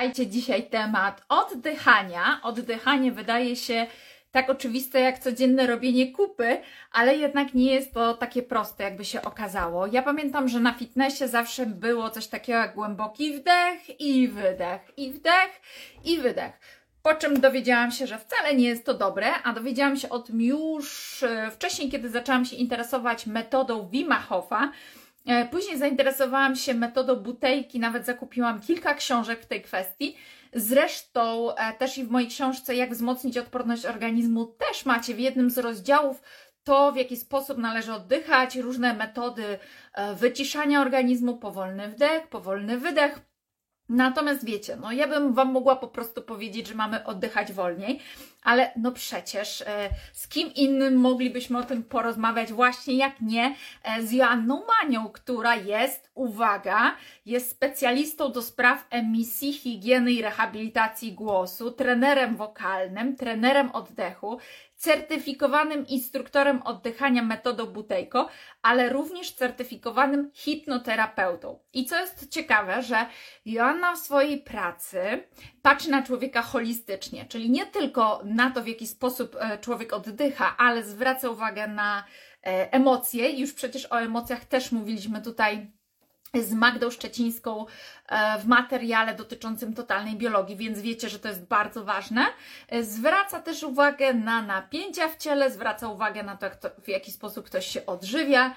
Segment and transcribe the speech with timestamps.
[0.00, 2.40] Słuchajcie, dzisiaj temat oddychania.
[2.42, 3.86] Oddychanie wydaje się
[4.30, 6.58] tak oczywiste jak codzienne robienie kupy,
[6.92, 9.86] ale jednak nie jest to takie proste, jakby się okazało.
[9.86, 15.12] Ja pamiętam, że na fitnessie zawsze było coś takiego jak głęboki wdech i wydech, i
[15.12, 15.60] wdech
[16.04, 16.52] i wydech.
[17.02, 20.40] Po czym dowiedziałam się, że wcale nie jest to dobre, a dowiedziałam się o tym
[20.40, 24.72] już e, wcześniej, kiedy zaczęłam się interesować metodą Wima Hofa.
[25.26, 30.16] E, później zainteresowałam się metodą butejki, nawet zakupiłam kilka książek w tej kwestii.
[30.52, 35.50] Zresztą e, też i w mojej książce Jak wzmocnić odporność organizmu też macie w jednym
[35.50, 36.22] z rozdziałów
[36.64, 39.58] to, w jaki sposób należy oddychać, różne metody
[39.94, 43.29] e, wyciszania organizmu, powolny wdech, powolny wydech.
[43.90, 48.00] Natomiast wiecie, no ja bym Wam mogła po prostu powiedzieć, że mamy oddychać wolniej,
[48.42, 52.52] ale no przecież e, z kim innym moglibyśmy o tym porozmawiać?
[52.52, 59.52] Właśnie jak nie e, z Joanną Manią, która jest, uwaga, jest specjalistą do spraw emisji,
[59.52, 64.38] higieny i rehabilitacji głosu, trenerem wokalnym, trenerem oddechu,
[64.80, 68.28] certyfikowanym instruktorem oddychania metodą Butejko,
[68.62, 71.58] ale również certyfikowanym hipnoterapeutą.
[71.72, 73.06] I co jest ciekawe, że
[73.44, 75.00] Joanna w swojej pracy
[75.62, 80.56] patrzy na człowieka holistycznie, czyli nie tylko na to, w jaki sposób e, człowiek oddycha,
[80.56, 82.04] ale zwraca uwagę na
[82.46, 83.30] e, emocje.
[83.30, 85.70] Już przecież o emocjach też mówiliśmy tutaj
[86.34, 87.66] z Magdą Szczecińską
[88.08, 92.26] e, w materiale dotyczącym totalnej biologii, więc wiecie, że to jest bardzo ważne.
[92.82, 97.12] Zwraca też uwagę na napięcia w ciele, zwraca uwagę na to, jak to w jaki
[97.12, 98.54] sposób ktoś się odżywia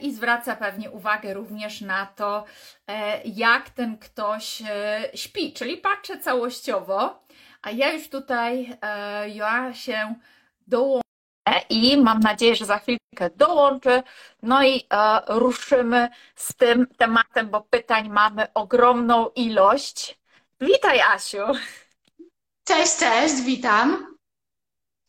[0.00, 2.44] i zwraca pewnie uwagę również na to,
[3.24, 4.62] jak ten ktoś
[5.14, 7.26] śpi, czyli patrzę całościowo
[7.66, 10.14] a ja już tutaj e, ja się
[10.66, 11.05] dołączę
[11.70, 14.02] i mam nadzieję, że za chwilkę dołączę.
[14.42, 20.18] No i e, ruszymy z tym tematem, bo pytań mamy ogromną ilość.
[20.60, 21.44] Witaj, Asiu.
[22.64, 24.15] Cześć, cześć, witam.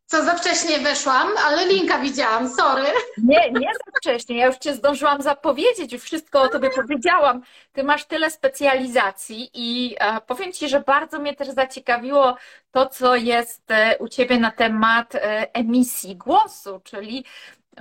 [0.08, 2.86] Co za wcześnie weszłam, ale linka widziałam, sorry.
[3.18, 4.38] Nie, nie za wcześnie.
[4.38, 7.42] Ja już Cię zdążyłam zapowiedzieć, już wszystko o Tobie powiedziałam.
[7.74, 12.36] Ty masz tyle specjalizacji i e, powiem Ci, że bardzo mnie też zaciekawiło
[12.72, 15.20] to, co jest e, u Ciebie na temat e,
[15.54, 17.26] emisji głosu, czyli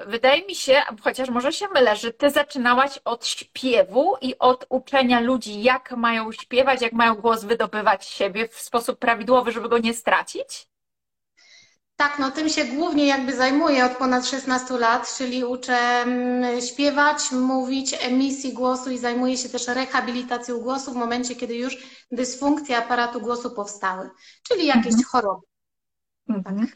[0.06, 5.20] wydaje mi się, chociaż może się mylę, że Ty zaczynałaś od śpiewu i od uczenia
[5.20, 9.94] ludzi, jak mają śpiewać, jak mają głos wydobywać siebie w sposób prawidłowy, żeby go nie
[9.94, 10.68] stracić?
[11.96, 17.32] Tak, no tym się głównie jakby zajmuję od ponad 16 lat, czyli uczę mm, śpiewać,
[17.32, 21.76] mówić, emisji głosu i zajmuję się też rehabilitacją głosu w momencie, kiedy już
[22.10, 24.10] dysfunkcje aparatu głosu powstały,
[24.48, 25.04] czyli jakieś mhm.
[25.04, 25.46] choroby.
[26.28, 26.66] Mhm.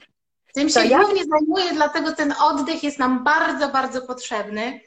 [0.55, 0.99] Tym się ja...
[0.99, 4.81] głównie zajmuję, dlatego ten oddech jest nam bardzo, bardzo potrzebny.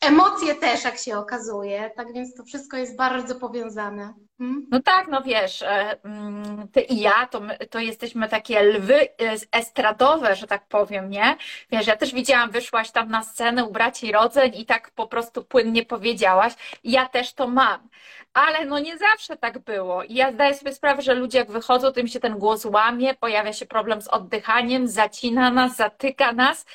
[0.00, 4.14] Emocje też, jak się okazuje, tak więc to wszystko jest bardzo powiązane.
[4.38, 4.66] Hmm?
[4.70, 9.08] No tak, no wiesz, e, mm, ty i ja to, my, to jesteśmy takie lwy
[9.52, 11.36] estradowe, że tak powiem, nie?
[11.70, 15.44] Wiesz, ja też widziałam, wyszłaś tam na scenę u braci rodzeń i tak po prostu
[15.44, 16.52] płynnie powiedziałaś,
[16.84, 17.88] ja też to mam.
[18.34, 20.02] Ale no nie zawsze tak było.
[20.02, 23.14] I ja zdaję sobie sprawę, że ludzie jak wychodzą, to im się ten głos łamie,
[23.14, 26.66] pojawia się problem z oddychaniem, zacina nas, zatyka nas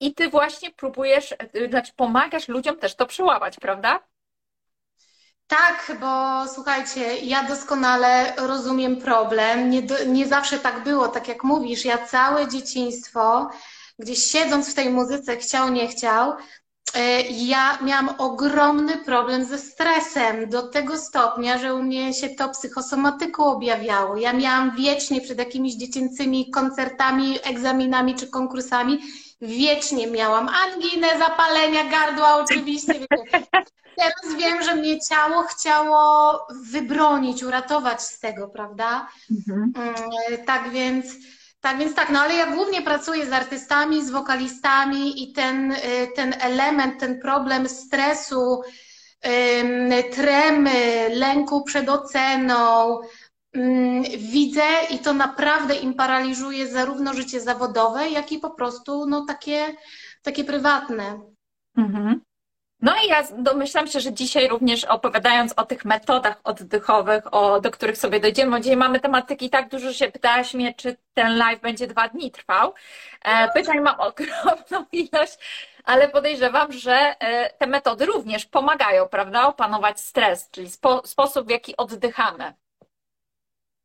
[0.00, 4.00] i ty właśnie próbujesz, y, znaczy pomagasz ludziom też to przełamać, prawda?
[5.46, 9.70] Tak, bo słuchajcie, ja doskonale rozumiem problem.
[9.70, 11.84] Nie, nie zawsze tak było, tak jak mówisz.
[11.84, 13.50] Ja całe dzieciństwo,
[13.98, 20.48] gdzieś siedząc w tej muzyce, chciał, nie chciał, y, ja miałam ogromny problem ze stresem
[20.48, 24.16] do tego stopnia, że u mnie się to psychosomatyką objawiało.
[24.16, 28.98] Ja miałam wiecznie przed jakimiś dziecięcymi koncertami, egzaminami czy konkursami
[29.40, 32.94] wiecznie miałam anginę, zapalenia gardła oczywiście.
[33.98, 39.08] Teraz wiem, że mnie ciało chciało wybronić, uratować z tego, prawda?
[39.30, 39.72] Mhm.
[39.76, 41.06] Mm, tak więc,
[41.60, 45.78] tak więc tak, no ale ja głównie pracuję z artystami, z wokalistami i ten, y,
[46.16, 48.62] ten element, ten problem stresu,
[50.14, 52.98] tremy, lęku przed oceną,
[54.18, 59.76] widzę i to naprawdę im paraliżuje zarówno życie zawodowe, jak i po prostu no, takie,
[60.22, 61.20] takie prywatne.
[61.76, 62.20] Mhm.
[62.80, 67.70] No i ja domyślam się, że dzisiaj również opowiadając o tych metodach oddechowych, o, do
[67.70, 71.38] których sobie dojdziemy, bo dzisiaj mamy tematyki tak dużo, że się pytałaś mnie, czy ten
[71.38, 72.74] live będzie dwa dni trwał.
[73.24, 75.38] E, pytań mam ogromną ilość,
[75.84, 81.50] ale podejrzewam, że e, te metody również pomagają, prawda, opanować stres, czyli spo, sposób, w
[81.50, 82.54] jaki oddychamy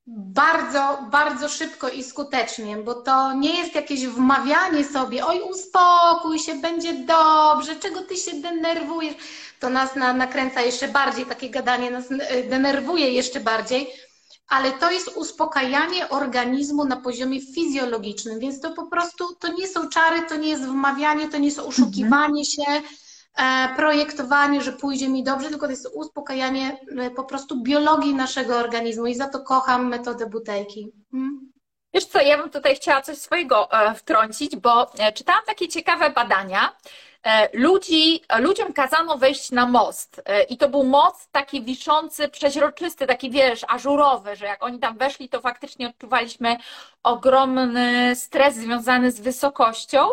[0.08, 6.56] bardzo, bardzo szybko i skutecznie, bo to nie jest jakieś wmawianie sobie, oj uspokój się,
[6.56, 9.16] będzie dobrze, czego ty się denerwujesz.
[9.60, 13.88] To nas na, nakręca jeszcze bardziej, takie gadanie nas e, denerwuje jeszcze bardziej.
[14.48, 19.90] ale to jest uspokajanie organizmu na poziomie fizjologicznym, więc to po prostu to nie są
[19.90, 22.82] czary, to nie jest wmawianie, to nie jest oszukiwanie się, e,
[23.76, 29.06] projektowanie, że pójdzie mi dobrze, tylko to jest uspokajanie e, po prostu biologii naszego organizmu
[29.06, 30.92] i za to kocham metodę butelki.
[31.12, 31.52] Hmm?
[31.94, 36.76] Wiesz co, ja bym tutaj chciała coś swojego e, wtrącić, bo czytałam takie ciekawe badania,
[37.24, 40.22] E, ludzi, ludziom kazano wejść na most.
[40.26, 44.98] E, I to był most taki wiszący, przeźroczysty, taki wiesz, ażurowy, że jak oni tam
[44.98, 46.58] weszli, to faktycznie odczuwaliśmy
[47.04, 50.08] ogromny stres związany z wysokością.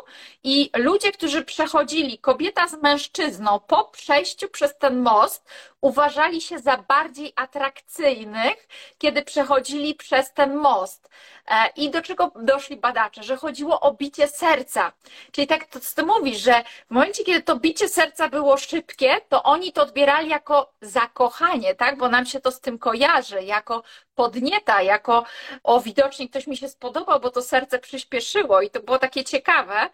[0.44, 5.48] I ludzie, którzy przechodzili, kobieta z mężczyzną, po przejściu przez ten most,
[5.80, 8.68] uważali się za bardziej atrakcyjnych,
[8.98, 11.08] kiedy przechodzili przez ten most.
[11.46, 13.22] E, I do czego doszli badacze?
[13.22, 14.92] Że chodziło o bicie serca.
[15.32, 19.20] Czyli tak to, co ty mówisz, że w momencie, kiedy to bicie serca było szybkie,
[19.28, 21.98] to oni to odbierali jako zakochanie, tak?
[21.98, 23.82] Bo nam się to z tym kojarzy, jako
[24.18, 25.24] podnieta, jako
[25.64, 29.90] o widocznie ktoś mi się spodobał, bo to serce przyspieszyło i to było takie ciekawe.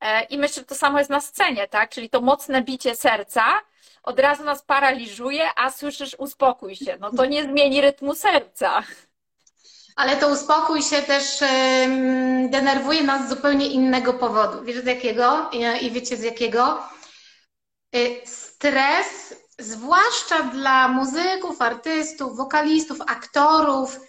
[0.00, 1.90] E, I myślę, że to samo jest na scenie, tak?
[1.90, 3.44] Czyli to mocne bicie serca
[4.02, 6.96] od razu nas paraliżuje, a słyszysz uspokój się.
[7.00, 8.82] No to nie zmieni rytmu serca.
[9.96, 11.24] Ale to uspokój się też
[12.50, 14.64] denerwuje nas z zupełnie innego powodu.
[14.64, 15.50] Wiecie z jakiego?
[15.80, 16.82] I wiecie z jakiego?
[17.96, 24.00] Y, stres, zwłaszcza dla muzyków, artystów, wokalistów, aktorów,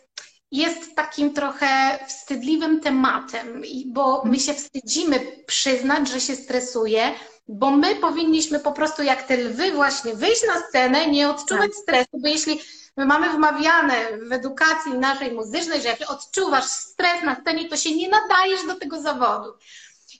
[0.52, 7.14] jest takim trochę wstydliwym tematem, bo my się wstydzimy przyznać, że się stresuje,
[7.48, 11.82] bo my powinniśmy po prostu jak te lwy właśnie wyjść na scenę, nie odczuwać tak.
[11.82, 12.62] stresu, bo jeśli
[12.98, 13.96] my mamy wmawiane
[14.30, 18.76] w edukacji naszej muzycznej, że jak odczuwasz stres na scenie, to się nie nadajesz do
[18.76, 19.54] tego zawodu.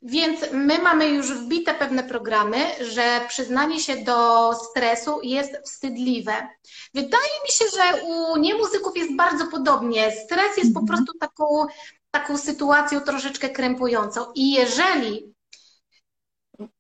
[0.02, 6.48] Więc my mamy już wbite pewne programy, że przyznanie się do stresu jest wstydliwe.
[6.94, 10.12] Wydaje mi się, że u niemuzyków jest bardzo podobnie.
[10.12, 10.88] Stres jest po mhm.
[10.88, 11.66] prostu taką,
[12.12, 14.32] taką sytuacją troszeczkę krępującą.
[14.36, 15.34] I jeżeli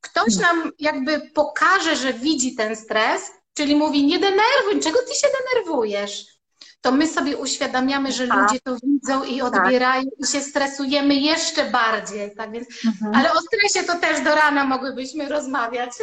[0.01, 5.27] ktoś nam jakby pokaże, że widzi ten stres, czyli mówi, nie denerwuj, czego ty się
[5.39, 6.38] denerwujesz?
[6.81, 9.47] To my sobie uświadamiamy, że ludzie to widzą i tak.
[9.47, 10.29] odbierają tak.
[10.29, 12.35] i się stresujemy jeszcze bardziej.
[12.35, 13.15] Tak więc, mhm.
[13.15, 15.91] Ale o stresie to też do rana mogłybyśmy rozmawiać.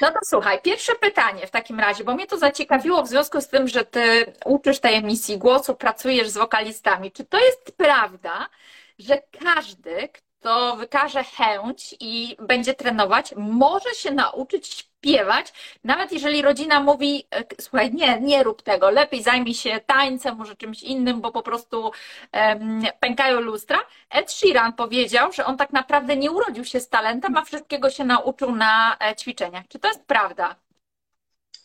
[0.00, 3.48] No to słuchaj, pierwsze pytanie w takim razie, bo mnie to zaciekawiło w związku z
[3.48, 7.12] tym, że ty uczysz tej emisji głosu, pracujesz z wokalistami.
[7.12, 8.48] Czy to jest prawda,
[8.98, 10.08] że każdy,
[10.46, 15.52] kto wykaże chęć i będzie trenować, może się nauczyć śpiewać,
[15.84, 20.56] nawet jeżeli rodzina mówi, e, słuchaj, nie, nie rób tego, lepiej zajmij się tańcem, może
[20.56, 21.90] czymś innym, bo po prostu
[22.32, 23.78] um, pękają lustra.
[24.10, 28.04] Ed Sheeran powiedział, że on tak naprawdę nie urodził się z talentem, a wszystkiego się
[28.04, 29.68] nauczył na e, ćwiczeniach.
[29.68, 30.56] Czy to jest prawda?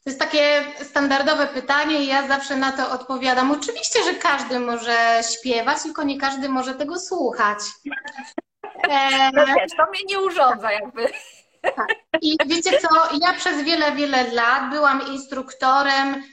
[0.03, 3.51] To jest takie standardowe pytanie i ja zawsze na to odpowiadam.
[3.51, 7.59] Oczywiście, że każdy może śpiewać, tylko nie każdy może tego słuchać.
[9.33, 11.07] No wiesz, to mnie nie urządza jakby.
[11.61, 11.87] Tak.
[12.21, 12.87] I wiecie co,
[13.21, 16.23] ja przez wiele, wiele lat byłam instruktorem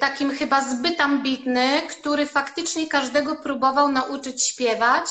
[0.00, 5.04] takim chyba zbyt ambitny, który faktycznie każdego próbował nauczyć śpiewać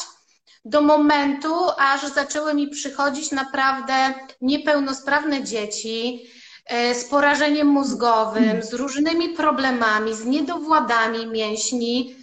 [0.66, 6.22] do momentu, aż zaczęły mi przychodzić naprawdę niepełnosprawne dzieci
[6.66, 12.16] e, z porażeniem mózgowym, z różnymi problemami, z niedowładami mięśni,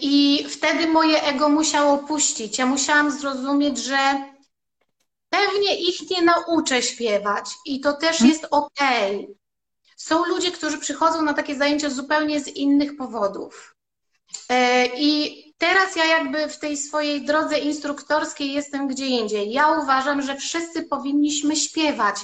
[0.00, 2.58] I wtedy moje ego musiało puścić.
[2.58, 3.98] Ja musiałam zrozumieć, że
[5.30, 8.80] pewnie ich nie nauczę śpiewać i to też jest ok.
[9.96, 13.76] Są ludzie, którzy przychodzą na takie zajęcia zupełnie z innych powodów.
[14.48, 19.52] E, I teraz ja jakby w tej swojej drodze instruktorskiej jestem gdzie indziej.
[19.52, 22.16] Ja uważam, że wszyscy powinniśmy śpiewać.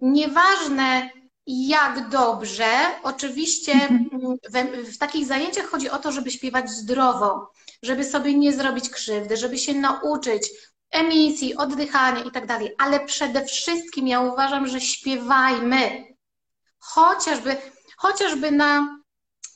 [0.00, 1.10] Nieważne,
[1.46, 2.70] jak dobrze.
[3.02, 4.36] Oczywiście mhm.
[4.50, 9.36] w, w, takich zajęciach chodzi o to, żeby śpiewać zdrowo, żeby sobie nie zrobić krzywdy,
[9.36, 10.50] żeby się nauczyć
[10.90, 12.74] emisji, oddychania i tak dalej.
[12.78, 16.04] Ale przede wszystkim ja uważam, że śpiewajmy.
[16.78, 17.56] Chociażby,
[17.96, 18.98] chociażby na,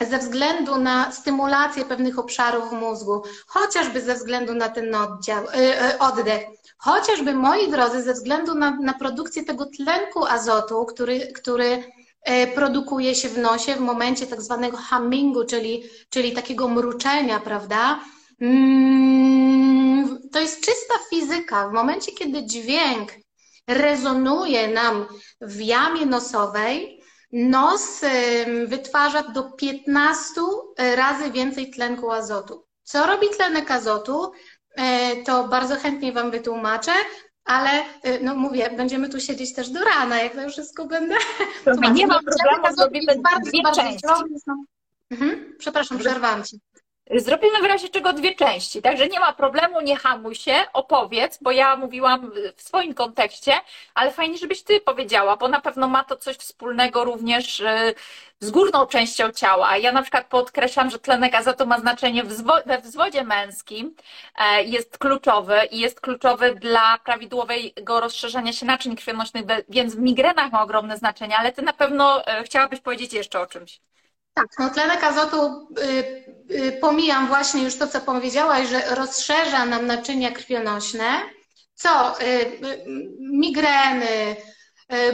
[0.01, 6.60] ze względu na stymulację pewnych obszarów mózgu, chociażby ze względu na ten oddział, yy, oddech
[6.83, 11.85] Chociażby, moi drodzy, ze względu na, na produkcję tego tlenku azotu, który, który
[12.23, 18.01] e, produkuje się w nosie w momencie tak zwanego hummingu, czyli, czyli takiego mruczenia, prawda?
[18.41, 21.69] Mm, to jest czysta fizyka.
[21.69, 23.13] W momencie, kiedy dźwięk
[23.67, 25.07] rezonuje nam
[25.41, 27.01] w jamie nosowej,
[27.33, 28.01] nos
[28.67, 30.41] wytwarza do 15
[30.79, 32.67] razy więcej tlenku azotu.
[32.83, 34.33] Co robi tlenek azotu?
[34.77, 36.93] E, to bardzo chętnie Wam wytłumaczę,
[37.45, 37.71] ale
[38.03, 41.15] e, no mówię, będziemy tu siedzieć też do rana, jak to wszystko będę.
[41.65, 44.07] To nie ma problemu, zrobimy bardzo, bardzo części.
[45.11, 45.55] Mhm.
[45.59, 46.61] Przepraszam, przerwałam Ci.
[47.17, 51.50] Zrobimy w razie czego dwie części, także nie ma problemu, nie hamuj się, opowiedz, bo
[51.50, 53.52] ja mówiłam w swoim kontekście,
[53.95, 57.95] ale fajnie, żebyś ty powiedziała, bo na pewno ma to coś wspólnego również y,
[58.40, 59.76] z górną częścią ciała.
[59.76, 62.25] Ja na przykład podkreślam, że tlenek azotu ma znaczenie
[62.67, 63.95] we wzwodzie męskim,
[64.38, 70.52] e, jest kluczowy i jest kluczowy dla prawidłowego rozszerzania się naczyń krwionośnych, więc w migrenach
[70.52, 73.81] ma ogromne znaczenie, ale ty na pewno e, chciałabyś powiedzieć jeszcze o czymś.
[74.35, 79.87] Tak, no tlenek azotu, y, y, pomijam właśnie już to, co powiedziałaś, że rozszerza nam
[79.87, 81.05] naczynia krwionośne,
[81.75, 82.25] co y,
[83.21, 84.37] migreny,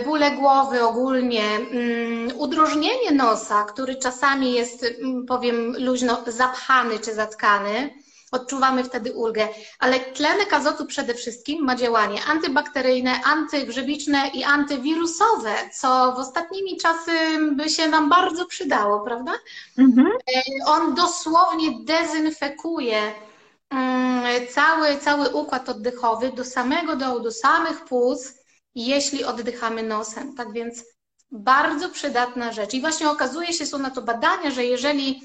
[0.05, 7.91] bóle głowy ogólnie, mm, udrożnienie nosa, który czasami jest, mm, powiem luźno, zapchany czy zatkany,
[8.37, 9.49] odczuwamy wtedy ulgę.
[9.79, 17.13] Ale tlenek azotu przede wszystkim ma działanie antybakteryjne, antygrzybiczne i antywirusowe, co w ostatnimi czasy
[17.53, 19.33] by się nam bardzo przydało, prawda?
[19.79, 20.07] Mhm.
[20.07, 23.13] E, on dosłownie dezynfekuje
[23.71, 28.35] mm, cały, cały układ oddechowy do samego dołu, do samych płuc,
[28.75, 30.35] jeśli oddychamy nosem.
[30.35, 30.85] Tak więc
[31.31, 32.75] bardzo przydatna rzecz.
[32.75, 35.21] I właśnie okazuje się, są na to badania, że jeżeli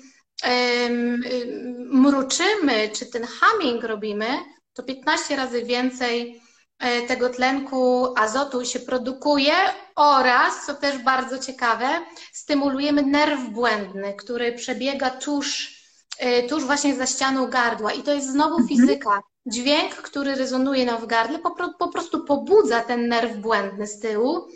[1.91, 4.27] mruczymy, czy ten humming robimy,
[4.73, 6.41] to 15 razy więcej
[6.79, 9.53] e, tego tlenku azotu się produkuje
[9.95, 11.87] oraz, co też bardzo ciekawe,
[12.33, 15.77] stymulujemy nerw błędny, który przebiega tuż,
[16.19, 17.93] e, tuż właśnie za ścianą gardła.
[17.93, 18.67] I to jest znowu mhm.
[18.67, 19.21] fizyka.
[19.45, 24.47] Dźwięk, który rezonuje nam w gardle, po, po prostu pobudza ten nerw błędny z tyłu.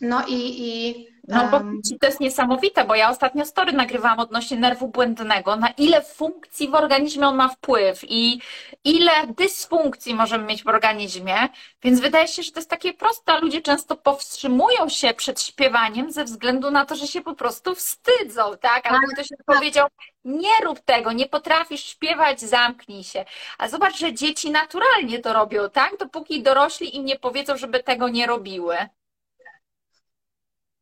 [0.00, 1.60] No i, i no bo
[2.00, 6.74] to jest niesamowite, bo ja ostatnio story nagrywałam odnośnie nerwu błędnego, na ile funkcji w
[6.74, 8.40] organizmie on ma wpływ i
[8.84, 11.48] ile dysfunkcji możemy mieć w organizmie,
[11.82, 16.12] więc wydaje się, że to jest takie proste, a ludzie często powstrzymują się przed śpiewaniem
[16.12, 18.86] ze względu na to, że się po prostu wstydzą, tak?
[18.86, 19.14] Albo tak.
[19.14, 19.88] ktoś powiedział,
[20.24, 23.24] nie rób tego, nie potrafisz śpiewać, zamknij się.
[23.58, 25.96] A zobacz, że dzieci naturalnie to robią, tak?
[25.98, 28.76] Dopóki dorośli im nie powiedzą, żeby tego nie robiły.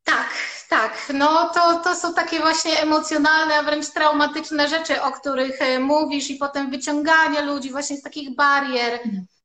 [0.07, 0.29] Tak,
[0.69, 1.13] tak.
[1.15, 6.31] No to, to są takie właśnie emocjonalne, a wręcz traumatyczne rzeczy, o których e, mówisz
[6.31, 9.01] i potem wyciąganie ludzi właśnie z takich barier.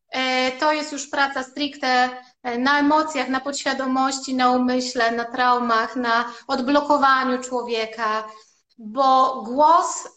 [0.09, 2.09] E, to jest już praca stricte
[2.43, 8.27] e, na emocjach, na podświadomości, na umyśle, na traumach, na odblokowaniu człowieka,
[8.77, 10.07] bo głos,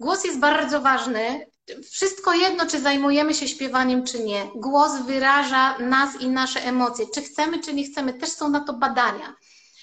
[0.00, 1.46] głos jest bardzo ważny.
[1.90, 4.50] Wszystko jedno, czy zajmujemy się śpiewaniem, czy nie.
[4.54, 7.06] Głos wyraża nas i nasze emocje.
[7.14, 9.34] Czy chcemy, czy nie chcemy, też są na to badania.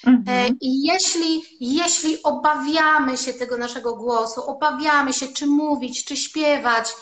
[0.05, 0.23] Mhm.
[0.27, 6.93] E, I jeśli, jeśli obawiamy się tego naszego głosu, obawiamy się, czy mówić, czy śpiewać,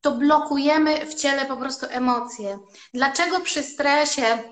[0.00, 2.58] to blokujemy w ciele po prostu emocje.
[2.94, 4.42] Dlaczego przy stresie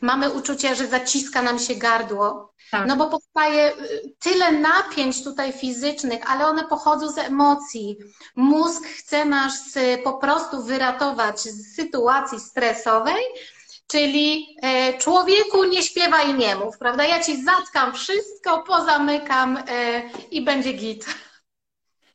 [0.00, 2.54] mamy uczucie, że zaciska nam się gardło?
[2.70, 2.86] Tak.
[2.88, 7.96] No bo powstaje y, tyle napięć tutaj fizycznych, ale one pochodzą z emocji.
[8.36, 13.24] Mózg chce nas y, po prostu wyratować z sytuacji stresowej,
[13.86, 17.04] czyli e, człowieku nie śpiewaj nie mów, prawda?
[17.04, 21.06] Ja ci zatkam wszystko, pozamykam e, i będzie git.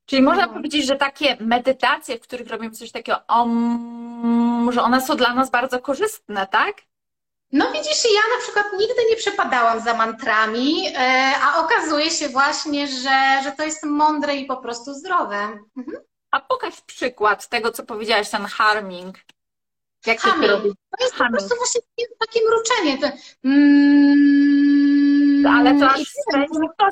[0.06, 5.16] Czyli można powiedzieć, że takie medytacje, w których robimy coś takiego, om, że one są
[5.16, 6.76] dla nas bardzo korzystne, tak?
[7.52, 12.88] No widzisz, ja na przykład nigdy nie przepadałam za mantrami, e, a okazuje się właśnie,
[12.88, 15.60] że, że to jest mądre i po prostu zdrowe.
[15.78, 15.98] Mhm.
[16.32, 19.16] A pokaż przykład tego, co powiedziałaś, ten harming.
[20.06, 20.74] Jak to robisz?
[20.98, 21.32] To jest Humming.
[21.32, 21.82] po prostu właśnie
[22.20, 22.98] takie mruczenie.
[22.98, 23.08] To...
[23.44, 24.40] Mm,
[25.48, 26.14] Ale to aż w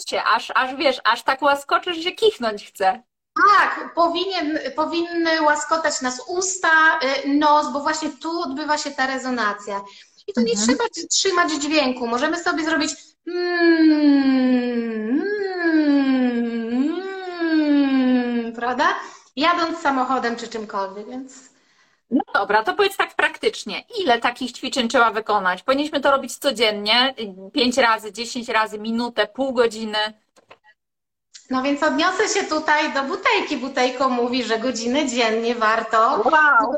[0.10, 3.04] się, aż, aż wiesz, aż tak łaskoczysz, że kichnąć chce.
[3.50, 9.82] Tak, powinien, powinny łaskotać nas usta, y, nos, bo właśnie tu odbywa się ta rezonacja.
[10.28, 10.68] I to nie mhm.
[10.68, 12.08] trzeba trzymać dźwięku.
[12.08, 12.92] Możemy sobie zrobić
[13.28, 15.22] mm,
[17.52, 18.88] mm, prawda?
[19.36, 21.58] Jadąc samochodem czy czymkolwiek, więc
[22.12, 23.84] no dobra, to powiedz tak praktycznie.
[24.00, 25.64] Ile takich ćwiczeń trzeba wykonać?
[25.64, 27.16] Powinniśmy to robić codziennie,
[27.54, 29.98] pięć razy, dziesięć razy, minutę, pół godziny.
[31.50, 33.58] No więc odniosę się tutaj do butelki.
[33.58, 36.22] Butejko mówi, że godziny dziennie warto.
[36.26, 36.76] Wow.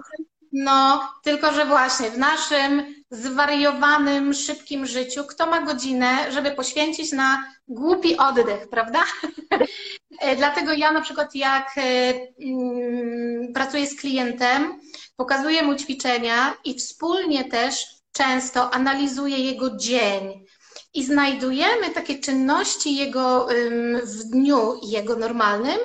[0.53, 7.43] No, tylko że właśnie w naszym zwariowanym, szybkim życiu, kto ma godzinę, żeby poświęcić na
[7.67, 8.99] głupi oddech, prawda?
[10.37, 11.81] Dlatego ja na przykład jak e,
[12.41, 14.79] mm, pracuję z klientem,
[15.15, 20.45] pokazuję mu ćwiczenia i wspólnie też często analizuję jego dzień.
[20.93, 23.47] I znajdujemy takie czynności jego
[24.03, 25.77] w dniu jego normalnym,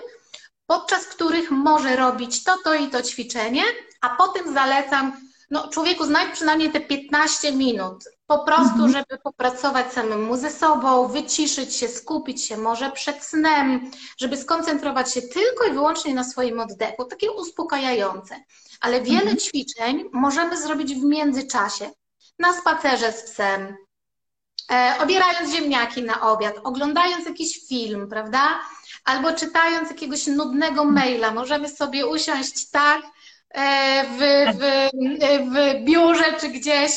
[0.67, 3.63] podczas których może robić to, to i to ćwiczenie,
[4.05, 5.13] a potem zalecam,
[5.51, 8.05] no człowieku, znajdź przynajmniej te 15 minut.
[8.27, 8.93] Po prostu, mhm.
[8.93, 15.23] żeby popracować samemu ze sobą, wyciszyć się, skupić się może przed snem, żeby skoncentrować się
[15.23, 18.45] tylko i wyłącznie na swoim oddechu, takie uspokajające.
[18.81, 19.37] Ale wiele mhm.
[19.37, 21.91] ćwiczeń możemy zrobić w międzyczasie.
[22.39, 23.77] Na spacerze z psem,
[24.73, 28.61] e, obierając ziemniaki na obiad, oglądając jakiś film, prawda?
[29.05, 31.31] Albo czytając jakiegoś nudnego maila.
[31.31, 33.03] Możemy sobie usiąść tak
[33.55, 34.21] w,
[34.55, 34.91] w,
[35.51, 36.91] w biurze czy gdzieś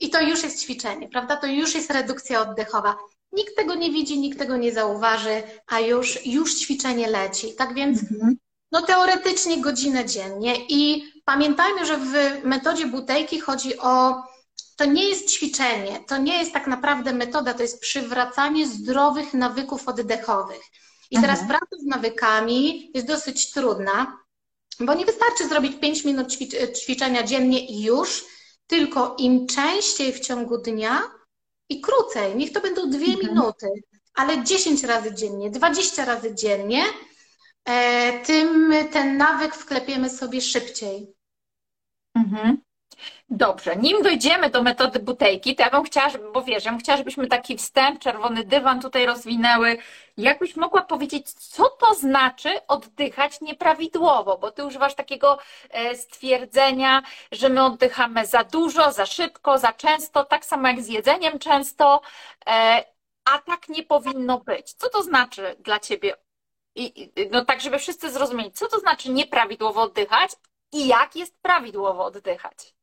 [0.00, 1.36] i to już jest ćwiczenie, prawda?
[1.36, 2.96] To już jest redukcja oddechowa.
[3.32, 7.54] Nikt tego nie widzi, nikt tego nie zauważy, a już, już ćwiczenie leci.
[7.54, 8.36] Tak więc mhm.
[8.72, 14.22] no teoretycznie godzinę dziennie i pamiętajmy, że w metodzie butejki chodzi o
[14.76, 19.88] to nie jest ćwiczenie, to nie jest tak naprawdę metoda, to jest przywracanie zdrowych nawyków
[19.88, 20.62] oddechowych.
[21.10, 21.36] I mhm.
[21.36, 24.18] teraz praca z nawykami jest dosyć trudna,
[24.80, 26.36] bo nie wystarczy zrobić 5 minut
[26.76, 28.24] ćwiczenia dziennie i już,
[28.66, 31.02] tylko im częściej w ciągu dnia
[31.68, 33.26] i krócej, niech to będą dwie mhm.
[33.26, 33.66] minuty,
[34.14, 36.84] ale 10 razy dziennie, 20 razy dziennie,
[37.64, 41.14] e, tym ten nawyk wklepiemy sobie szybciej.
[42.14, 42.58] Mhm.
[43.30, 46.80] Dobrze, nim dojdziemy do metody butejki, to ja bym chciała, żeby, bo wiesz, ja bym
[46.80, 49.78] chciała, żebyśmy taki wstęp, czerwony dywan tutaj rozwinęły.
[50.16, 55.38] Jakbyś mogła powiedzieć, co to znaczy oddychać nieprawidłowo, bo ty używasz takiego
[55.70, 57.02] e, stwierdzenia,
[57.32, 62.00] że my oddychamy za dużo, za szybko, za często, tak samo jak z jedzeniem często,
[62.46, 62.84] e,
[63.24, 64.72] a tak nie powinno być.
[64.72, 66.14] Co to znaczy dla ciebie?
[66.74, 70.30] I, no tak, żeby wszyscy zrozumieli, co to znaczy nieprawidłowo oddychać
[70.72, 72.77] i jak jest prawidłowo oddychać.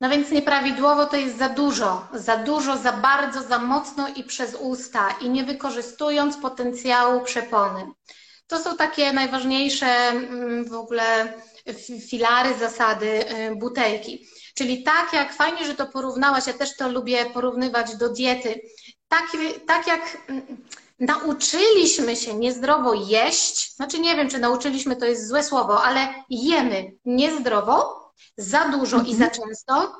[0.00, 4.54] No więc nieprawidłowo to jest za dużo, za dużo, za bardzo, za mocno i przez
[4.54, 7.86] usta i nie wykorzystując potencjału przepony.
[8.46, 11.32] To są takie najważniejsze mm, w ogóle
[12.08, 14.26] filary, zasady y, butelki.
[14.54, 18.60] Czyli tak jak, fajnie, że to porównałaś, ja też to lubię porównywać do diety.
[19.08, 19.26] Tak,
[19.66, 20.64] tak jak mm,
[21.00, 26.92] nauczyliśmy się niezdrowo jeść, znaczy nie wiem, czy nauczyliśmy to jest złe słowo, ale jemy
[27.04, 27.99] niezdrowo,
[28.36, 29.30] za dużo i za mhm.
[29.30, 29.96] często.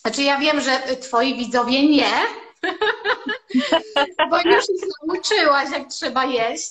[0.00, 2.10] Znaczy ja wiem, że twoi widzowie nie,
[4.30, 6.70] bo już ich nauczyłaś, jak trzeba jeść.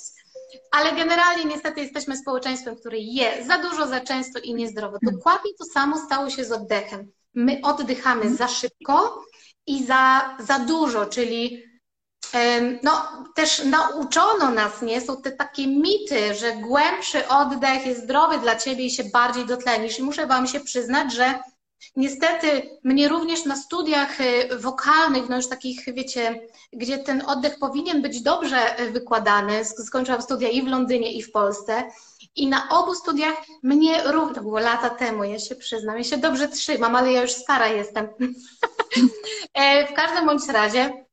[0.70, 4.96] Ale generalnie niestety jesteśmy społeczeństwem, które je za dużo, za często i niezdrowo.
[4.96, 5.16] Mhm.
[5.16, 7.12] Dokładnie to samo stało się z oddechem.
[7.34, 8.36] My oddychamy mhm.
[8.36, 9.24] za szybko
[9.66, 11.64] i za, za dużo, czyli
[12.82, 15.00] no, też nauczono nas, nie?
[15.00, 19.98] Są te takie mity, że głębszy oddech jest zdrowy dla ciebie i się bardziej dotlenisz.
[19.98, 21.38] I muszę Wam się przyznać, że
[21.96, 26.40] niestety mnie również na studiach y, wokalnych, no już takich, wiecie,
[26.72, 31.32] gdzie ten oddech powinien być dobrze y, wykładany, skończyłam studia i w Londynie, i w
[31.32, 31.90] Polsce.
[32.36, 36.16] I na obu studiach mnie również, to było lata temu, ja się przyznam, ja się
[36.16, 38.08] dobrze trzymam, ale ja już stara jestem.
[39.54, 41.05] E, w każdym bądź razie,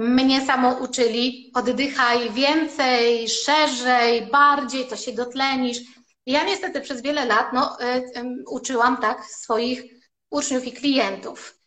[0.00, 5.78] mnie samo uczyli, oddychaj więcej, szerzej, bardziej, to się dotlenisz.
[6.26, 9.82] Ja niestety przez wiele lat no, y, uczyłam tak swoich
[10.30, 11.60] uczniów i klientów.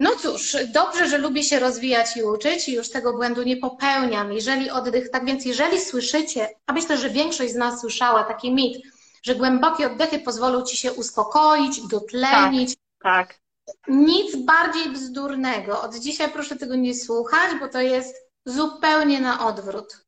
[0.00, 4.32] No cóż, dobrze, że lubię się rozwijać i uczyć i już tego błędu nie popełniam.
[4.32, 8.82] Jeżeli oddech, tak więc jeżeli słyszycie, a myślę, że większość z nas słyszała taki mit,
[9.22, 12.74] że głębokie oddechy pozwolą ci się uspokoić, dotlenić.
[13.02, 13.45] Tak, tak.
[13.88, 15.82] Nic bardziej bzdurnego.
[15.82, 20.06] Od dzisiaj proszę tego nie słuchać, bo to jest zupełnie na odwrót.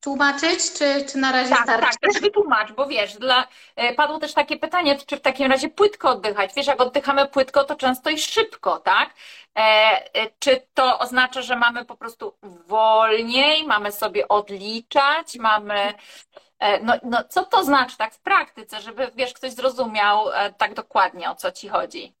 [0.00, 1.98] Tłumaczyć, czy, czy na razie tak, starczy?
[2.00, 5.68] Tak, też wytłumacz, bo wiesz, dla, e, padło też takie pytanie, czy w takim razie
[5.68, 6.50] płytko oddychać.
[6.56, 9.10] Wiesz, jak oddychamy płytko, to często i szybko, tak?
[9.56, 9.60] E,
[10.14, 15.94] e, czy to oznacza, że mamy po prostu wolniej, mamy sobie odliczać, mamy...
[16.58, 20.74] E, no, no, co to znaczy tak w praktyce, żeby, wiesz, ktoś zrozumiał e, tak
[20.74, 22.14] dokładnie, o co ci chodzi?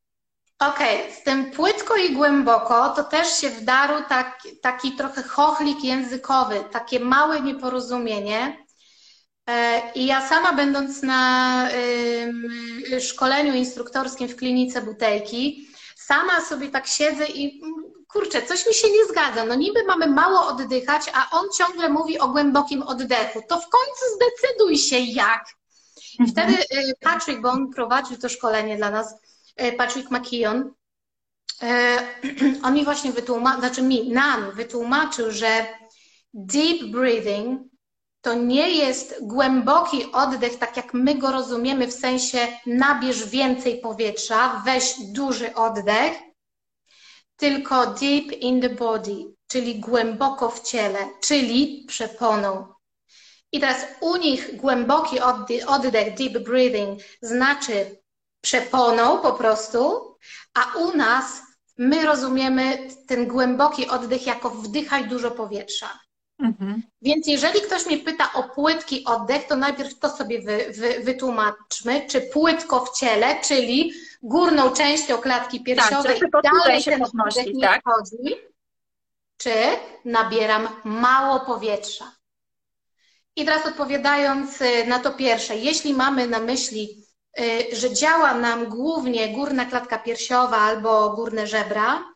[0.68, 1.12] Okej, okay.
[1.12, 7.00] z tym płytko i głęboko to też się wdarł tak, taki trochę chochlik językowy, takie
[7.00, 8.66] małe nieporozumienie.
[9.50, 11.68] E, I ja sama będąc na
[13.00, 17.74] szkoleniu instruktorskim w klinice butelki, sama sobie tak siedzę i mm,
[18.08, 19.44] kurczę, coś mi się nie zgadza.
[19.44, 23.42] No niby mamy mało oddychać, a on ciągle mówi o głębokim oddechu.
[23.48, 25.44] To w końcu zdecyduj się jak.
[26.18, 26.30] I mhm.
[26.30, 29.14] wtedy y, Patrick, bo on prowadził to szkolenie dla nas,
[29.56, 30.74] Patrick McKeon,
[31.62, 31.98] e,
[32.64, 35.66] on mi właśnie wytłumaczył, znaczy mi, nam wytłumaczył, że
[36.34, 37.60] deep breathing
[38.20, 44.62] to nie jest głęboki oddech, tak jak my go rozumiemy, w sensie nabierz więcej powietrza,
[44.64, 46.12] weź duży oddech,
[47.36, 52.74] tylko deep in the body, czyli głęboko w ciele, czyli przeponą.
[53.52, 55.20] I teraz u nich głęboki
[55.66, 58.03] oddech, deep breathing, znaczy
[58.44, 60.14] przeponą po prostu,
[60.54, 61.42] a u nas
[61.78, 65.98] my rozumiemy ten głęboki oddech jako wdychaj dużo powietrza.
[66.38, 66.82] Mhm.
[67.02, 72.06] Więc jeżeli ktoś mnie pyta o płytki oddech, to najpierw to sobie wy, wy, wytłumaczmy,
[72.08, 77.40] czy płytko w ciele, czyli górną częścią klatki tak, piersiowej tak, dalej się ten podnosi,
[77.40, 77.80] oddech nie tak?
[77.80, 78.34] wchodzi,
[79.36, 79.52] czy
[80.04, 82.12] nabieram mało powietrza.
[83.36, 87.03] I teraz odpowiadając y, na to pierwsze, jeśli mamy na myśli,
[87.72, 92.14] że działa nam głównie górna klatka piersiowa albo górne żebra,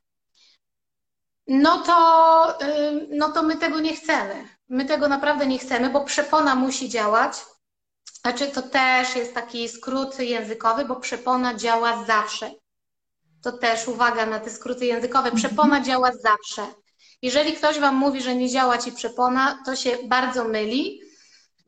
[1.48, 4.48] no to, y, no to my tego nie chcemy.
[4.68, 7.32] My tego naprawdę nie chcemy, bo przepona musi działać.
[8.20, 12.50] Znaczy, to też jest taki skrót językowy, bo przepona działa zawsze.
[13.42, 15.32] To też uwaga na te skróty językowe.
[15.32, 15.84] Przepona mhm.
[15.84, 16.74] działa zawsze.
[17.22, 21.00] Jeżeli ktoś Wam mówi, że nie działa Ci przepona, to się bardzo myli,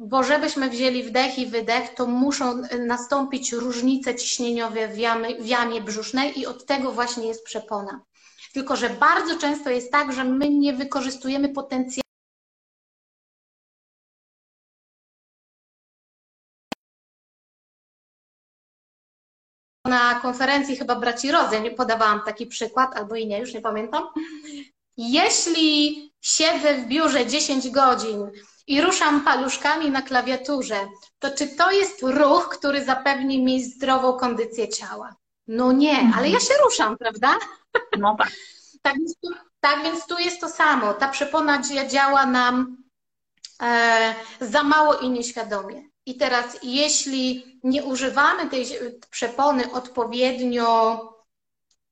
[0.02, 5.80] bo żebyśmy wzięli wdech i wydech, to muszą nastąpić różnice ciśnieniowe w jamie, w jamie
[5.80, 8.00] brzusznej i od tego właśnie jest przepona.
[8.52, 12.00] Tylko, że bardzo często jest tak, że my nie wykorzystujemy potencjału.
[19.84, 24.04] Na konferencji chyba braci Rodzeń podawałam taki przykład, albo i nie, już nie pamiętam.
[24.96, 28.30] Jeśli siedzę w biurze 10 godzin
[28.66, 34.68] i ruszam paluszkami na klawiaturze, to czy to jest ruch, który zapewni mi zdrową kondycję
[34.68, 35.16] ciała?
[35.48, 37.38] No nie, ale ja się ruszam, prawda?
[37.98, 38.30] No tak.
[38.82, 39.28] tak, więc tu,
[39.60, 40.94] tak więc tu jest to samo.
[40.94, 42.76] Ta przepona działa nam
[43.62, 45.82] e, za mało i nieświadomie.
[46.06, 48.66] I teraz, jeśli nie używamy tej
[49.10, 50.98] przepony odpowiednio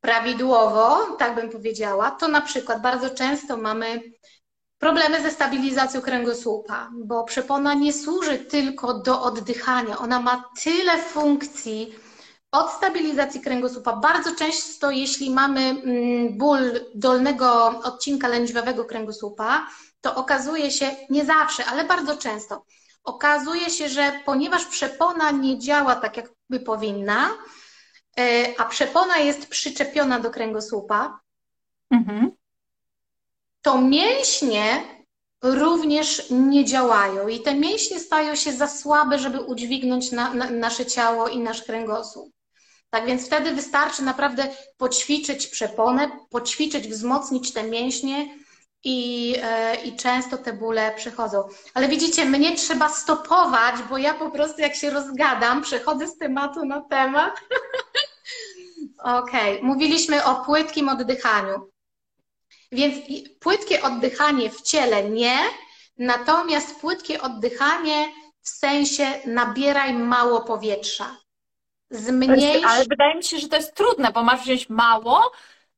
[0.00, 4.02] prawidłowo, tak bym powiedziała, to na przykład bardzo często mamy
[4.78, 9.98] problemy ze stabilizacją kręgosłupa, bo przepona nie służy tylko do oddychania.
[9.98, 11.94] Ona ma tyle funkcji,
[12.52, 13.96] od stabilizacji kręgosłupa.
[13.96, 19.66] Bardzo często, jeśli mamy mm, ból dolnego odcinka lędźwiowego kręgosłupa,
[20.00, 22.64] to okazuje się, nie zawsze, ale bardzo często,
[23.04, 27.28] okazuje się, że ponieważ przepona nie działa tak, jak by powinna,
[28.18, 31.20] e, a przepona jest przyczepiona do kręgosłupa,
[31.90, 32.30] mhm.
[33.62, 34.82] To mięśnie
[35.42, 40.86] również nie działają i te mięśnie stają się za słabe, żeby udźwignąć na, na, nasze
[40.86, 42.32] ciało i nasz kręgosłup.
[42.90, 48.38] Tak więc wtedy wystarczy naprawdę poćwiczyć przeponę, poćwiczyć, wzmocnić te mięśnie
[48.84, 51.48] i, e, i często te bóle przychodzą.
[51.74, 56.64] Ale widzicie, mnie trzeba stopować, bo ja po prostu jak się rozgadam, przechodzę z tematu
[56.64, 57.40] na temat.
[58.98, 59.68] Okej, okay.
[59.68, 61.70] mówiliśmy o płytkim oddychaniu.
[62.72, 63.04] Więc
[63.40, 65.38] płytkie oddychanie w ciele nie,
[65.98, 71.16] natomiast płytkie oddychanie w sensie nabieraj mało powietrza
[71.90, 72.64] zmniejsz...
[72.66, 75.32] Ale wydaje mi się, że to jest trudne, bo masz wziąć mało,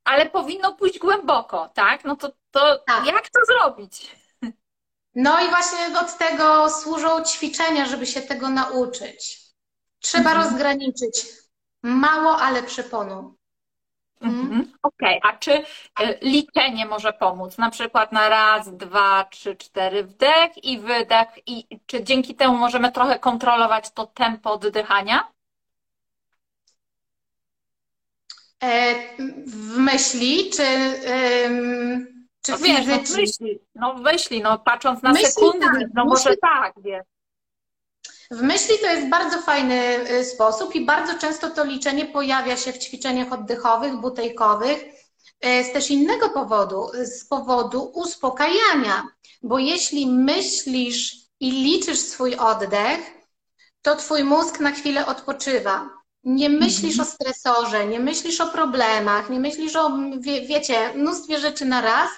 [0.05, 2.05] ale powinno pójść głęboko, tak?
[2.05, 3.07] No to, to tak.
[3.07, 4.17] jak to zrobić?
[5.15, 9.39] No i właśnie od tego służą ćwiczenia, żeby się tego nauczyć.
[10.01, 10.45] Trzeba mhm.
[10.49, 11.27] rozgraniczyć
[11.83, 13.35] mało, ale przeponą.
[14.21, 14.41] Mhm.
[14.41, 14.73] mhm.
[14.83, 15.33] Okej, okay.
[15.33, 15.65] a czy e,
[16.23, 17.59] liczenie może pomóc?
[17.59, 22.93] Na przykład na raz, dwa, trzy, cztery wdech i wydech i czy dzięki temu możemy
[22.93, 25.29] trochę kontrolować to tempo oddychania?
[28.63, 28.95] E,
[29.47, 30.63] w myśli, czy,
[32.43, 35.89] czy no wiesz, no w myśli, no w myśli, no patrząc na myśli, sekundy, tak,
[35.95, 37.05] no może tak, wiesz.
[38.31, 42.73] W myśli to jest bardzo fajny y, sposób i bardzo często to liczenie pojawia się
[42.73, 44.85] w ćwiczeniach oddechowych, butejkowych,
[45.47, 49.09] y, z też innego powodu, z powodu uspokajania,
[49.43, 53.01] bo jeśli myślisz i liczysz swój oddech,
[53.83, 55.91] to twój mózg na chwilę odpoczywa.
[56.25, 57.09] Nie myślisz mhm.
[57.09, 62.11] o stresorze, nie myślisz o problemach, nie myślisz o, wie, wiecie, mnóstwie rzeczy na raz,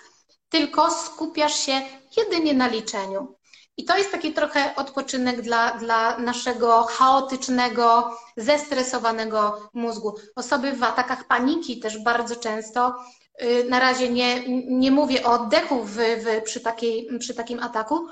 [0.49, 1.83] tylko skupiasz się
[2.17, 3.35] jedynie na liczeniu.
[3.77, 10.15] I to jest taki trochę odpoczynek dla, dla naszego chaotycznego, zestresowanego mózgu.
[10.37, 12.95] Osoby w atakach paniki też bardzo często,
[13.43, 18.07] y, na razie nie, nie mówię o oddechu w, w, przy, takiej, przy takim ataku,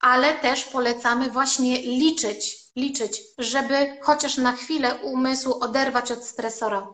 [0.00, 6.86] ale też polecamy właśnie liczyć, liczyć, żeby chociaż na chwilę umysł oderwać od stresora.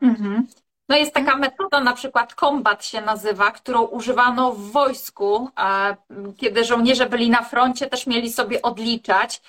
[0.00, 0.46] Mhm.
[0.92, 5.50] No jest taka metoda, na przykład kombat się nazywa, którą używano w wojsku,
[6.36, 9.42] kiedy żołnierze byli na froncie, też mieli sobie odliczać.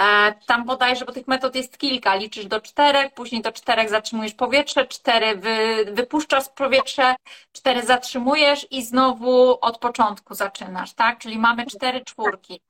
[0.00, 4.34] E, tam bodajże, bo tych metod jest kilka, liczysz do czterech, później do czterech zatrzymujesz
[4.34, 7.14] powietrze, cztery wy, wypuszczasz powietrze,
[7.52, 11.18] cztery zatrzymujesz i znowu od początku zaczynasz, tak?
[11.18, 12.60] Czyli mamy cztery czwórki.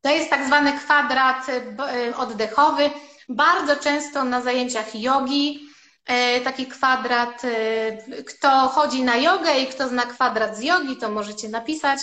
[0.00, 2.90] To jest tak zwany kwadrat y, oddechowy.
[3.28, 5.73] Bardzo często na zajęciach jogi e,
[6.44, 7.44] taki kwadrat.
[7.44, 12.00] E, kto chodzi na jogę i kto zna kwadrat z jogi, to możecie napisać.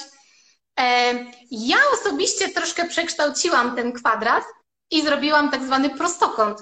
[0.79, 1.13] E,
[1.51, 4.43] ja osobiście troszkę przekształciłam ten kwadrat
[4.91, 6.59] i zrobiłam tak zwany prostokąt.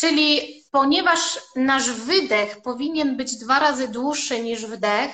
[0.00, 5.10] Czyli ponieważ nasz wydech powinien być dwa razy dłuższy niż wdech,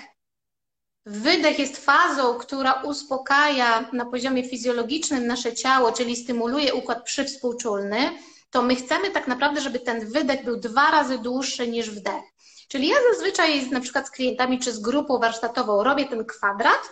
[1.07, 8.11] wydech jest fazą, która uspokaja na poziomie fizjologicznym nasze ciało, czyli stymuluje układ przywspółczulny,
[8.53, 12.25] to my chcemy tak naprawdę, żeby ten wydech był dwa razy dłuższy niż wdech.
[12.69, 16.91] Czyli ja zazwyczaj na przykład z klientami czy z grupą warsztatową robię ten kwadrat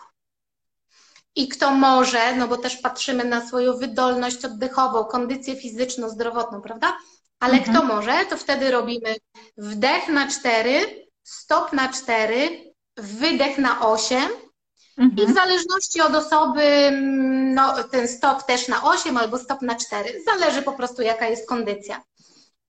[1.35, 6.96] i kto może, no bo też patrzymy na swoją wydolność oddechową, kondycję fizyczną, zdrowotną, prawda?
[7.40, 7.77] Ale mhm.
[7.77, 9.16] kto może, to wtedy robimy
[9.57, 14.31] wdech na cztery, stop na cztery, wydech na osiem
[14.98, 15.29] mhm.
[15.29, 19.74] i w zależności od osoby, mm, no, ten stop też na osiem albo stop na
[19.74, 20.22] cztery.
[20.24, 22.03] Zależy po prostu, jaka jest kondycja.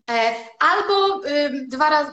[0.10, 1.22] E, albo
[1.68, 2.12] dwa razy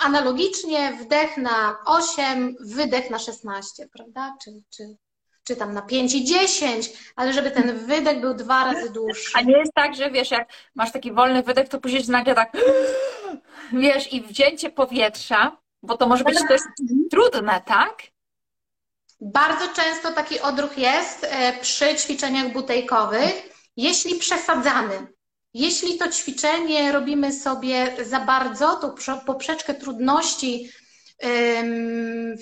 [0.00, 4.36] analogicznie wdech na 8, wydech na 16, prawda?
[4.44, 4.96] Czy, czy
[5.48, 9.32] czy tam na 5 i 10, ale żeby ten wydech był dwa razy dłuższy.
[9.34, 12.52] A nie jest tak, że wiesz, jak masz taki wolny wydech, to później nagle tak
[13.72, 16.64] wiesz i wzięcie powietrza, bo to może być dość
[17.10, 18.02] trudne, tak?
[19.20, 25.06] Bardzo często taki odruch jest e, przy ćwiczeniach butejkowych, jeśli przesadzamy.
[25.54, 28.94] Jeśli to ćwiczenie robimy sobie za bardzo, to
[29.26, 30.70] poprzeczkę trudności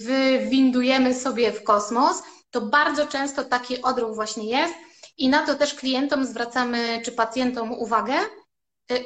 [0.07, 4.75] wywindujemy sobie w kosmos, to bardzo często taki odruch właśnie jest
[5.19, 8.15] i na to też klientom zwracamy, czy pacjentom uwagę,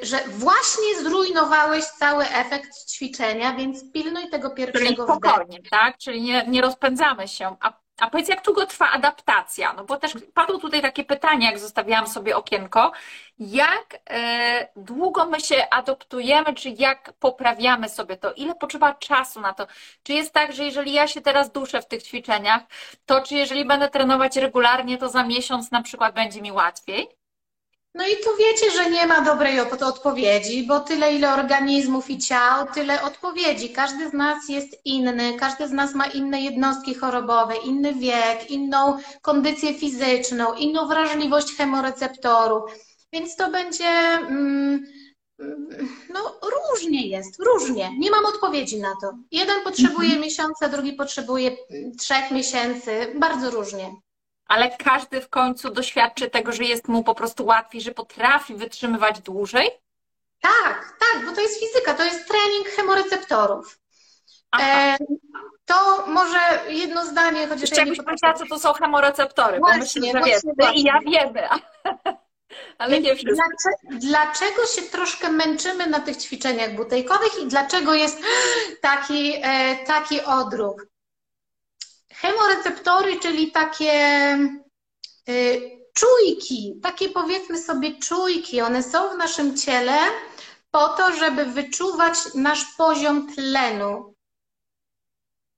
[0.02, 5.98] że właśnie zrujnowałeś cały efekt ćwiczenia, więc pilnuj tego pierwszego Czyli spokojnie, tak?
[5.98, 7.56] Czyli nie, nie rozpędzamy się.
[7.60, 9.72] A a powiedz, jak długo trwa adaptacja?
[9.72, 12.92] No bo też padło tutaj takie pytanie, jak zostawiałam sobie okienko.
[13.38, 18.32] Jak e, długo my się adoptujemy, czy jak poprawiamy sobie to?
[18.32, 19.66] Ile potrzeba czasu na to?
[20.02, 22.62] Czy jest tak, że jeżeli ja się teraz duszę w tych ćwiczeniach,
[23.06, 27.19] to czy jeżeli będę trenować regularnie, to za miesiąc na przykład będzie mi łatwiej?
[27.94, 32.66] No i tu wiecie, że nie ma dobrej odpowiedzi, bo tyle ile organizmów i ciał,
[32.74, 33.70] tyle odpowiedzi.
[33.70, 38.98] Każdy z nas jest inny, każdy z nas ma inne jednostki chorobowe, inny wiek, inną
[39.22, 42.72] kondycję fizyczną, inną wrażliwość chemoreceptorów.
[43.12, 43.88] Więc to będzie.
[43.88, 44.86] Mm,
[46.12, 47.90] no, różnie jest, różnie.
[47.98, 49.12] Nie mam odpowiedzi na to.
[49.30, 50.20] Jeden potrzebuje mhm.
[50.20, 51.56] miesiąca, drugi potrzebuje
[51.98, 53.90] trzech miesięcy, bardzo różnie
[54.50, 59.20] ale każdy w końcu doświadczy tego, że jest mu po prostu łatwiej, że potrafi wytrzymywać
[59.20, 59.70] dłużej?
[60.40, 63.78] Tak, tak, bo to jest fizyka, to jest trening chemoreceptorów.
[64.60, 64.96] E,
[65.64, 70.06] to może jedno zdanie, chociaż Jeszcze ja jakbyś powiedziała, co to są chemoreceptory, właśnie, bo
[70.06, 71.48] myślę, że wiesz, ty i ja wiemy,
[72.78, 73.14] ale nie.
[73.14, 78.18] Dlaczego, dlaczego się troszkę męczymy na tych ćwiczeniach butejkowych i dlaczego jest
[78.80, 80.89] taki, e, taki odruch?
[82.14, 83.92] Chemoreceptory, czyli takie
[85.28, 85.60] y,
[85.94, 89.98] czujki, takie powiedzmy sobie czujki, one są w naszym ciele
[90.70, 94.14] po to, żeby wyczuwać nasz poziom tlenu.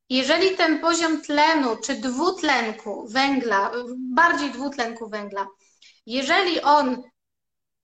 [0.08, 5.46] Jeżeli ten poziom tlenu czy dwutlenku węgla, bardziej dwutlenku węgla,
[6.06, 7.02] jeżeli on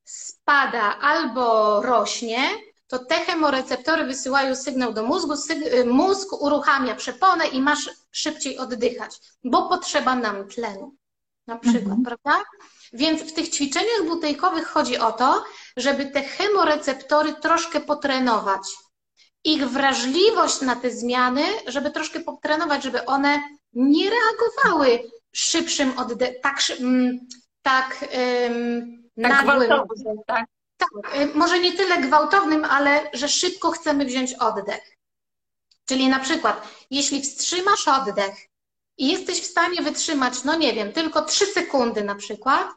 [0.05, 2.51] spada albo rośnie,
[2.89, 5.35] to te chemoreceptory wysyłają sygnał do mózgu,
[5.75, 10.95] y, mózg uruchamia przeponę i masz szybciej oddychać, bo potrzeba nam tlenu,
[11.47, 12.03] na przykład, mhm.
[12.03, 12.45] prawda?
[12.93, 15.45] Więc w tych ćwiczeniach butejkowych chodzi o to,
[15.77, 18.63] żeby te chemoreceptory troszkę potrenować.
[19.45, 26.63] Ich wrażliwość na te zmiany, żeby troszkę potrenować, żeby one nie reagowały szybszym oddechem, tak,
[26.81, 27.19] mm,
[27.63, 28.05] tak,
[28.49, 29.71] um, tak nagłym.
[30.27, 30.45] Tak.
[30.79, 30.89] Tak,
[31.21, 34.97] y, może nie tyle gwałtownym, ale że szybko chcemy wziąć oddech.
[35.85, 38.35] Czyli na przykład, jeśli wstrzymasz oddech
[38.99, 42.69] i jesteś w stanie wytrzymać, no nie wiem, tylko 3 sekundy na przykład,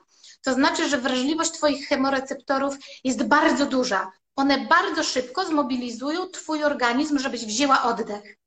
[0.44, 4.12] to znaczy, że wrażliwość Twoich chemoreceptorów jest bardzo duża.
[4.36, 8.38] One bardzo szybko zmobilizują Twój organizm, żebyś wzięła oddech.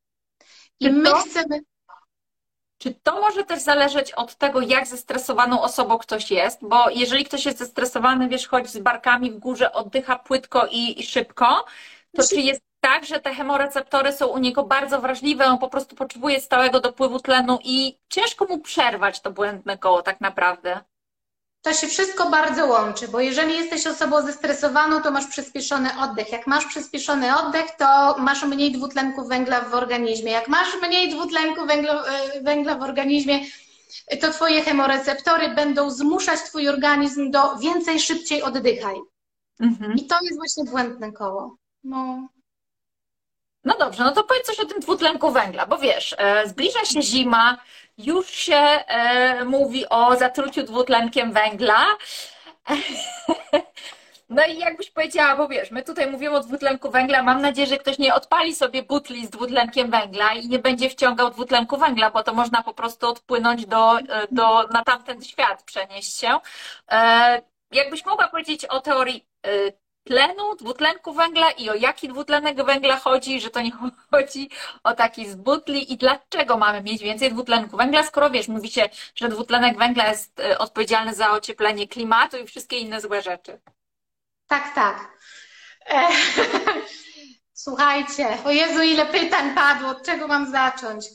[0.80, 1.60] I my chcemy.
[2.84, 6.58] Czy to może też zależeć od tego, jak zestresowaną osobą ktoś jest?
[6.62, 11.06] Bo jeżeli ktoś jest zestresowany, wiesz, chodzi z barkami w górze, oddycha płytko i, i
[11.06, 11.64] szybko,
[12.16, 15.96] to czy jest tak, że te chemoreceptory są u niego bardzo wrażliwe, on po prostu
[15.96, 20.80] potrzebuje stałego dopływu tlenu i ciężko mu przerwać to błędne koło tak naprawdę?
[21.64, 26.32] To się wszystko bardzo łączy, bo jeżeli jesteś osobą zestresowaną, to masz przyspieszony oddech.
[26.32, 30.32] Jak masz przyspieszony oddech, to masz mniej dwutlenku węgla w organizmie.
[30.32, 33.40] Jak masz mniej dwutlenku węgla, e, węgla w organizmie,
[34.20, 38.96] to twoje chemoreceptory będą zmuszać twój organizm do więcej, szybciej oddychaj.
[39.60, 39.94] Mhm.
[39.94, 41.56] I to jest właśnie błędne koło.
[41.84, 42.28] No.
[43.64, 47.02] No dobrze, no to powiedz coś o tym dwutlenku węgla, bo wiesz, e, zbliża się
[47.02, 47.58] zima,
[47.98, 51.86] już się e, mówi o zatruciu dwutlenkiem węgla.
[54.28, 57.78] No i jakbyś powiedziała, bo wiesz, my tutaj mówimy o dwutlenku węgla, mam nadzieję, że
[57.78, 62.22] ktoś nie odpali sobie butli z dwutlenkiem węgla i nie będzie wciągał dwutlenku węgla, bo
[62.22, 66.38] to można po prostu odpłynąć do, e, do, na tamten świat, przenieść się.
[66.90, 69.50] E, jakbyś mogła powiedzieć o teorii e,
[70.04, 73.72] tlenu, dwutlenku węgla i o jaki dwutlenek węgla chodzi, że to nie
[74.10, 74.50] chodzi
[74.84, 78.88] o taki z butli i dlaczego mamy mieć więcej dwutlenku węgla, skoro wiesz, mówi się,
[79.14, 83.60] że dwutlenek węgla jest odpowiedzialny za ocieplenie klimatu i wszystkie inne złe rzeczy.
[84.46, 85.18] Tak, tak.
[85.86, 86.08] E,
[87.64, 91.06] słuchajcie, o Jezu, ile pytań padło, od czego mam zacząć?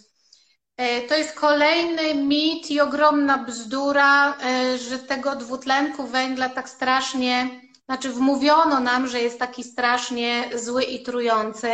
[0.78, 7.50] E, to jest kolejny mit i ogromna bzdura, e, że tego dwutlenku węgla tak strasznie,
[7.90, 11.72] znaczy wmówiono nam, że jest taki strasznie zły i trujący.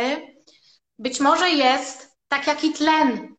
[0.98, 3.36] Być może jest, tak jak i tlen.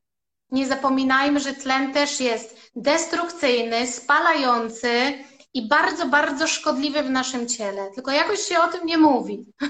[0.52, 5.14] Nie zapominajmy, że tlen też jest destrukcyjny, spalający,
[5.58, 7.92] i bardzo, bardzo szkodliwy w naszym ciele.
[7.96, 9.46] Tylko jakoś się o tym nie mówi.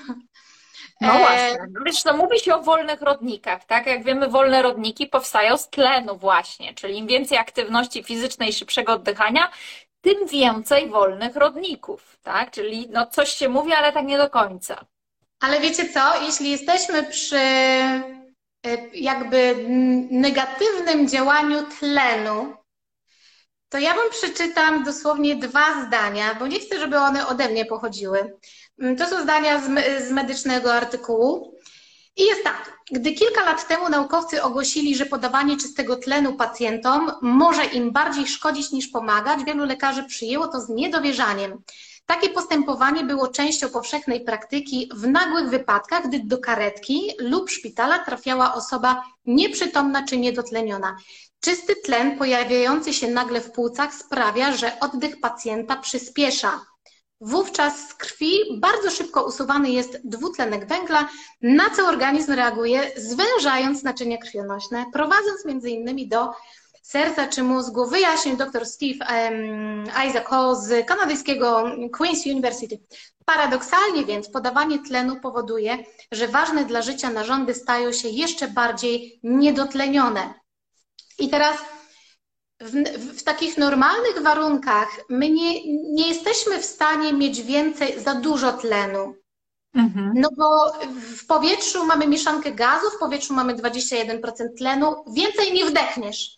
[1.02, 1.58] No e, właśnie.
[1.86, 3.86] Wiesz, no, mówi się o wolnych rodnikach, tak?
[3.88, 9.52] Jak wiemy, wolne rodniki powstają z tlenu właśnie, czyli im więcej aktywności fizycznej, szybszego oddychania,
[10.08, 12.52] tym więcej wolnych rodników, tak?
[12.52, 14.86] Czyli no coś się mówi, ale tak nie do końca.
[15.40, 16.22] Ale wiecie co?
[16.26, 18.18] Jeśli jesteśmy przy e,
[18.94, 19.56] jakby
[20.12, 22.54] negatywnym działaniu tlenu,
[23.70, 28.38] to ja Wam przeczytam dosłownie dwa zdania, bo nie chcę, żeby one ode mnie pochodziły.
[28.80, 29.62] Mm, to są zdania
[30.08, 31.57] z medycznego artykułu.
[32.18, 32.78] I jest tak.
[32.92, 38.72] Gdy kilka lat temu naukowcy ogłosili, że podawanie czystego tlenu pacjentom może im bardziej szkodzić
[38.72, 41.62] niż pomagać, wielu lekarzy przyjęło to z niedowierzaniem.
[42.06, 48.54] Takie postępowanie było częścią powszechnej praktyki w nagłych wypadkach, gdy do karetki lub szpitala trafiała
[48.54, 50.98] osoba nieprzytomna czy niedotleniona.
[51.40, 56.66] Czysty tlen pojawiający się nagle w płucach sprawia, że oddech pacjenta przyspiesza.
[57.22, 61.10] Wówczas z krwi bardzo szybko usuwany jest dwutlenek węgla,
[61.42, 66.30] na co organizm reaguje, zwężając naczynia krwionośne, prowadząc między innymi do
[66.82, 67.86] serca czy mózgu.
[67.86, 71.64] Wyjaśnił dr Steve um, Isaac Hall z kanadyjskiego
[72.00, 72.80] Queen's University.
[73.26, 75.78] Paradoksalnie więc podawanie tlenu powoduje,
[76.12, 80.34] że ważne dla życia narządy stają się jeszcze bardziej niedotlenione.
[81.20, 81.58] I teraz
[82.60, 82.72] w,
[83.20, 89.16] w, takich normalnych warunkach my nie, nie jesteśmy w stanie mieć więcej, za dużo tlenu.
[89.74, 90.14] Mhm.
[90.16, 90.74] No bo
[91.18, 94.22] w powietrzu mamy mieszankę gazu, w powietrzu mamy 21%
[94.58, 96.38] tlenu, więcej nie wdechniesz.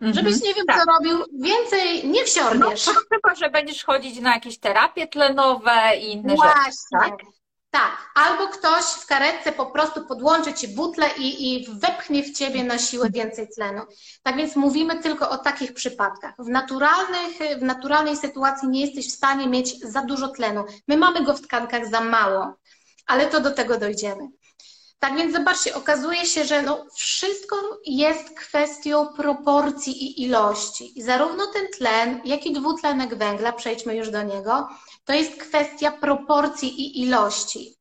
[0.00, 0.14] Mhm.
[0.14, 0.78] Żebyś nie wiem, tak.
[0.78, 2.86] co robił, więcej nie wsiorniesz.
[2.86, 6.62] No, chyba, że będziesz chodzić na jakieś terapie tlenowe i inne Właśnie.
[6.64, 7.10] rzeczy.
[7.10, 7.39] Tak?
[7.70, 12.64] Tak, albo ktoś w karetce po prostu podłączy ci butlę i, i wepchnie w ciebie
[12.64, 13.82] na siłę więcej tlenu.
[14.22, 16.34] Tak więc mówimy tylko o takich przypadkach.
[16.38, 20.64] W, naturalnych, w naturalnej sytuacji nie jesteś w stanie mieć za dużo tlenu.
[20.88, 22.54] My mamy go w tkankach za mało,
[23.06, 24.28] ale to do tego dojdziemy.
[25.00, 30.98] Tak więc zobaczcie, okazuje się, że no wszystko jest kwestią proporcji i ilości.
[30.98, 34.68] I zarówno ten tlen, jak i dwutlenek węgla, przejdźmy już do niego,
[35.04, 37.76] to jest kwestia proporcji i ilości.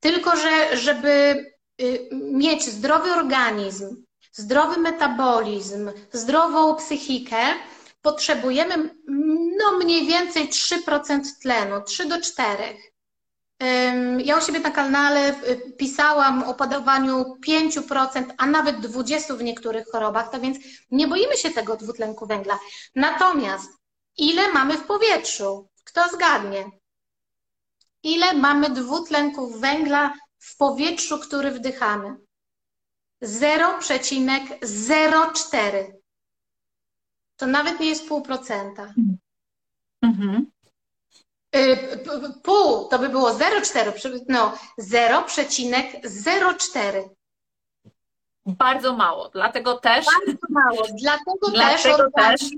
[0.00, 1.44] Tylko, że żeby
[1.82, 7.38] y, mieć zdrowy organizm, zdrowy metabolizm, zdrową psychikę,
[8.02, 8.90] potrzebujemy
[9.58, 12.76] no mniej więcej 3% tlenu, 3 do 4.
[14.24, 19.86] Ja u siebie na kanale y, pisałam o podawaniu 5%, a nawet 20% w niektórych
[19.92, 20.58] chorobach, tak więc
[20.90, 22.58] nie boimy się tego dwutlenku węgla.
[22.94, 23.70] Natomiast
[24.16, 25.68] ile mamy w powietrzu?
[25.84, 26.70] Kto zgadnie?
[28.02, 32.16] Ile mamy dwutlenków węgla w powietrzu, który wdychamy?
[33.22, 35.92] 0,04.
[37.36, 38.94] To nawet nie jest pół procenta.
[40.02, 40.53] Mhm.
[41.54, 41.76] Y,
[42.42, 47.08] pół to by było 0,4, no 0,04.
[48.46, 50.06] Bardzo mało, dlatego też.
[50.06, 52.50] Bardzo mało, dlatego, dlatego też, też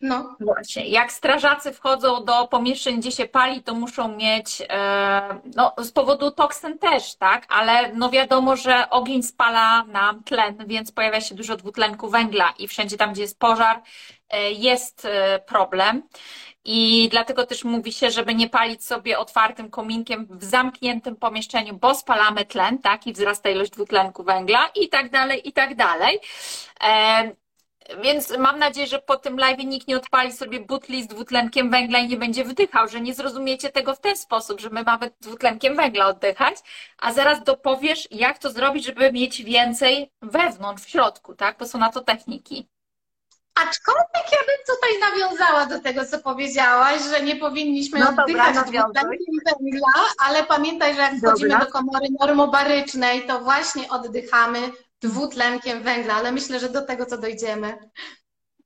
[0.00, 0.36] no.
[0.40, 0.88] Właśnie.
[0.88, 6.30] Jak strażacy wchodzą do pomieszczeń, gdzie się pali, to muszą mieć, e, no z powodu
[6.30, 11.56] toksyn też, tak, ale no wiadomo, że ogień spala nam tlen, więc pojawia się dużo
[11.56, 13.82] dwutlenku węgla i wszędzie tam, gdzie jest pożar,
[14.56, 16.02] jest e, problem.
[16.64, 21.94] I dlatego też mówi się, żeby nie palić sobie otwartym kominkiem w zamkniętym pomieszczeniu, bo
[21.94, 26.20] spalamy tlen, tak, i wzrasta ilość dwutlenku węgla i tak dalej, i tak dalej.
[28.02, 31.98] więc mam nadzieję, że po tym live nikt nie odpali sobie butli z dwutlenkiem węgla
[31.98, 35.76] i nie będzie wydychał, że nie zrozumiecie tego w ten sposób, że my mamy dwutlenkiem
[35.76, 36.56] węgla oddychać,
[36.98, 41.58] a zaraz dopowiesz, jak to zrobić, żeby mieć więcej wewnątrz, w środku, tak?
[41.58, 42.68] Bo są na to techniki.
[43.62, 49.34] Aczkolwiek ja bym tutaj nawiązała do tego, co powiedziałaś, że nie powinniśmy No oddychać dwutlenkiem
[49.46, 49.92] węgla,
[50.24, 51.64] ale pamiętaj, że jak wchodzimy Dobra.
[51.64, 54.58] do komory normobarycznej, to właśnie oddychamy
[55.02, 57.78] dwutlenkiem węgla, ale myślę, że do tego, co dojdziemy.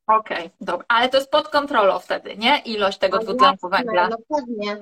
[0.07, 0.87] Okej, dobra.
[0.89, 2.59] Ale to jest pod kontrolą wtedy, nie?
[2.59, 4.09] Ilość tego No dwutlenku węgla.
[4.09, 4.77] No pewnie.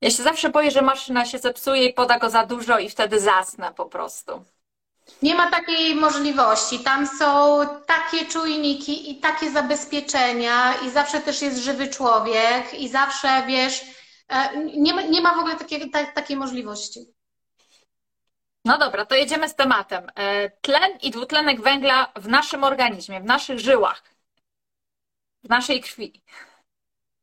[0.00, 3.20] Ja się zawsze boję, że maszyna się zepsuje i poda go za dużo i wtedy
[3.20, 4.44] zasnę po prostu.
[5.22, 6.78] Nie ma takiej możliwości.
[6.78, 13.42] Tam są takie czujniki i takie zabezpieczenia, i zawsze też jest żywy człowiek, i zawsze
[13.46, 13.84] wiesz,
[14.28, 17.00] e, nie ma, nie ma w ogóle takiej, ta, takiej możliwości.
[18.64, 20.10] No dobra, to jedziemy z tematem.
[20.16, 24.02] E, Tlen i dwutlenek węgla w naszym organizmie, w naszych żyłach,
[25.44, 26.22] w naszej krwi.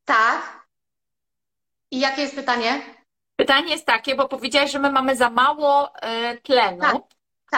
[0.05, 0.67] Tak.
[1.91, 2.81] I jakie jest pytanie?
[3.35, 7.01] Pytanie jest takie, bo powiedziałaś, że my mamy za mało e, tlenu, Tak, tak.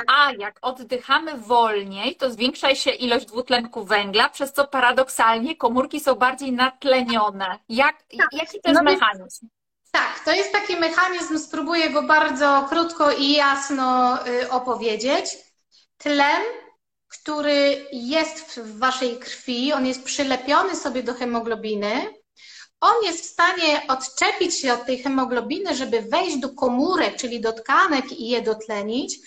[0.07, 6.15] A jak oddychamy wolniej, to zwiększa się ilość dwutlenku węgla, przez co paradoksalnie komórki są
[6.15, 7.59] bardziej natlenione.
[7.69, 7.95] Jak,
[8.31, 9.47] jaki to jest No mechanizm?
[9.91, 15.25] Tak, to jest taki mechanizm, spróbuję go bardzo krótko i jasno y, opowiedzieć.
[15.97, 16.43] Tlen,
[17.07, 22.13] który jest w waszej krwi, on jest przylepiony sobie do hemoglobiny.
[22.81, 27.53] On jest w stanie odczepić się od tej hemoglobiny, żeby wejść do komórek, czyli do
[27.53, 29.17] tkanek i je dotlenić.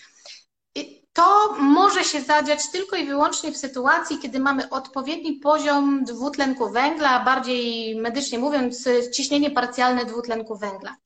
[1.18, 7.24] To może się zadziać tylko i wyłącznie w sytuacji, kiedy mamy odpowiedni poziom dwutlenku węgla,
[7.24, 10.96] bardziej medycznie mówiąc, ciśnienie parcjalne dwutlenku węgla.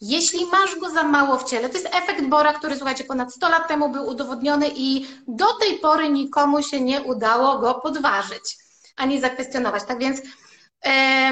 [0.00, 3.48] Jeśli masz go za mało w ciele, to jest efekt Bora, który słuchajcie, ponad 100
[3.48, 8.56] lat temu był udowodniony i do tej pory nikomu się nie udało go podważyć
[8.96, 9.84] ani zakwestionować.
[9.84, 10.20] Tak więc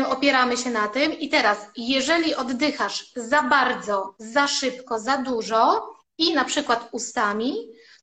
[0.09, 1.18] opieramy się na tym.
[1.18, 7.55] I teraz, jeżeli oddychasz za bardzo, za szybko, za dużo i na przykład ustami,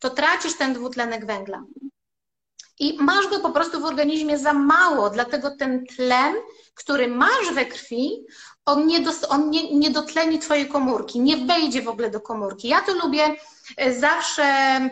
[0.06, 1.64] to tracisz ten dwutlenek węgla.
[2.80, 6.36] I masz go po prostu w organizmie za mało, dlatego ten tlen,
[6.76, 8.26] który masz we krwi,
[8.66, 9.00] on nie,
[9.30, 12.68] on nie, nie dotleni twojej komórki, nie wejdzie w ogóle do komórki.
[12.68, 13.36] Ja to lubię
[13.78, 14.46] e, zawsze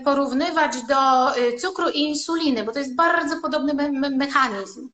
[0.06, 4.90] porównywać do e, cukru i insuliny, bo to jest bardzo podobny me me mechanizm.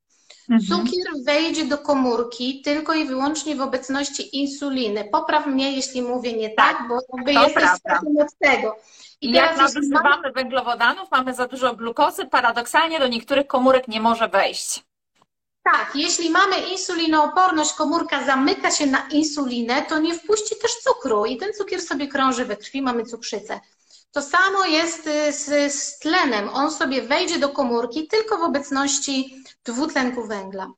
[0.50, 0.86] Mhm.
[0.86, 5.10] Cukier wejdzie do komórki tylko i wyłącznie w obecności insuliny.
[5.12, 8.02] Popraw mnie, jeśli mówię nie tak, bo jakby to jesteś prawda.
[8.22, 8.76] od tego.
[9.22, 14.28] I jak teraz, nadużywamy węglowodanów, mamy za dużo glukozy, paradoksalnie do niektórych komórek nie może
[14.28, 14.84] wejść.
[15.64, 21.38] Tak, jeśli mamy insulinooporność, komórka zamyka się na insulinę, to nie wpuści też cukru i
[21.38, 23.60] ten cukier sobie krąży we krwi, mamy cukrzycę.
[24.12, 26.50] To samo jest y, z, z tlenem.
[26.50, 30.72] On sobie wejdzie do komórki tylko w obecności dwutlenku węgla.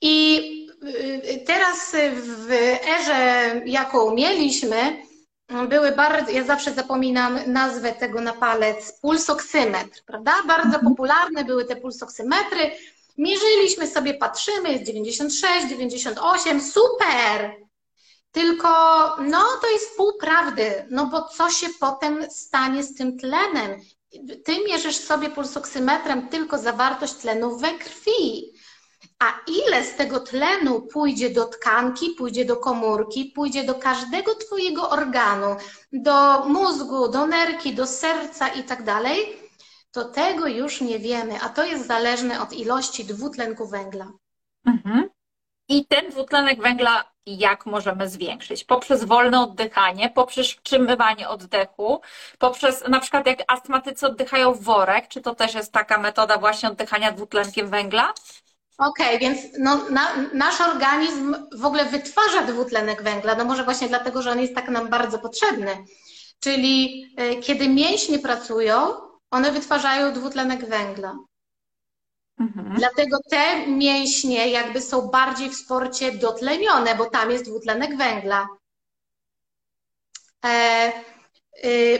[0.00, 0.38] I
[0.84, 2.50] y, teraz y, w
[2.86, 5.02] erze, jaką mieliśmy,
[5.68, 10.32] były bardzo, ja zawsze zapominam nazwę tego na palec, pulsoksymetr, prawda?
[10.46, 12.70] Bardzo popularne były te pulsoksymetry.
[13.18, 17.56] Mierzyliśmy sobie, patrzymy, jest 96, 98, super!
[18.32, 18.68] Tylko,
[19.20, 23.80] no to jest pół prawdy, no bo co się potem stanie z tym tlenem?
[24.44, 28.51] Ty mierzysz sobie pulsoksymetrem tylko zawartość tlenu we krwi.
[29.18, 34.90] A ile z tego tlenu pójdzie do tkanki, pójdzie do komórki, pójdzie do każdego Twojego
[34.90, 35.56] organu,
[35.92, 39.36] do mózgu, do nerki, do serca i tak dalej,
[39.90, 44.06] to tego już nie wiemy, a to jest zależne od ilości dwutlenku węgla.
[44.66, 45.08] Mhm.
[45.68, 48.64] I ten dwutlenek węgla jak możemy zwiększyć?
[48.64, 52.00] Poprzez wolne oddychanie, poprzez wstrzymywanie oddechu,
[52.38, 57.12] poprzez na przykład jak astmatycy oddychają worek, czy to też jest taka metoda właśnie oddychania
[57.12, 58.14] dwutlenkiem węgla?
[58.86, 64.22] Okej, więc no, na, nasz organizm w ogóle wytwarza dwutlenek węgla, no może właśnie dlatego,
[64.22, 65.84] że on jest tak nam bardzo potrzebny.
[66.40, 68.94] Czyli y, kiedy mięśnie pracują,
[69.30, 71.16] one wytwarzają dwutlenek węgla.
[72.40, 72.74] Mhm.
[72.76, 78.46] Dlatego te mięśnie jakby są bardziej w sporcie dotlenione, bo tam jest dwutlenek węgla.
[80.44, 80.92] E,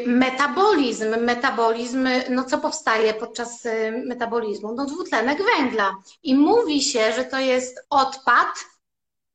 [0.07, 4.75] metabolizm, metabolizm, no co powstaje podczas y, metabolizmu?
[4.75, 5.97] No dwutlenek węgla.
[6.23, 8.49] I mówi się, że to jest odpad,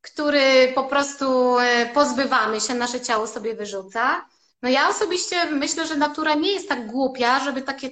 [0.01, 1.63] który po prostu y,
[1.93, 4.25] pozbywamy się, nasze ciało sobie wyrzuca.
[4.61, 7.89] No ja osobiście myślę, że natura nie jest tak głupia, żeby takie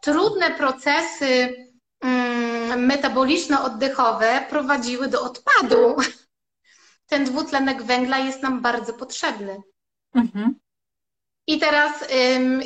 [0.00, 1.56] trudne procesy
[2.00, 5.96] mm, metaboliczno-oddechowe prowadziły do odpadu.
[7.10, 9.62] Ten dwutlenek węgla jest nam bardzo potrzebny.
[10.14, 10.54] Mhm.
[11.46, 11.92] I teraz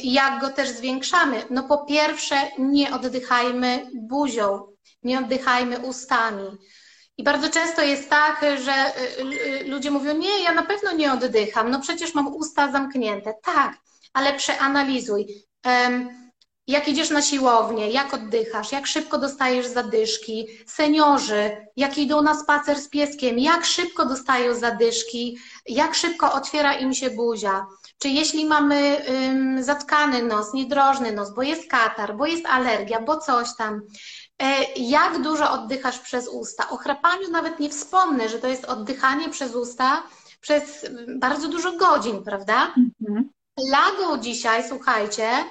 [0.03, 1.43] jak go też zwiększamy?
[1.51, 4.67] No po pierwsze, nie oddychajmy buzią,
[5.03, 6.59] nie oddychajmy ustami.
[7.19, 9.23] I bardzo często jest tak, że y,
[9.61, 13.35] y, ludzie mówią: Nie, ja na pewno nie oddycham, no przecież mam usta zamknięte.
[13.43, 13.77] Tak,
[14.13, 15.27] ale przeanalizuj.
[16.67, 20.47] Jak idziesz na siłownię, jak oddychasz, jak szybko dostajesz zadyszki.
[20.67, 26.95] Seniorzy, jak idą na spacer z pieskiem, jak szybko dostają zadyszki, jak szybko otwiera im
[26.95, 27.67] się buzia.
[27.99, 33.17] Czy jeśli mamy um, zatkany nos, niedrożny nos, bo jest katar, bo jest alergia, bo
[33.17, 33.81] coś tam,
[34.43, 36.71] e, jak dużo oddychasz przez usta?
[36.71, 40.03] O chrapaniu nawet nie wspomnę, że to jest oddychanie przez usta
[40.41, 40.87] przez
[41.19, 42.75] bardzo dużo godzin, prawda?
[43.01, 43.31] Mhm.
[43.71, 45.45] Lagą dzisiaj, słuchajcie,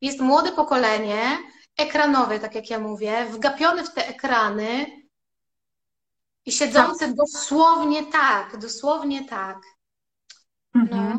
[0.00, 1.38] jest młode pokolenie,
[1.76, 4.86] ekranowe, tak jak ja mówię, wgapione w te ekrany
[6.46, 7.14] i siedzące tak.
[7.14, 9.58] dosłownie tak, dosłownie tak.
[10.74, 11.10] Mhm.
[11.12, 11.18] No.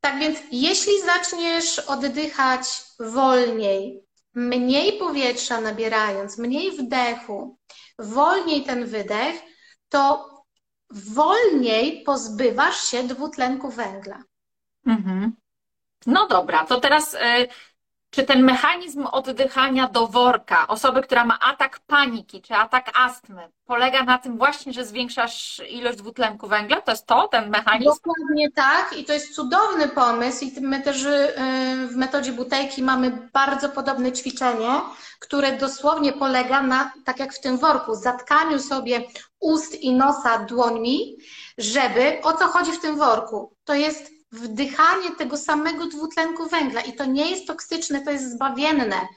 [0.00, 2.62] Tak więc, jeśli zaczniesz oddychać
[3.00, 4.02] wolniej,
[4.34, 7.58] mniej powietrza nabierając, mniej wdechu,
[7.98, 9.42] wolniej ten wydech,
[9.88, 10.30] to
[10.90, 14.22] wolniej pozbywasz się dwutlenku węgla.
[14.86, 15.32] Mhm.
[16.06, 17.18] No dobra, to teraz y,
[18.10, 24.04] czy ten mechanizm oddychania do worka, osoby, która ma atak paniki, czy atak astmy, polega
[24.04, 26.80] na tym właśnie, że zwiększasz ilość dwutlenku węgla?
[26.80, 27.90] To jest to, ten mechanizm?
[27.90, 31.34] Dokładnie tak i to jest cudowny pomysł i my też y,
[31.88, 34.80] w metodzie butejki mamy bardzo podobne ćwiczenie,
[35.20, 39.02] które dosłownie polega na, tak jak w tym worku, zatkaniu sobie
[39.40, 41.16] ust i nosa dłońmi,
[41.58, 43.56] żeby, o co chodzi w tym worku?
[43.64, 49.08] To jest wdychanie tego samego dwutlenku węgla i to nie jest toksyczne, to jest zbawienne.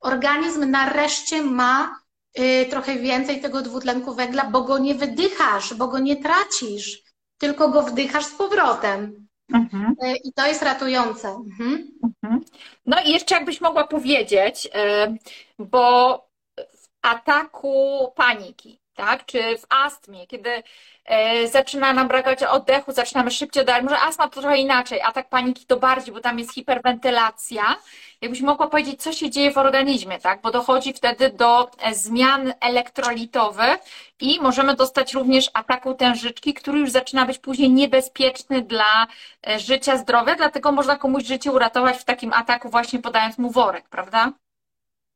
[0.00, 2.00] Organizm nareszcie ma
[2.38, 7.02] y, trochę więcej tego dwutlenku węgla, bo go nie wydychasz, bo go nie tracisz,
[7.38, 9.28] tylko go wdychasz z powrotem.
[9.52, 9.96] Mhm.
[10.04, 11.28] Y, I to jest ratujące.
[11.28, 11.90] Mhm.
[12.04, 12.44] Mhm.
[12.86, 15.18] No i jeszcze jakbyś mogła powiedzieć, y,
[15.58, 16.16] bo
[16.56, 20.62] w ataku paniki, tak, czy w astmie, kiedy
[21.10, 23.82] E, zaczyna nam brakować oddechu, zaczynamy szybciej oddać.
[23.82, 27.76] Może astma to trochę inaczej, atak paniki to bardziej, bo tam jest hiperwentylacja.
[28.20, 30.40] Jakbyś mogła powiedzieć, co się dzieje w organizmie, tak?
[30.40, 33.78] Bo dochodzi wtedy do e, zmian elektrolitowych
[34.20, 39.06] i możemy dostać również ataku tężyczki, który już zaczyna być później niebezpieczny dla
[39.46, 43.88] e, życia, zdrowia, dlatego można komuś życie uratować w takim ataku właśnie podając mu worek,
[43.88, 44.32] prawda?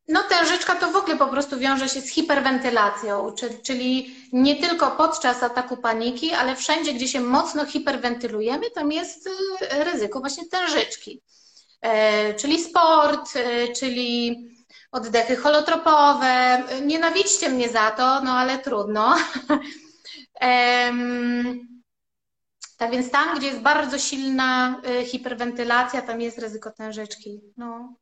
[0.08, 5.42] No tężyczka to w ogóle po prostu wiąże się z hiperwentylacją, czyli nie tylko podczas
[5.42, 11.22] ataku paniki, ale wszędzie, gdzie się mocno hiperwentylujemy, tam jest y, ryzyko właśnie tężyczki.
[11.80, 14.36] E, czyli sport, e, czyli
[14.92, 16.62] oddechy holotropowe.
[16.82, 19.16] Nienawidźcie mnie za to, no ale trudno.
[22.78, 27.40] Tak więc tam, gdzie jest bardzo silna y, hiperwentylacja, tam jest ryzyko tężyczki.
[27.56, 27.94] No.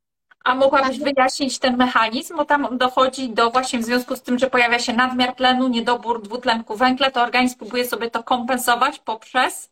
[0.44, 4.50] A mogłabyś wyjaśnić ten mechanizm, bo tam dochodzi do właśnie w związku z tym, że
[4.50, 9.70] pojawia się nadmiar tlenu, niedobór dwutlenku węgla, to organizm próbuje sobie to kompensować poprzez?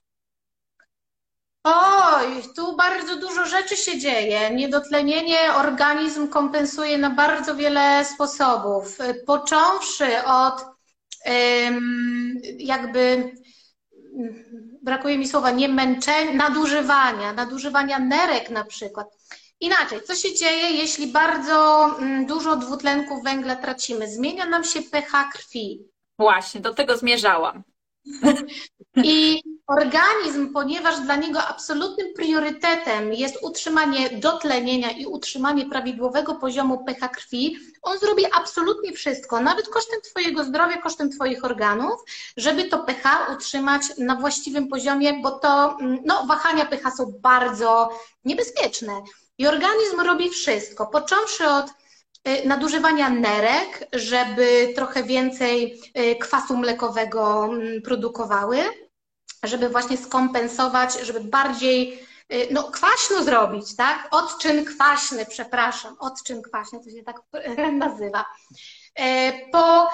[1.65, 4.51] Oj, tu bardzo dużo rzeczy się dzieje.
[4.51, 8.99] Niedotlenienie organizm kompensuje na bardzo wiele sposobów.
[9.27, 10.65] Począwszy od
[12.59, 13.33] jakby
[14.83, 19.20] brakuje mi słowa, nie męczenia, nadużywania, nadużywania nerek na przykład.
[19.61, 24.09] Inaczej, co się dzieje, jeśli bardzo mm, dużo dwutlenku węgla tracimy?
[24.09, 25.85] Zmienia nam się pH krwi.
[26.19, 27.63] Właśnie, do tego zmierzałam.
[28.97, 37.09] I organizm, ponieważ dla niego absolutnym priorytetem jest utrzymanie dotlenienia i utrzymanie prawidłowego poziomu pH
[37.09, 42.01] krwi, on zrobi absolutnie wszystko, nawet kosztem Twojego zdrowia, kosztem Twoich organów,
[42.37, 47.91] żeby to pH utrzymać na właściwym poziomie, bo to mm, no, wahania pH są bardzo
[48.25, 48.93] niebezpieczne.
[49.41, 51.71] I organizm robi wszystko, począwszy od
[52.29, 58.59] y, nadużywania nerek, żeby trochę więcej y, kwasu mlekowego mm, produkowały,
[59.43, 64.09] żeby właśnie skompensować, żeby bardziej y, no, kwaśno zrobić, tak?
[64.11, 67.23] Odczyn kwaśny, przepraszam, odczyn kwaśny, to się tak
[67.85, 68.25] nazywa.
[69.53, 69.89] Po,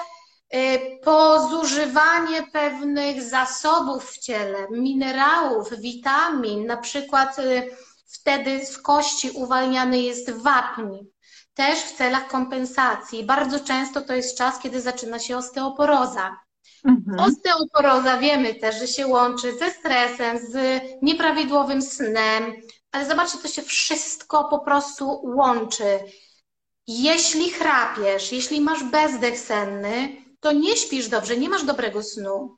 [1.03, 7.35] po zużywanie pewnych zasobów w ciele, minerałów, witamin, na przykład
[8.07, 10.97] Wtedy z kości uwalniany jest wapń,
[11.53, 13.23] też w celach kompensacji.
[13.23, 16.37] Bardzo często to jest czas, kiedy zaczyna się osteoporoza.
[16.85, 17.19] Mhm.
[17.19, 22.53] Osteoporoza wiemy też, że się łączy ze stresem, z nieprawidłowym snem,
[22.91, 25.99] ale zobaczcie, to się wszystko po prostu łączy.
[26.87, 32.57] Jeśli chrapiesz, jeśli masz bezdech senny, to nie śpisz dobrze, nie masz dobrego snu.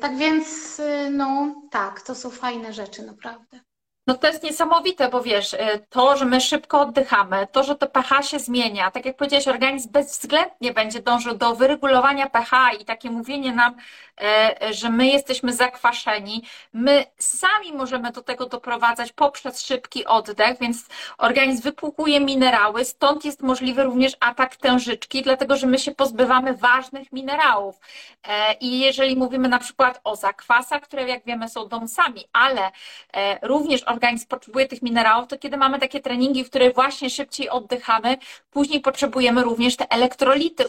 [0.00, 3.60] Tak więc, y, no tak, to są fajne rzeczy, naprawdę.
[4.06, 5.58] No to jest niesamowite, bo wiesz, y,
[5.90, 9.90] to, że my szybko oddychamy, to, że to pH się zmienia, tak jak powiedziałeś, organizm
[9.90, 13.74] bezwzględnie będzie dążył do wyregulowania pH i takie mówienie nam,
[14.20, 16.42] e, że my jesteśmy zakwaszeni,
[16.72, 20.86] my sami możemy do tego doprowadzać poprzez szybki oddech, więc
[21.18, 27.12] organizm wypłukuje minerały, stąd jest możliwy również atak tężyczki, dlatego że my się pozbywamy ważnych
[27.12, 27.80] minerałów.
[28.28, 32.70] E, I jeżeli mówimy na przykład o zakwasach, które jak wiemy są dąsami, ale
[33.12, 37.48] e, również organizm potrzebuje tych minerałów, to kiedy mamy takie treningi, w których właśnie szybciej
[37.48, 38.16] oddychamy,
[38.50, 40.68] później potrzebujemy również te elektrolity e,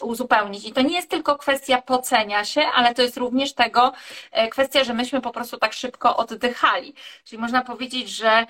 [0.00, 0.68] uzupełnić.
[0.68, 3.92] I to nie jest tylko kwestia pocenia się, ale to jest również tego
[4.32, 6.94] e, kwestia, że myśmy po prostu tak szybko oddychali.
[7.24, 8.46] Czyli można powiedzieć, że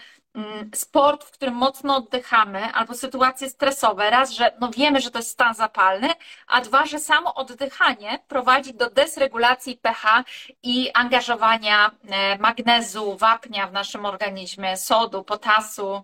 [0.75, 5.31] sport, w którym mocno oddychamy, albo sytuacje stresowe, raz, że no wiemy, że to jest
[5.31, 6.09] stan zapalny,
[6.47, 10.25] a dwa, że samo oddychanie prowadzi do desregulacji pH
[10.63, 16.03] i angażowania e, magnezu, wapnia w naszym organizmie, sodu, potasu.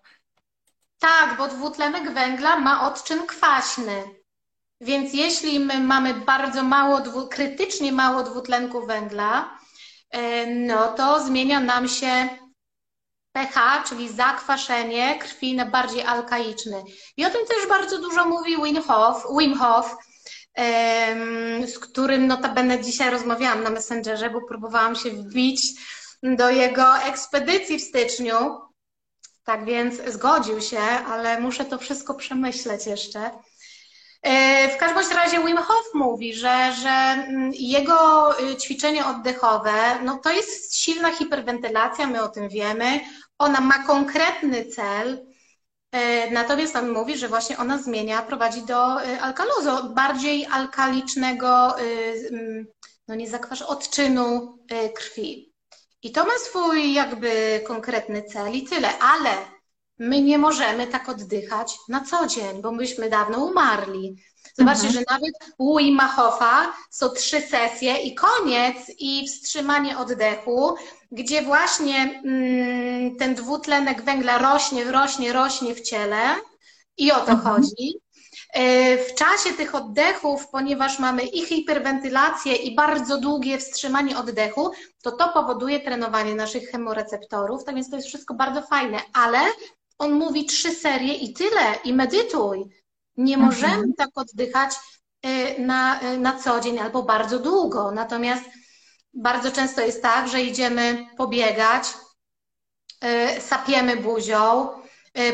[0.98, 4.04] Tak, bo dwutlenek węgla ma odczyn kwaśny.
[4.80, 9.58] Więc jeśli my mamy bardzo mało, krytycznie mało dwutlenku węgla,
[10.10, 12.28] e, no to zmienia nam się
[13.32, 16.82] pH, czyli zakwaszenie krwi na bardziej alkaiczny.
[17.16, 19.96] I o tym też bardzo dużo mówi Wim Hof, Wim Hof
[21.66, 25.66] z którym notabene dzisiaj rozmawiałam na Messengerze, bo próbowałam się wbić
[26.22, 28.60] do jego ekspedycji w styczniu.
[29.44, 33.30] Tak więc zgodził się, ale muszę to wszystko przemyśleć jeszcze.
[34.22, 39.72] E, w każdym razie Wim Hof mówi, że, że mm, jego y, ćwiczenie oddechowe,
[40.04, 43.00] no to jest silna hiperwentylacja, my o tym wiemy.
[43.38, 45.26] Ona ma konkretny cel,
[45.92, 52.66] e, natomiast on mówi, że właśnie ona zmienia, prowadzi do e, alkalozu, bardziej alkalicznego, mm,
[53.08, 54.58] no nie zakwasz, odczynu
[54.94, 55.52] krwi.
[56.02, 59.30] I to ma swój jakby konkretny cel i tyle, ale
[60.02, 64.16] My nie możemy tak oddychać na co dzień, bo myśmy dawno umarli.
[64.58, 64.92] Zobaczcie, mhm.
[64.94, 70.74] że nawet u Wima Hofa są trzy sesje i koniec i wstrzymanie oddechu,
[71.12, 76.20] gdzie właśnie mm, ten dwutlenek węgla rośnie, rośnie, rośnie w ciele
[76.96, 77.40] i o to mhm.
[77.40, 78.00] chodzi.
[78.52, 84.70] E, w czasie tych oddechów, ponieważ mamy i hiperwentylację, i bardzo długie wstrzymanie oddechu,
[85.02, 87.64] to to powoduje trenowanie naszych chemoreceptorów.
[87.64, 89.38] Tak więc to jest wszystko bardzo fajne, ale
[89.98, 92.64] on mówi trzy serie i tyle, i medytuj.
[93.16, 93.52] Nie mhm.
[93.52, 94.70] możemy tak oddychać
[95.26, 97.90] y, na, y, na co dzień albo bardzo długo.
[97.90, 98.44] Natomiast
[99.14, 101.84] bardzo często jest tak, że idziemy pobiegać,
[103.04, 104.68] y, sapiemy buzią,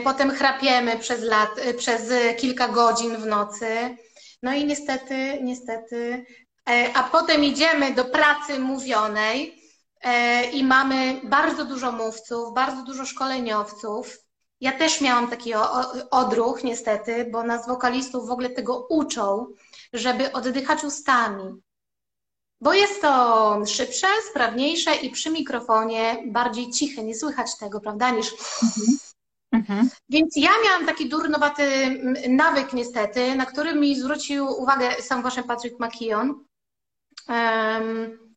[0.04, 2.02] potem chrapiemy przez, lat, przez
[2.36, 3.96] kilka godzin w nocy.
[4.42, 6.26] No i niestety, niestety,
[6.94, 9.62] a potem idziemy do pracy mówionej
[10.52, 14.18] i mamy bardzo dużo mówców, bardzo dużo szkoleniowców,
[14.60, 15.52] ja też miałam taki
[16.10, 19.46] odruch, niestety, bo nas wokalistów w ogóle tego uczą,
[19.92, 21.62] żeby oddychać ustami.
[22.60, 28.32] Bo jest to szybsze, sprawniejsze i przy mikrofonie bardziej ciche, nie słychać tego, prawda, niż.
[28.62, 28.98] Mhm.
[29.52, 29.90] Mhm.
[30.08, 31.64] Więc ja miałam taki durnowaty
[32.28, 36.44] nawyk, niestety, na który mi zwrócił uwagę sam właśnie Patrick McKeon.
[37.28, 38.27] Um,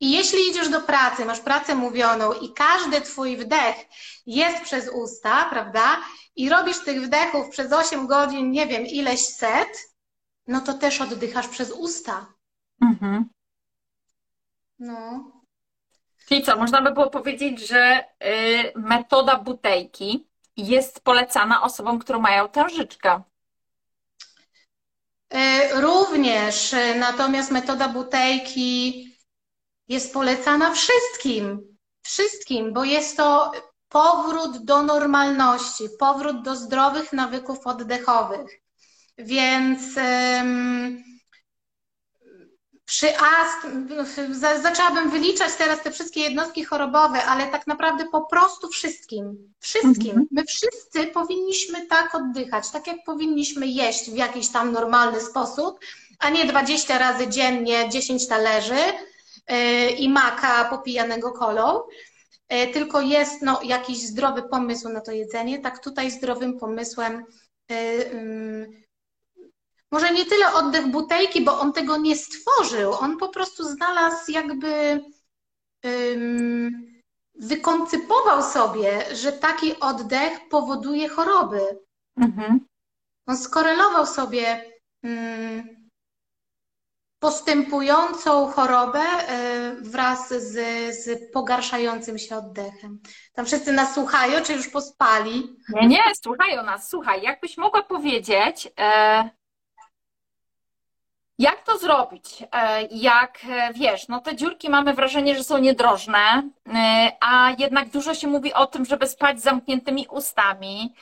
[0.00, 3.76] i jeśli idziesz do pracy, masz pracę mówioną i każdy twój wdech
[4.26, 6.00] jest przez usta, prawda?
[6.36, 9.68] I robisz tych wdechów przez 8 godzin, nie wiem, ileś set,
[10.46, 12.26] no to też oddychasz przez usta.
[12.82, 13.28] Mhm.
[14.78, 15.32] No.
[16.28, 20.26] Czyli co, można by było powiedzieć, że y, metoda butejki
[20.56, 23.22] jest polecana osobom, które mają tężyczkę.
[25.34, 29.07] Y, również, natomiast metoda butejki
[29.88, 33.52] jest polecana wszystkim, wszystkim, bo jest to
[33.88, 38.60] powrót do normalności, powrót do zdrowych nawyków oddechowych.
[39.18, 41.02] Więc um,
[42.84, 43.88] przy astm,
[44.62, 49.54] zaczęłabym wyliczać teraz te wszystkie jednostki chorobowe, ale tak naprawdę po prostu wszystkim.
[49.60, 50.10] Wszystkim.
[50.10, 50.26] Mhm.
[50.30, 55.80] My wszyscy powinniśmy tak oddychać, tak jak powinniśmy jeść w jakiś tam normalny sposób,
[56.18, 58.78] a nie 20 razy dziennie 10 talerzy,
[59.98, 61.82] i maka popijanego kolą,
[62.48, 65.58] e, tylko jest no, jakiś zdrowy pomysł na to jedzenie.
[65.58, 67.24] Tak tutaj zdrowym pomysłem
[67.70, 67.74] e,
[68.10, 68.66] mm,
[69.92, 75.00] może nie tyle oddech butejki, bo on tego nie stworzył, on po prostu znalazł jakby
[77.34, 81.60] wykoncypował sobie, że taki oddech powoduje choroby.
[82.16, 82.60] Mhm.
[83.26, 84.64] On skorelował sobie
[87.18, 90.54] postępującą chorobę e, wraz z,
[91.04, 93.00] z pogarszającym się oddechem.
[93.32, 95.56] Tam wszyscy nas słuchają, czy już pospali?
[95.68, 96.88] Nie, nie, słuchają nas.
[96.88, 99.30] Słuchaj, jakbyś mogła powiedzieć, e,
[101.38, 102.44] jak to zrobić?
[102.52, 106.50] E, jak e, wiesz, no te dziurki mamy wrażenie, że są niedrożne,
[107.20, 110.94] a jednak dużo się mówi o tym, żeby spać z zamkniętymi ustami.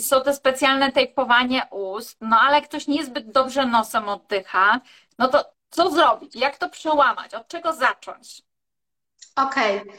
[0.00, 4.80] Są te specjalne tejpowanie ust, no ale ktoś niezbyt dobrze nosem oddycha,
[5.18, 6.36] no to co zrobić?
[6.36, 7.34] Jak to przełamać?
[7.34, 8.42] Od czego zacząć?
[9.36, 9.82] Okej.
[9.82, 9.92] Okay.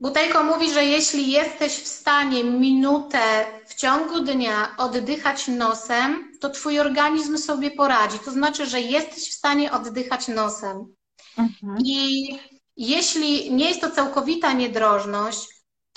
[0.00, 6.80] Butejko mówi, że jeśli jesteś w stanie minutę w ciągu dnia oddychać nosem, to twój
[6.80, 8.18] organizm sobie poradzi.
[8.18, 10.94] To znaczy, że jesteś w stanie oddychać nosem.
[11.38, 11.78] Mhm.
[11.84, 12.38] I
[12.76, 15.48] jeśli nie jest to całkowita niedrożność,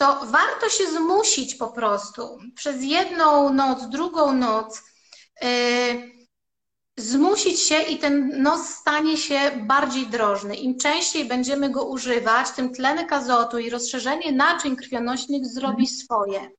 [0.01, 4.81] to warto się zmusić po prostu przez jedną noc, drugą noc.
[5.41, 5.47] Yy,
[6.97, 10.55] zmusić się i ten nos stanie się bardziej drożny.
[10.55, 15.87] Im częściej będziemy go używać, tym tlenek azotu i rozszerzenie naczyń krwionośnych zrobi mhm.
[15.87, 16.51] swoje.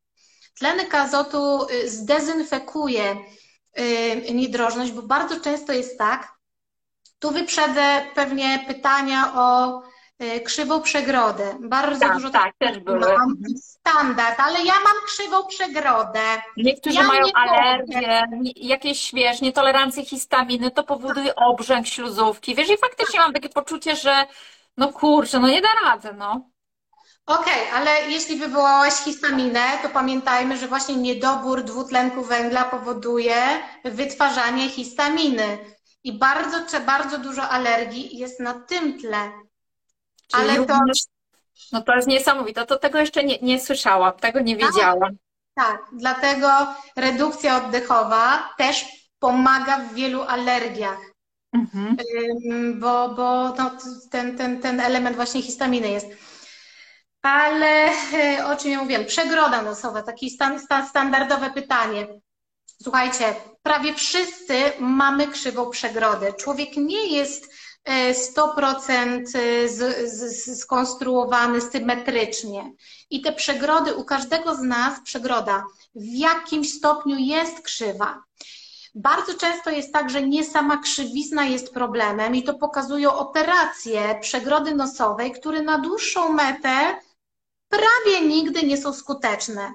[0.58, 3.16] Tlenek azotu y, zdezynfekuje
[3.78, 6.32] y, niedrożność, bo bardzo często jest tak,
[7.18, 9.82] tu wyprzedzę pewnie pytania o
[10.44, 11.54] krzywą przegrodę.
[11.60, 13.00] Bardzo tak, dużo tak, też były.
[13.00, 16.20] Mam standard, ale ja mam krzywą przegrodę.
[16.56, 18.24] Niektórzy ja mają alergię,
[18.56, 22.54] jakieś, wiesz, nietolerancję histaminy, to powoduje obrzęk śluzówki.
[22.54, 24.26] Wiesz, i faktycznie mam takie poczucie, że
[24.76, 26.52] no kurczę, no nie da rady, no.
[27.26, 33.36] Okej, okay, ale jeśli wywołałaś histaminę, to pamiętajmy, że właśnie niedobór dwutlenku węgla powoduje
[33.84, 35.58] wytwarzanie histaminy.
[36.04, 39.32] I bardzo, bardzo dużo alergii jest na tym tle.
[40.26, 40.78] Czyli ale to.
[41.72, 44.66] No to jest niesamowite, to tego jeszcze nie, nie słyszałam, tego nie tak.
[44.66, 45.16] wiedziałam.
[45.54, 46.48] Tak, dlatego
[46.96, 48.84] redukcja oddechowa też
[49.18, 50.98] pomaga w wielu alergiach.
[51.52, 51.96] Mhm.
[52.80, 53.70] Bo, bo no,
[54.10, 56.06] ten, ten, ten element właśnie histaminy jest.
[57.22, 59.04] Ale e, o czym ja mówiłem?
[59.04, 62.06] Przegroda nosowa, takie stan, stan, standardowe pytanie.
[62.82, 66.32] Słuchajcie, prawie wszyscy mamy krzywą przegrodę.
[66.32, 67.52] Człowiek nie jest
[67.88, 72.72] 100% e, z, skonstruowany symetrycznie.
[73.10, 75.64] I te przegrody u każdego z nas, przegroda
[75.94, 78.22] w jakimś stopniu jest krzywa.
[78.94, 84.74] Bardzo często jest tak, że nie sama krzywizna jest problemem i to pokazują operacje przegrody
[84.74, 87.00] nosowej, które na dłuższą metę
[87.68, 89.72] prawie nigdy nie są skuteczne.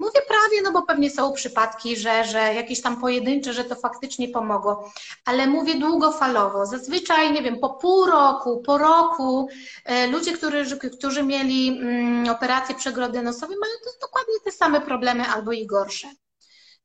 [0.00, 4.28] Mówię prawie, no bo pewnie są przypadki, że, że jakieś tam pojedyncze, że to faktycznie
[4.28, 4.92] pomogło,
[5.24, 6.66] ale mówię długofalowo.
[6.66, 9.48] Zazwyczaj, nie wiem, po pół roku, po roku
[9.84, 15.52] e, ludzie, którzy, którzy mieli mm, operację przegrody nosowej, mają dokładnie te same problemy albo
[15.52, 16.08] i gorsze.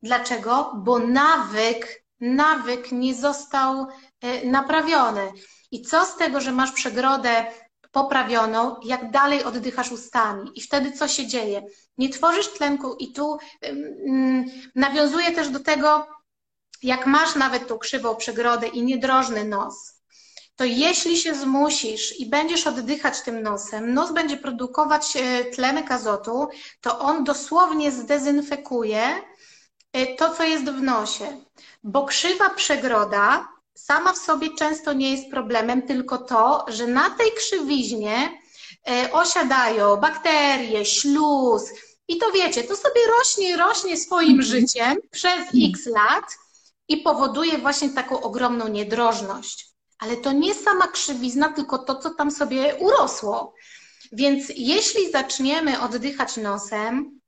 [0.01, 0.71] Dlaczego?
[0.75, 3.87] Bo nawyk, nawyk nie został
[4.21, 5.31] e, naprawiony.
[5.71, 7.45] I co z tego, że masz przegrodę
[7.95, 10.51] poprawioną, jak dalej oddychasz ustami.
[10.55, 11.63] I wtedy co się dzieje?
[11.97, 16.07] Nie tworzysz tlenku i tu um, nawiązuję też do tego,
[16.83, 20.01] jak masz nawet tą krzywą przegrodę i niedrożny nos,
[20.55, 26.47] to jeśli się zmusisz i będziesz oddychać tym nosem, nos będzie produkować e, tlenek azotu,
[26.81, 29.03] to on dosłownie zdezynfekuje
[29.93, 31.41] e, to, co jest w nosie.
[31.83, 37.31] Bo krzywa przegroda sama w sobie często nie jest problemem, tylko to, że na tej
[37.31, 38.41] krzywiźnie
[38.87, 41.63] e, osiadają bakterie, śluz
[42.07, 44.47] i to wiecie, to sobie rośnie, rośnie swoim mhm.
[44.47, 45.39] życiem przez
[45.71, 46.25] x lat
[46.87, 49.67] i powoduje właśnie taką ogromną niedrożność.
[49.99, 53.53] Ale to nie sama krzywizna, tylko to, co tam sobie urosło.
[54.11, 57.19] Więc jeśli zaczniemy oddychać nosem,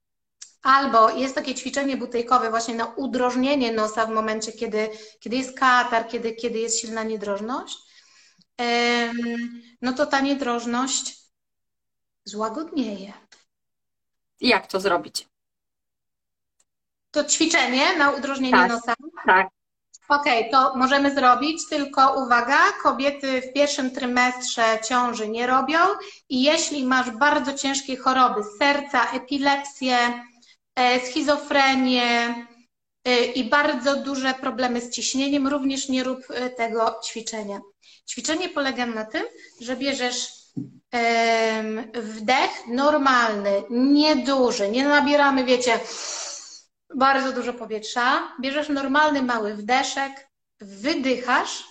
[0.64, 4.90] Albo jest takie ćwiczenie butejkowe właśnie na udrożnienie nosa w momencie, kiedy,
[5.20, 7.78] kiedy jest katar, kiedy, kiedy jest silna niedrożność.
[9.82, 11.18] No to ta niedrożność
[12.26, 13.14] złagodnieje.
[14.42, 15.28] Jak to zrobić?
[17.12, 18.94] To ćwiczenie na udrożnienie tak, nosa?
[19.26, 19.48] Tak.
[20.10, 25.80] Okej, okay, to możemy zrobić, tylko uwaga, kobiety w pierwszym trymestrze ciąży nie robią
[26.30, 30.24] i jeśli masz bardzo ciężkie choroby serca, epilepsję,
[31.06, 32.36] schizofrenię
[33.06, 37.60] e, i bardzo duże problemy z ciśnieniem, również nie rób e, tego ćwiczenia.
[38.10, 39.24] Ćwiczenie polega na tym,
[39.62, 40.38] że bierzesz
[41.94, 45.80] wdech normalny, nieduży, nie nabieramy, wiecie,
[46.96, 48.36] bardzo dużo powietrza.
[48.42, 50.28] Bierzesz normalny, mały wdeszek,
[50.60, 51.64] wydychasz,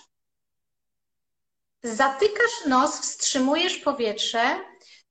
[1.83, 4.59] zatykasz nos, wstrzymujesz powietrze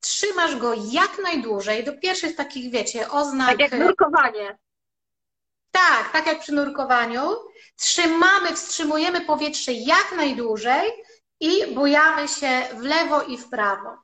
[0.00, 3.48] trzymasz go jak najdłużej do pierwszych takich, wiecie, oznak.
[3.48, 4.58] Tak jak nurkowanie.
[5.70, 7.36] Tak, tak jak przy nurkowaniu.
[7.76, 10.92] Trzymamy, wstrzymujemy powietrze jak najdłużej
[11.40, 13.96] i bujamy się w lewo i w prawo.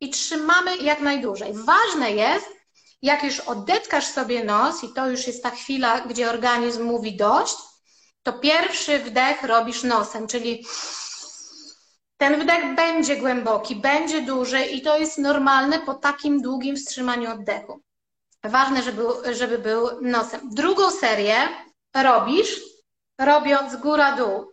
[0.00, 1.52] I trzymamy jak najdłużej.
[1.54, 2.46] Ważne jest,
[3.02, 7.56] jak już odetkasz sobie nos, i to już jest ta chwila, gdzie organizm mówi dość,
[8.22, 10.66] to pierwszy wdech robisz nosem, czyli
[12.18, 17.82] ten wdech będzie głęboki, będzie duży i to jest normalne po takim długim wstrzymaniu oddechu.
[18.44, 19.02] Ważne, żeby,
[19.34, 20.54] żeby był nosem.
[20.54, 21.48] Drugą serię
[21.94, 22.60] robisz,
[23.18, 24.52] robiąc góra-dół.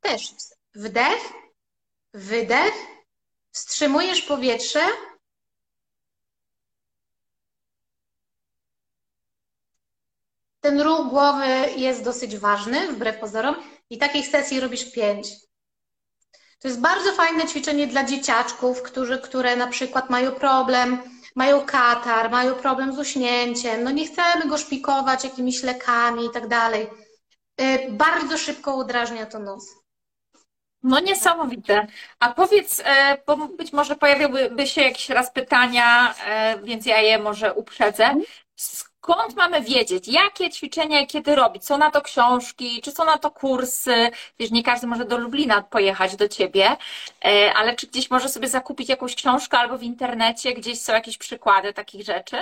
[0.00, 0.32] Też
[0.74, 1.32] wdech,
[2.14, 2.74] wydech,
[3.50, 4.80] wstrzymujesz powietrze.
[10.60, 11.46] Ten ruch głowy
[11.76, 13.56] jest dosyć ważny, wbrew pozorom,
[13.90, 15.47] i takich sesji robisz pięć.
[16.60, 20.98] To jest bardzo fajne ćwiczenie dla dzieciaczków, którzy, które na przykład mają problem,
[21.34, 26.48] mają katar, mają problem z uśnięciem, no nie chcemy go szpikować jakimiś lekami i tak
[26.48, 26.86] dalej.
[27.60, 29.78] Y, bardzo szybko udrażnia to nos.
[30.82, 31.86] No niesamowite.
[32.18, 37.18] A powiedz, e, bo być może pojawiłyby się jakieś raz pytania, e, więc ja je
[37.18, 38.14] może uprzedzę.
[39.08, 41.66] Skąd mamy wiedzieć, jakie ćwiczenia kiedy robić?
[41.66, 44.10] Są na to książki, czy są na to kursy?
[44.38, 46.76] Wiesz, nie każdy może do Lublina pojechać do ciebie,
[47.24, 51.18] e, ale czy gdzieś może sobie zakupić jakąś książkę albo w internecie gdzieś są jakieś
[51.18, 52.36] przykłady takich rzeczy?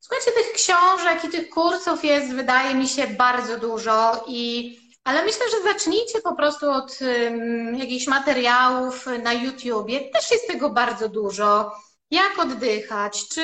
[0.00, 5.46] Słuchajcie, tych książek i tych kursów jest, wydaje mi się, bardzo dużo i ale myślę,
[5.50, 10.00] że zacznijcie po prostu od um, jakichś materiałów na YouTubie.
[10.00, 11.72] Też jest tego bardzo dużo
[12.10, 13.42] jak oddychać, czy,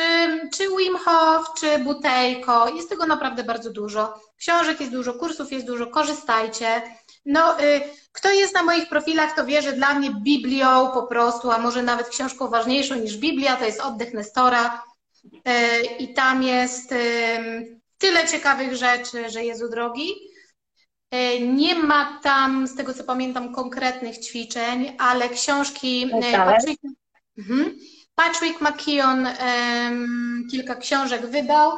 [0.55, 2.75] czy Wim Hof, czy Butejko.
[2.75, 4.15] Jest tego naprawdę bardzo dużo.
[4.37, 6.83] Książek jest dużo, kursów jest dużo, korzystajcie.
[7.27, 7.81] No, y,
[8.13, 11.83] kto jest na moich profilach, to wie, że dla mnie Biblią po prostu, a może
[11.83, 14.83] nawet książką ważniejszą niż Biblia, to jest Oddech Nestora.
[15.25, 20.13] Y, I tam jest y, tyle ciekawych rzeczy, że Jezu drogi.
[21.15, 26.89] Y, nie ma tam, z tego co pamiętam, konkretnych ćwiczeń, ale książki y, Patryka.
[27.39, 27.79] Mhm.
[28.15, 31.73] Patrick McKeon um, kilka książek wydał.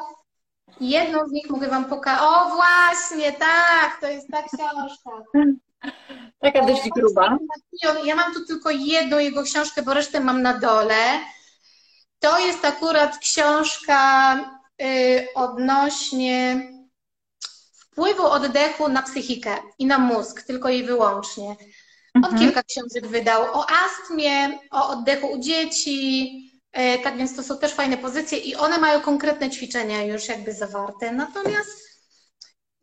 [0.80, 2.22] Jedną z nich mogę Wam pokazać.
[2.22, 5.10] O, właśnie, tak, to jest ta książka.
[6.40, 7.38] Taka dość gruba.
[8.04, 11.20] Ja mam tu tylko jedną jego książkę, bo resztę mam na dole.
[12.18, 14.36] To jest akurat książka
[14.82, 16.68] y, odnośnie
[17.74, 21.56] wpływu oddechu na psychikę i na mózg, tylko i wyłącznie.
[22.14, 22.38] On mhm.
[22.38, 26.30] kilka książek wydał o astmie, o oddechu u dzieci,
[26.72, 30.52] e, tak więc to są też fajne pozycje i one mają konkretne ćwiczenia już jakby
[30.52, 31.12] zawarte.
[31.12, 31.84] Natomiast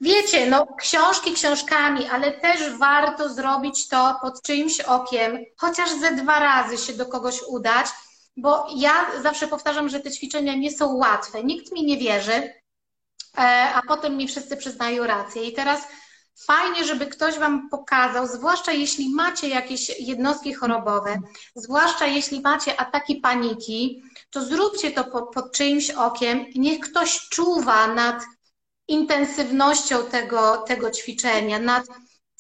[0.02, 6.40] wiecie, no książki książkami, ale też warto zrobić to pod czyimś okiem, chociaż ze dwa
[6.40, 7.88] razy się do kogoś udać,
[8.38, 11.44] bo ja zawsze powtarzam, że te ćwiczenia nie są łatwe.
[11.44, 12.54] Nikt mi nie wierzy,
[13.38, 13.42] e,
[13.74, 15.44] a potem mi wszyscy przyznają rację.
[15.44, 15.82] I teraz
[16.36, 21.20] Fajnie, żeby ktoś Wam pokazał, zwłaszcza jeśli macie jakieś jednostki chorobowe,
[21.56, 26.46] zwłaszcza jeśli macie ataki paniki, to zróbcie to pod, pod czyimś okiem.
[26.56, 28.24] Niech ktoś czuwa nad
[28.88, 31.86] intensywnością tego, tego ćwiczenia, nad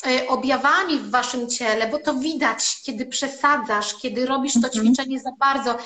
[0.07, 4.73] e, objawami w Waszym ciele, bo to widać, kiedy przesadzasz, kiedy robisz to mhm.
[4.73, 5.77] ćwiczenie za bardzo.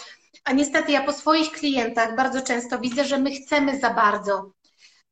[0.43, 4.51] A niestety ja po swoich klientach bardzo często widzę, że my chcemy za bardzo.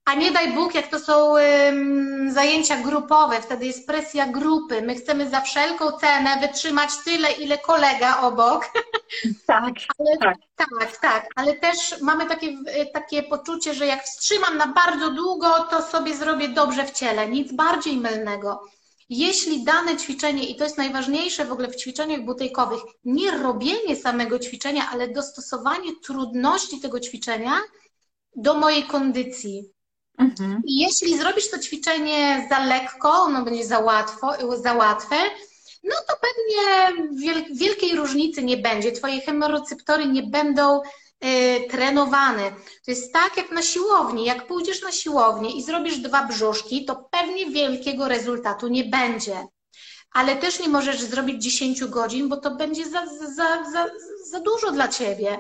[0.05, 4.81] A nie daj Bóg, jak to są ym, zajęcia grupowe, wtedy jest presja grupy.
[4.81, 8.65] My chcemy za wszelką cenę wytrzymać tyle, ile kolega obok.
[9.47, 10.37] Tak, ale, tak.
[10.79, 11.27] tak, tak.
[11.35, 12.57] Ale też mamy takie,
[12.93, 17.29] takie poczucie, że jak wstrzymam na bardzo długo, to sobie zrobię dobrze w ciele.
[17.29, 18.63] Nic bardziej mylnego.
[19.09, 24.39] Jeśli dane ćwiczenie, i to jest najważniejsze w ogóle w ćwiczeniach butejkowych, nie robienie samego
[24.39, 27.59] ćwiczenia, ale dostosowanie trudności tego ćwiczenia
[28.35, 29.72] do mojej kondycji,
[30.17, 30.61] Mhm.
[30.65, 35.15] I jeśli zrobisz to ćwiczenie za lekko, ono będzie za, łatwo, za łatwe,
[35.83, 37.05] no to pewnie
[37.55, 38.91] wielkiej różnicy nie będzie.
[38.91, 42.51] Twoje hemoroceptory nie będą y, trenowane.
[42.85, 44.25] To jest tak jak na siłowni.
[44.25, 49.47] Jak pójdziesz na siłownię i zrobisz dwa brzuszki, to pewnie wielkiego rezultatu nie będzie.
[50.11, 53.89] Ale też nie możesz zrobić 10 godzin, bo to będzie za, za, za,
[54.31, 55.37] za dużo dla ciebie.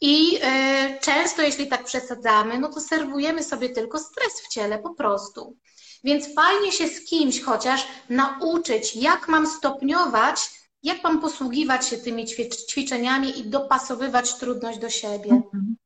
[0.00, 4.94] I y, często, jeśli tak przesadzamy, no to serwujemy sobie tylko stres w ciele po
[4.94, 5.56] prostu.
[6.04, 10.36] Więc fajnie się z kimś chociaż nauczyć, jak mam stopniować,
[10.82, 12.26] jak mam posługiwać się tymi
[12.68, 15.30] ćwiczeniami i dopasowywać trudność do siebie.
[15.30, 15.76] Mhm.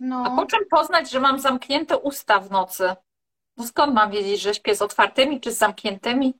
[0.00, 0.24] No.
[0.26, 2.94] A po czym poznać, że mam zamknięte usta w nocy?
[3.56, 6.34] No skąd mam wiedzieć, że śpię z otwartymi czy z zamkniętymi?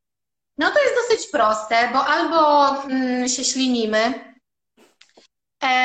[0.58, 4.35] No to jest dosyć proste, bo albo mm, się ślinimy, E,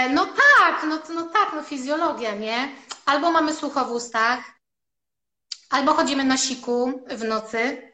[0.09, 2.75] no tak, no, no tak, no fizjologia, nie?
[3.05, 4.39] Albo mamy słucho w ustach,
[5.69, 7.91] albo chodzimy na siku w nocy,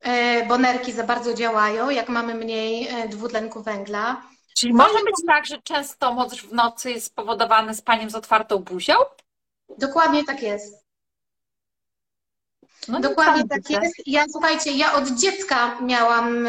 [0.00, 4.22] e, bo nerki za bardzo działają, jak mamy mniej e, dwutlenku węgla.
[4.56, 8.94] Czyli może być tak, że często moc w nocy jest spowodowane spaniem z otwartą buzią?
[9.78, 10.88] Dokładnie tak jest.
[12.88, 13.94] No Dokładnie tak jest.
[14.06, 16.48] Ja słuchajcie, ja od dziecka miałam.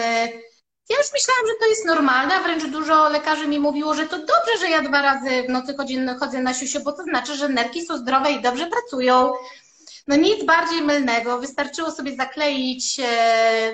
[0.90, 4.06] E, ja już myślałam, że to jest normalne, a wręcz dużo lekarzy mi mówiło, że
[4.06, 7.36] to dobrze, że ja dwa razy w nocy chodzę, chodzę na siusiu, bo to znaczy,
[7.36, 9.32] że nerki są zdrowe i dobrze pracują.
[10.08, 11.40] No nic bardziej mylnego.
[11.40, 13.74] Wystarczyło sobie zakleić e,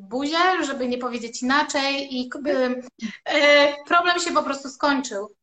[0.00, 2.30] buzię, żeby nie powiedzieć inaczej i
[3.24, 5.34] e, problem się po prostu skończył.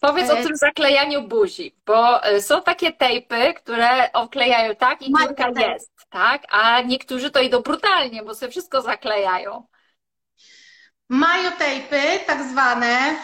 [0.00, 5.12] Powiedz o e, tym zaklejaniu buzi, bo e, są takie tejpy, które oklejają tak i
[5.20, 6.42] dziurka jest, tak?
[6.50, 9.66] A niektórzy to idą brutalnie, bo sobie wszystko zaklejają.
[11.08, 13.16] Majotejpy, tak zwane.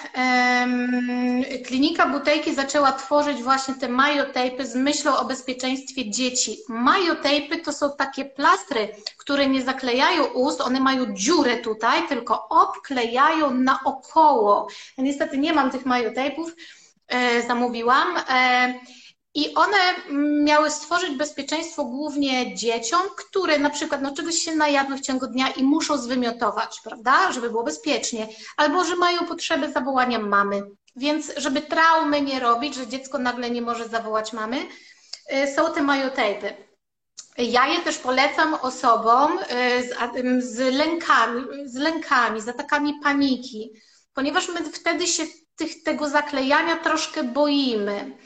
[1.67, 6.57] Klinika Butejki zaczęła tworzyć właśnie te majotejpy z myślą o bezpieczeństwie dzieci.
[6.69, 13.55] Majotejpy to są takie plastry, które nie zaklejają ust, one mają dziurę tutaj, tylko obklejają
[13.55, 14.69] naokoło.
[14.99, 16.55] Ja niestety nie mam tych majotejpów,
[17.09, 18.09] e, zamówiłam.
[19.35, 19.77] I one
[20.45, 25.49] miały stworzyć bezpieczeństwo głównie dzieciom, które na przykład no, czegoś się najadły w ciągu dnia
[25.49, 30.63] i muszą zwymiotować, prawda, żeby było bezpiecznie, albo że mają potrzebę zawołania mamy.
[30.97, 34.57] Więc żeby traumy nie robić, że dziecko nagle nie może zawołać mamy,
[35.33, 36.55] y, są te majotejpy.
[37.39, 39.43] Ja je też polecam osobom y,
[39.83, 43.71] z, z, lękami, z lękami, z atakami paniki,
[44.15, 45.23] ponieważ my wtedy się
[45.57, 48.17] tych, tego zaklejania troszkę boimy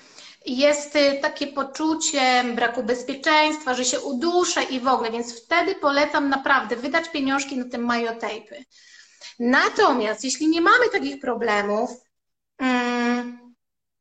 [0.46, 6.28] jest y, takie poczucie braku bezpieczeństwa, że się uduszę i w ogóle, więc wtedy polecam
[6.28, 8.64] naprawdę wydać pieniążki na te majotejpy.
[9.38, 11.90] Natomiast jeśli nie mamy takich problemów,
[12.58, 13.54] mm,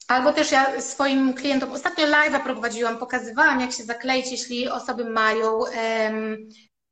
[0.07, 5.59] albo też ja swoim klientom, ostatnio live'a prowadziłam, pokazywałam jak się zakleić, jeśli osoby mają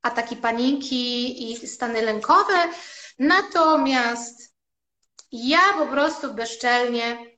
[0.02, 2.54] ataki paniki i stany lękowe,
[3.18, 4.54] natomiast
[5.32, 7.33] ja po prostu bezczelnie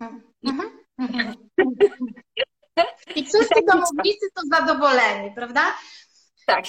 [0.00, 0.70] Mhm.
[0.98, 1.34] Mhm.
[3.16, 5.60] I wszyscy domownicy są zadowoleni, prawda?
[6.46, 6.64] Tak.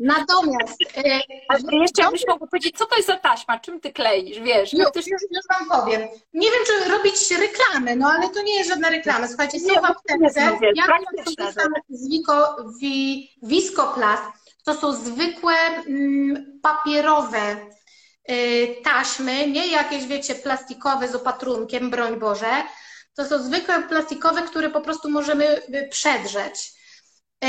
[0.00, 0.82] Natomiast.
[0.96, 3.58] E, Ale jeszcze byś mogła powiedzieć, co to jest za taśma?
[3.60, 4.40] Czym ty kleisz?
[4.40, 4.72] Wiesz?
[4.72, 6.00] Już, już, już Wam powiem.
[6.32, 9.28] Nie wiem, czy robić reklamy, no ale to nie jest żadna reklama.
[9.28, 10.58] Słuchajcie, są w aptece.
[10.74, 10.86] Ja
[11.24, 14.22] korzystam z Wico, wi, Viscoplast.
[14.64, 15.54] To są zwykłe
[15.86, 17.75] mm, papierowe Y,
[18.84, 22.62] taśmy, nie jakieś, wiecie, plastikowe z opatrunkiem, broń Boże.
[23.14, 26.72] To są zwykłe plastikowe, które po prostu możemy y, przedrzeć.
[27.44, 27.48] Y,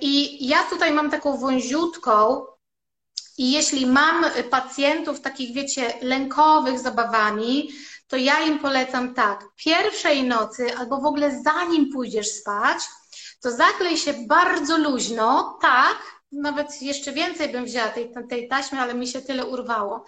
[0.00, 2.46] I ja tutaj mam taką wąziutką,
[3.38, 7.70] i jeśli mam pacjentów takich, wiecie, lękowych zabawami,
[8.08, 12.78] to ja im polecam tak, pierwszej nocy albo w ogóle zanim pójdziesz spać,
[13.40, 15.96] to zaklej się bardzo luźno, tak,
[16.32, 20.04] nawet jeszcze więcej bym wzięła tej, tej taśmy, ale mi się tyle urwało.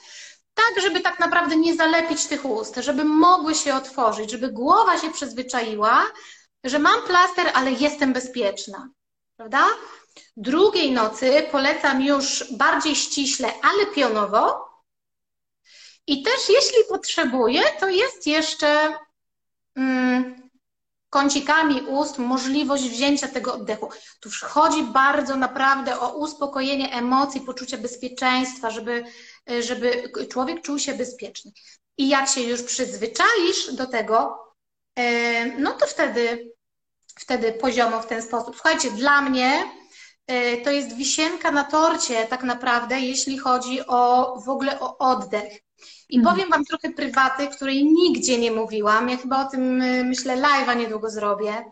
[0.54, 5.10] Tak, żeby tak naprawdę nie zalepić tych ust, żeby mogły się otworzyć, żeby głowa się
[5.10, 6.02] przyzwyczaiła,
[6.64, 8.88] że mam plaster, ale jestem bezpieczna.
[9.36, 9.66] Prawda?
[10.36, 14.68] Drugiej nocy polecam już bardziej ściśle, ale pionowo.
[16.06, 18.98] I też jeśli potrzebuję, to jest jeszcze
[19.76, 20.41] mm,
[21.12, 23.88] kącikami ust możliwość wzięcia tego oddechu.
[24.20, 29.04] Tu chodzi bardzo naprawdę o uspokojenie emocji, poczucie bezpieczeństwa, żeby,
[29.60, 31.52] żeby człowiek czuł się bezpieczny.
[31.96, 34.38] I jak się już przyzwyczaisz do tego,
[34.98, 36.52] e, no to wtedy,
[37.18, 38.54] wtedy poziomo w ten sposób.
[38.54, 39.70] Słuchajcie, dla mnie
[40.26, 45.52] e, to jest wisienka na torcie tak naprawdę, jeśli chodzi o w ogóle o oddech.
[46.08, 46.34] I mhm.
[46.34, 49.08] powiem Wam trochę prywaty, której nigdzie nie mówiłam.
[49.08, 51.64] Ja chyba o tym y, myślę live'a niedługo zrobię.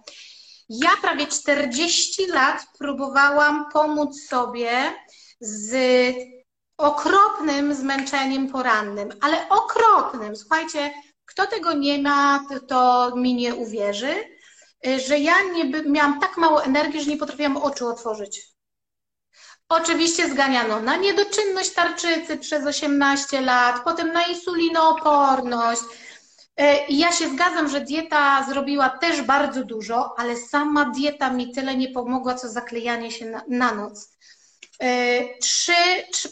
[0.68, 4.70] Ja prawie 40 lat próbowałam pomóc sobie
[5.40, 5.74] z
[6.76, 10.36] okropnym zmęczeniem porannym, ale okropnym.
[10.36, 10.90] Słuchajcie,
[11.24, 14.14] kto tego nie ma, to mi nie uwierzy,
[14.86, 18.49] y, że ja nie miałam tak mało energii, że nie potrafiłam oczu otworzyć.
[19.70, 25.82] Oczywiście zganiano na niedoczynność tarczycy przez 18 lat, potem na insulinooporność.
[26.56, 31.52] E, I ja się zgadzam, że dieta zrobiła też bardzo dużo, ale sama dieta mi
[31.52, 34.16] tyle nie pomogła, co zaklejanie się na, na noc.
[34.80, 35.72] E, trzy,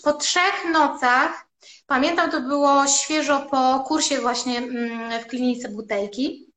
[0.03, 1.47] po trzech nocach,
[1.87, 6.48] pamiętam, to było świeżo po kursie właśnie mm, w klinice butelki,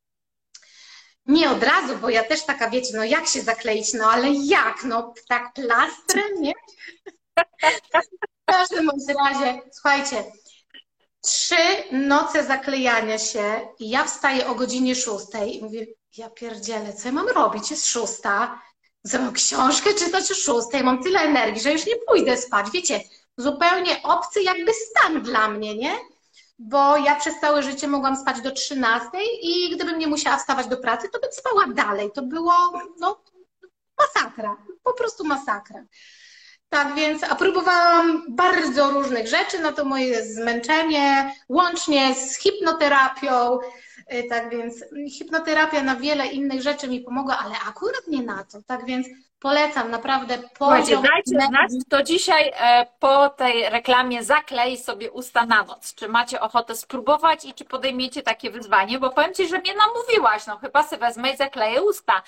[1.32, 4.84] nie od razu, bo ja też taka, wiecie, no jak się zakleić, no ale jak,
[4.84, 6.54] no tak plastrem, nie?
[8.42, 10.24] W każdym razie, słuchajcie,
[11.22, 11.56] trzy
[11.92, 15.86] noce zaklejania się i ja wstaję o godzinie szóstej i mówię,
[16.18, 17.72] ja pierdzielę, co ja mam robić?
[17.72, 18.62] Jest szósta,
[19.14, 22.66] mam książkę czytać o szóstej, mam tyle energii, że już nie pójdę spać.
[22.74, 23.02] Wiecie,
[23.38, 25.96] zupełnie obcy jakby stan dla mnie, nie?
[26.64, 29.10] Bo ja przez całe życie mogłam spać do 13
[29.42, 32.12] i gdybym nie musiała wstawać do pracy, to bym spała dalej.
[32.12, 32.54] To było,
[33.00, 33.24] no,
[33.98, 35.84] masakra, po prostu masakra.
[36.70, 43.60] Tak więc, a próbowałam bardzo różnych rzeczy na to moje zmęczenie, łącznie z hipnoterapią.
[44.14, 48.62] Y, tak więc hipnoterapia na wiele innych rzeczy mi pomogła, ale akurat nie na to.
[48.64, 49.08] Tak więc
[49.42, 51.04] polecam naprawdę poziom.
[51.04, 55.96] Dajcie znać, to dzisiaj e, po tej reklamie zaklej sobie usta na noc.
[55.96, 59.00] Czy macie ochotę spróbować i czy podejmiecie takie wyzwanie?
[59.00, 62.22] Bo powiem Ci, że mnie namówiłaś, no chyba sobie wezmę i zakleję usta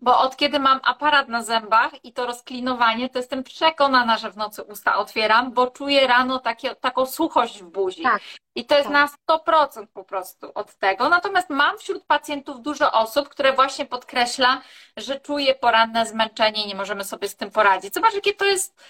[0.00, 4.36] bo od kiedy mam aparat na zębach i to rozklinowanie, to jestem przekonana, że w
[4.36, 8.02] nocy usta otwieram, bo czuję rano takie, taką suchość w buzi.
[8.02, 8.22] Tak.
[8.54, 8.92] I to jest tak.
[9.28, 11.08] na 100% po prostu od tego.
[11.08, 14.60] Natomiast mam wśród pacjentów dużo osób, które właśnie podkreśla,
[14.96, 17.94] że czuje poranne zmęczenie i nie możemy sobie z tym poradzić.
[17.94, 18.82] Zobacz, jakie to jest,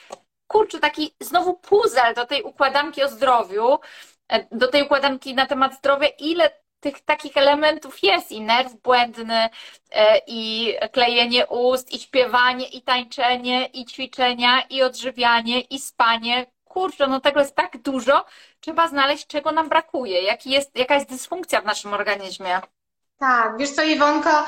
[0.46, 3.78] kurczę, taki znowu puzzle do tej układanki o zdrowiu,
[4.28, 6.50] e, do tej układanki na temat zdrowia, ile
[6.80, 9.48] tych takich elementów jest i nerw błędny,
[9.90, 16.46] e, i klejenie ust, i śpiewanie, i tańczenie, i ćwiczenia, i odżywianie, i spanie.
[16.64, 18.24] Kurczę, no tego jest tak dużo,
[18.60, 22.60] trzeba znaleźć, czego nam brakuje, jaki jest, jaka jest dysfunkcja w naszym organizmie.
[23.18, 24.44] Tak, wiesz co Iwonko,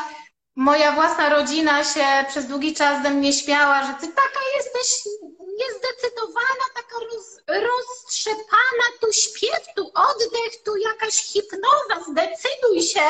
[0.56, 5.12] moja własna rodzina się przez długi czas ze mnie śmiała, że ty taka jesteś
[5.60, 13.06] niezdecydowana, taka roz, roztrzepana, tu śpiew, tu oddech, tu jakaś hipnoza, zdecyduj się.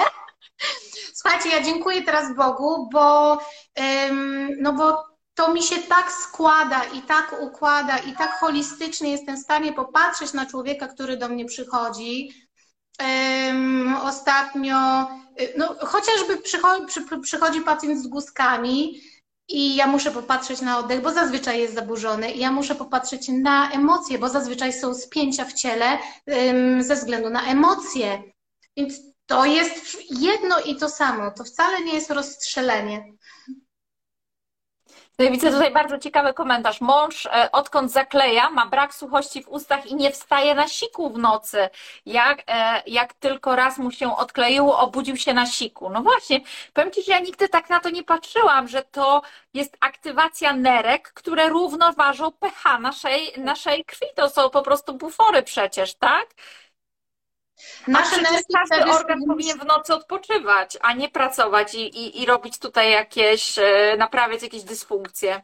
[1.14, 3.38] Słuchajcie, ja dziękuję teraz Bogu, bo,
[4.08, 9.36] ym, no bo to mi się tak składa i tak układa i tak holistycznie jestem
[9.36, 12.32] w stanie popatrzeć na człowieka, który do mnie przychodzi.
[14.02, 14.76] Ostatnio,
[15.56, 19.00] no, chociażby przychodzi, przy, przychodzi pacjent z guzkami,
[19.50, 23.70] i ja muszę popatrzeć na oddech, bo zazwyczaj jest zaburzony, i ja muszę popatrzeć na
[23.70, 25.98] emocje, bo zazwyczaj są spięcia w ciele
[26.80, 28.22] ze względu na emocje.
[28.76, 28.94] Więc
[29.26, 31.30] to jest jedno i to samo.
[31.30, 33.04] To wcale nie jest rozstrzelenie.
[35.20, 36.80] No widzę tutaj bardzo ciekawy komentarz.
[36.80, 41.18] Mąż e, odkąd zakleja, ma brak suchości w ustach i nie wstaje na siku w
[41.18, 41.68] nocy.
[42.06, 45.90] Jak, e, jak tylko raz mu się odkleiło, obudził się na siku.
[45.90, 46.40] No właśnie,
[46.72, 49.22] powiem Ci, że ja nigdy tak na to nie patrzyłam, że to
[49.54, 54.06] jest aktywacja nerek, które równoważą pH naszej, naszej krwi.
[54.16, 56.26] To są po prostu bufory przecież, tak?
[57.86, 62.90] Nerwy każdy organ powinien w nocy odpoczywać, a nie pracować i, i, i robić tutaj
[62.90, 65.42] jakieś, e, naprawiać jakieś dysfunkcje.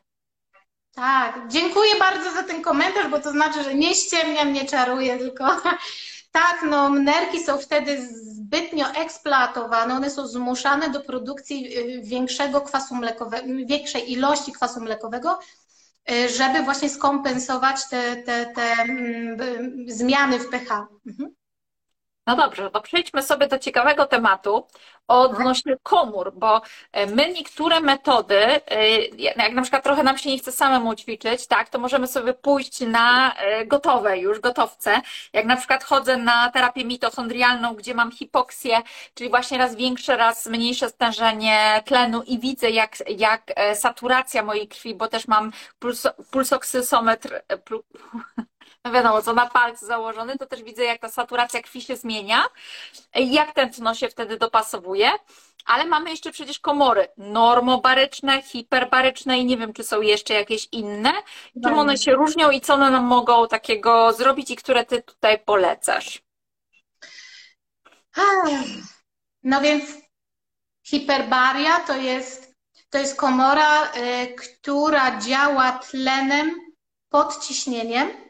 [0.96, 5.44] Tak, dziękuję bardzo za ten komentarz, bo to znaczy, że nie ściemniam, nie czaruję, tylko
[6.32, 12.94] tak, no nerki są wtedy zbytnio eksploatowane, one są zmuszane do produkcji y, większego kwasu
[12.94, 15.38] mlekowego, większej ilości kwasu mlekowego,
[16.10, 19.38] y, żeby właśnie skompensować te, te, te mm,
[19.88, 20.86] zmiany w pH.
[21.06, 21.35] Mhm.
[22.26, 24.66] No dobrze, to przejdźmy sobie do ciekawego tematu
[25.08, 26.62] odnośnie komór, bo
[26.92, 28.98] e, my niektóre metody, e,
[29.38, 32.80] jak na przykład trochę nam się nie chce samemu ćwiczyć, tak, to możemy sobie pójść
[32.80, 35.00] na e, gotowe już, gotowce.
[35.32, 38.82] Jak na przykład chodzę na terapię mitochondrialną, gdzie mam hipoksję,
[39.14, 44.94] czyli właśnie raz większe, raz mniejsze stężenie tlenu i widzę jak, jak saturacja mojej krwi,
[44.94, 47.42] bo też mam puls, pulsoksysometr,
[48.86, 52.44] no wiadomo, co na palcu założony, to też widzę, jak ta saturacja krwi się zmienia,
[53.14, 55.10] jak tętno się wtedy dopasowuje,
[55.64, 57.08] ale mamy jeszcze przecież komory.
[57.16, 61.12] Normobaryczne, hiperbaryczne i nie wiem, czy są jeszcze jakieś inne,
[61.64, 65.38] czym one się różnią i co one nam mogą takiego zrobić i które ty tutaj
[65.38, 66.22] polecasz?
[69.42, 69.84] No więc
[70.86, 72.54] hiperbaria to jest,
[72.90, 76.54] to jest komora, y, która działa tlenem
[77.08, 78.25] pod ciśnieniem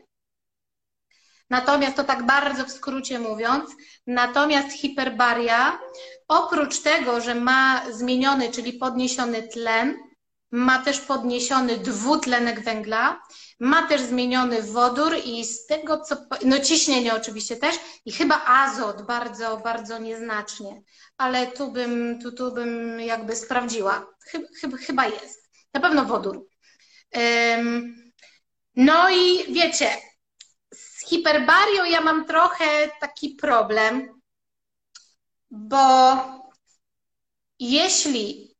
[1.51, 3.70] Natomiast to tak bardzo w skrócie mówiąc,
[4.06, 5.78] natomiast hiperbaria,
[6.28, 9.97] oprócz tego, że ma zmieniony, czyli podniesiony tlen,
[10.51, 13.23] ma też podniesiony dwutlenek węgla,
[13.60, 19.02] ma też zmieniony wodór i z tego co, no ciśnienie oczywiście też i chyba azot
[19.02, 20.82] bardzo, bardzo nieznacznie,
[21.16, 24.06] ale tu bym, tu, tu bym jakby sprawdziła.
[24.60, 25.51] Chyba, chyba jest.
[25.74, 26.47] Na pewno wodór.
[28.77, 29.89] No i wiecie,
[31.09, 34.20] hiperbarią ja mam trochę taki problem,
[35.51, 36.16] bo
[37.59, 38.56] jeśli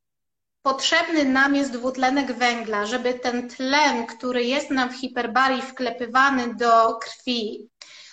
[0.63, 6.99] potrzebny nam jest dwutlenek węgla, żeby ten tlen, który jest nam w hiperbarii wklepywany do
[6.99, 7.71] krwi,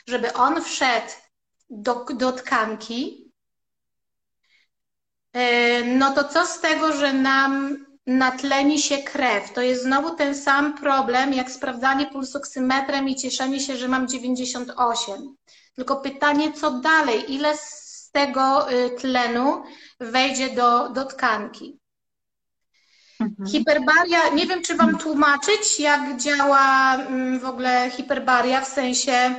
[0.07, 1.11] żeby on wszedł
[1.69, 3.31] do, do tkanki,
[5.33, 7.77] e, no to co z tego, że nam
[8.07, 9.53] natleni się krew?
[9.53, 15.35] To jest znowu ten sam problem, jak sprawdzanie pulsoksymetrem i cieszenie się, że mam 98.
[15.75, 17.33] Tylko pytanie, co dalej?
[17.33, 19.63] Ile z tego y, tlenu
[19.99, 21.79] wejdzie do, do tkanki?
[23.19, 23.49] Mhm.
[23.49, 29.35] Hiperbaria, nie wiem, czy Wam tłumaczyć, jak działa mm, w ogóle hiperbaria, w sensie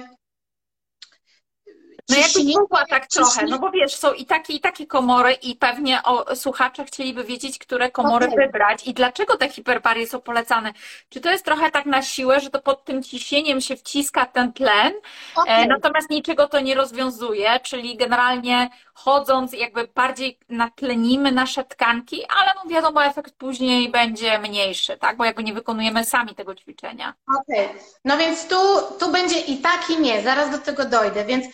[2.09, 5.57] no jakbyś mogła tak trochę, no bo wiesz, są i takie, i takie komory i
[5.57, 8.47] pewnie o, słuchacze chcieliby wiedzieć, które komory okay.
[8.47, 10.73] wybrać i dlaczego te hiperbarie są polecane.
[11.09, 14.53] Czy to jest trochę tak na siłę, że to pod tym ciśnieniem się wciska ten
[14.53, 14.93] tlen,
[15.35, 15.55] okay.
[15.55, 22.51] e, natomiast niczego to nie rozwiązuje, czyli generalnie chodząc jakby bardziej natlenimy nasze tkanki, ale
[22.55, 25.17] no wiadomo, efekt później będzie mniejszy, tak?
[25.17, 27.15] Bo jakby nie wykonujemy sami tego ćwiczenia.
[27.41, 27.79] Okej, okay.
[28.05, 28.57] no więc tu,
[29.01, 31.47] tu będzie i tak i nie, zaraz do tego dojdę, więc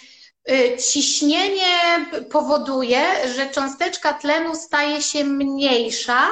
[0.93, 6.29] ciśnienie powoduje, że cząsteczka tlenu staje się mniejsza,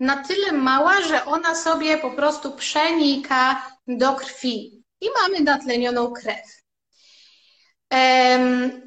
[0.00, 6.60] na tyle mała, że ona sobie po prostu przenika do krwi i mamy natlenioną krew.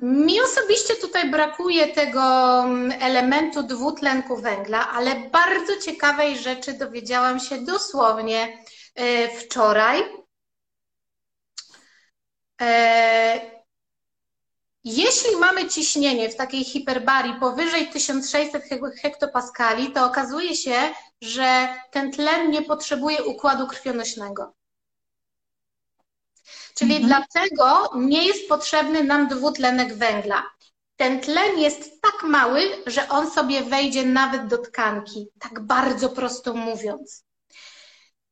[0.02, 2.22] Mi osobiście tutaj brakuje tego
[3.00, 8.58] elementu dwutlenku węgla, ale bardzo ciekawej rzeczy dowiedziałam się dosłownie
[9.00, 10.04] y, wczoraj.
[14.84, 18.64] Jeśli mamy ciśnienie w takiej hiperbarii powyżej 1600
[19.02, 20.76] hektopaskali, to okazuje się,
[21.22, 24.54] że ten tlen nie potrzebuje układu krwionośnego.
[26.76, 27.08] Czyli mhm.
[27.08, 30.44] dlatego nie jest potrzebny nam dwutlenek węgla.
[30.96, 36.54] Ten tlen jest tak mały, że on sobie wejdzie nawet do tkanki, tak bardzo prosto
[36.54, 37.24] mówiąc.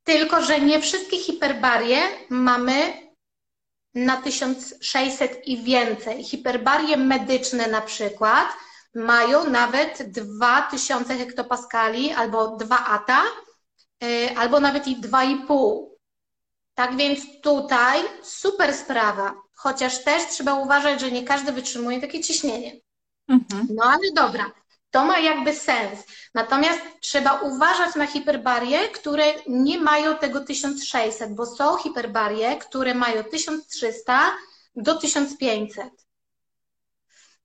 [0.04, 3.01] Tylko, że nie wszystkie hiperbarie mamy
[3.96, 6.24] na 1600 i więcej.
[6.24, 8.48] Hiperbarie medyczne na przykład
[8.96, 13.24] mają nawet 2000 hektopaskali albo 2 ATA,
[14.04, 15.86] y, albo nawet i 2,5.
[16.74, 22.76] Tak więc tutaj super sprawa, chociaż też trzeba uważać, że nie każdy wytrzymuje takie ciśnienie.
[23.28, 23.68] Mhm.
[23.76, 24.52] No ale dobra,
[24.92, 26.00] to ma jakby sens.
[26.34, 33.24] Natomiast trzeba uważać na hiperbarie, które nie mają tego 1600, bo są hiperbarie, które mają
[33.24, 34.32] 1300
[34.76, 35.90] do 1500.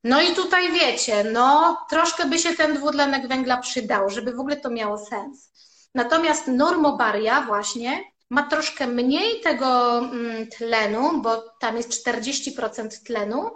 [0.05, 4.57] No i tutaj wiecie, no troszkę by się ten dwutlenek węgla przydał, żeby w ogóle
[4.57, 5.51] to miało sens.
[5.95, 13.51] Natomiast normobaria właśnie ma troszkę mniej tego mm, tlenu, bo tam jest 40% tlenu,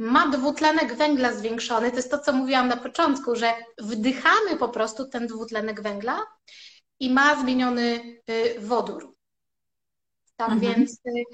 [0.00, 1.90] ma dwutlenek węgla zwiększony.
[1.90, 6.26] To jest to, co mówiłam na początku, że wdychamy po prostu ten dwutlenek węgla
[7.00, 8.00] i ma zmieniony
[8.30, 9.14] y, wodór.
[10.36, 10.74] Tak mhm.
[10.74, 10.92] więc.
[10.92, 11.24] Y,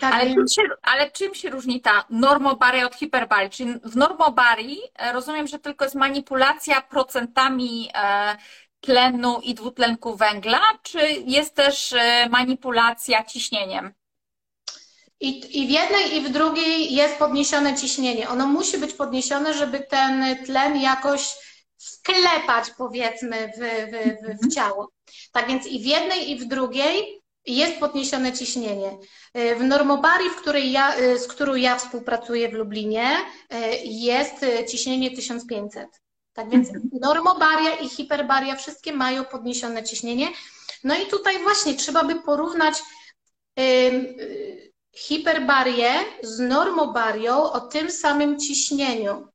[0.00, 0.54] tak ale, więc...
[0.54, 3.50] Czym się, ale czym się różni ta normobaria od hiperbarii?
[3.50, 8.36] Czyli w normobarii e, rozumiem, że tylko jest manipulacja procentami e,
[8.80, 13.92] tlenu i dwutlenku węgla, czy jest też e, manipulacja ciśnieniem?
[15.20, 18.28] I, I w jednej i w drugiej jest podniesione ciśnienie.
[18.28, 21.34] Ono musi być podniesione, żeby ten tlen jakoś
[21.78, 24.90] wklepać, powiedzmy, w, w, w, w ciało.
[25.32, 28.98] Tak więc i w jednej, i w drugiej jest podniesione ciśnienie.
[29.34, 33.16] W normobarii, w której ja, z którą ja współpracuję w Lublinie,
[33.84, 34.34] jest
[34.70, 35.88] ciśnienie 1500.
[36.32, 36.88] Tak więc mhm.
[37.00, 40.28] normobaria i hiperbaria wszystkie mają podniesione ciśnienie.
[40.84, 42.74] No i tutaj właśnie trzeba by porównać
[44.92, 45.92] hiperbarię
[46.22, 49.28] z normobarią o tym samym ciśnieniu.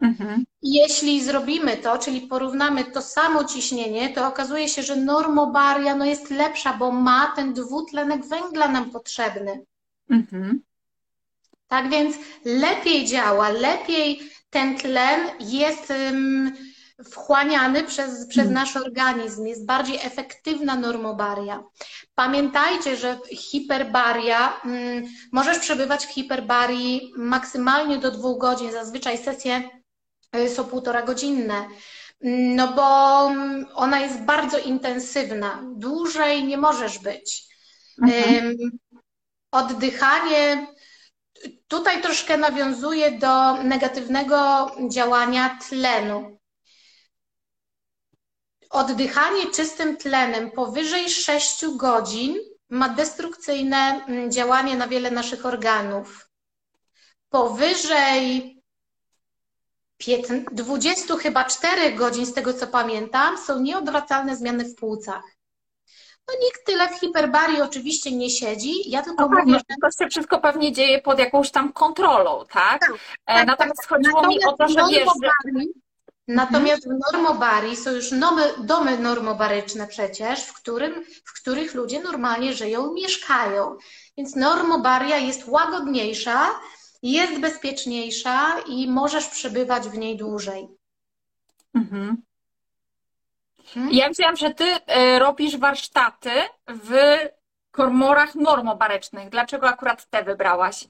[0.00, 0.44] Mhm.
[0.62, 6.30] Jeśli zrobimy to, czyli porównamy to samo ciśnienie, to okazuje się, że normobaria no jest
[6.30, 9.64] lepsza, bo ma ten dwutlenek węgla nam potrzebny.
[10.10, 10.62] Mhm.
[11.68, 16.52] Tak więc lepiej działa, lepiej ten tlen jest um,
[17.04, 18.54] wchłaniany przez, przez hmm.
[18.54, 21.64] nasz organizm, jest bardziej efektywna normobaria.
[22.14, 29.70] Pamiętajcie, że hiperbaria, mm, możesz przebywać w hiperbarii maksymalnie do dwóch godzin, zazwyczaj sesje
[30.36, 31.68] y, są półtora godzinne.
[32.56, 35.62] No bo mm, ona jest bardzo intensywna.
[35.76, 37.46] Dłużej nie możesz być.
[38.02, 38.56] Mhm.
[39.50, 40.66] Oddychanie
[41.68, 46.35] tutaj troszkę nawiązuje do negatywnego działania tlenu.
[48.76, 52.36] Oddychanie czystym tlenem powyżej 6 godzin
[52.70, 56.30] ma destrukcyjne mm, działanie na wiele naszych organów.
[57.28, 58.56] Powyżej
[60.52, 65.22] 20 chyba 4 godzin, z tego co pamiętam, są nieodwracalne zmiany w płucach.
[66.28, 69.76] No nikt tyle w hiperbarii oczywiście nie siedzi, ja tylko no tak, mówię, no, że...
[69.82, 72.80] To się wszystko pewnie dzieje pod jakąś tam kontrolą, tak?
[72.80, 72.90] tak,
[73.24, 73.88] tak Natomiast tak.
[73.88, 75.64] chodziło Natomiast mi o to, że wiesz, że...
[76.28, 82.52] Natomiast w normobarii są już domy, domy normobaryczne przecież, w, którym, w których ludzie normalnie
[82.52, 83.76] żyją, mieszkają.
[84.16, 86.60] Więc normobaria jest łagodniejsza,
[87.02, 90.68] jest bezpieczniejsza i możesz przebywać w niej dłużej.
[91.74, 92.22] Mhm.
[93.74, 93.92] Hmm?
[93.92, 96.30] Ja wiem, że ty y, robisz warsztaty
[96.68, 96.94] w
[97.70, 99.28] komorach normobarycznych.
[99.28, 100.84] Dlaczego akurat te wybrałaś?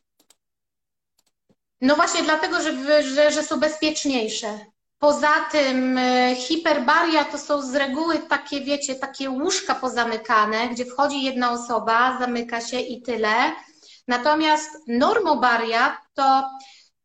[1.81, 4.59] No właśnie dlatego, że, że, że są bezpieczniejsze.
[4.99, 11.23] Poza tym e, hiperbaria to są z reguły takie, wiecie, takie łóżka pozamykane, gdzie wchodzi
[11.23, 13.53] jedna osoba, zamyka się i tyle.
[14.09, 16.43] Natomiast normobaria to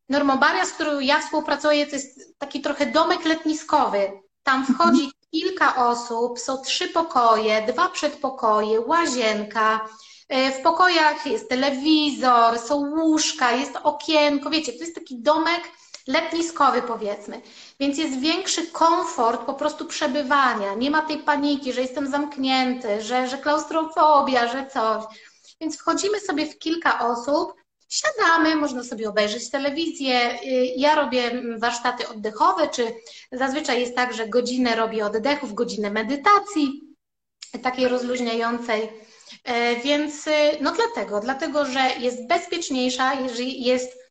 [0.08, 4.12] normobaria, z którą ja współpracuję, to jest taki trochę domek letniskowy.
[4.42, 9.88] Tam wchodzi kilka osób, są trzy pokoje, dwa przedpokoje, łazienka.
[10.28, 14.50] E, w pokojach jest telewizor, są łóżka, jest okienko.
[14.50, 15.62] Wiecie, to jest taki domek
[16.06, 17.40] letniskowy powiedzmy.
[17.80, 20.74] Więc jest większy komfort po prostu przebywania.
[20.74, 25.04] Nie ma tej paniki, że jestem zamknięty, że, że klaustrofobia, że coś.
[25.60, 27.54] Więc wchodzimy sobie w kilka osób,
[27.88, 30.38] siadamy, można sobie obejrzeć telewizję.
[30.76, 32.94] Ja robię warsztaty oddechowe, czy
[33.32, 36.94] zazwyczaj jest tak, że godzinę robię oddechów, godzinę medytacji,
[37.62, 38.90] takiej rozluźniającej.
[39.44, 40.24] E, więc
[40.60, 44.01] no dlatego, dlatego, że jest bezpieczniejsza, jest, y,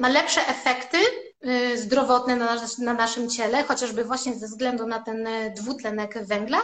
[0.00, 0.98] ma lepsze efekty
[1.46, 6.62] y, zdrowotne na, na naszym ciele, chociażby właśnie ze względu na ten dwutlenek węgla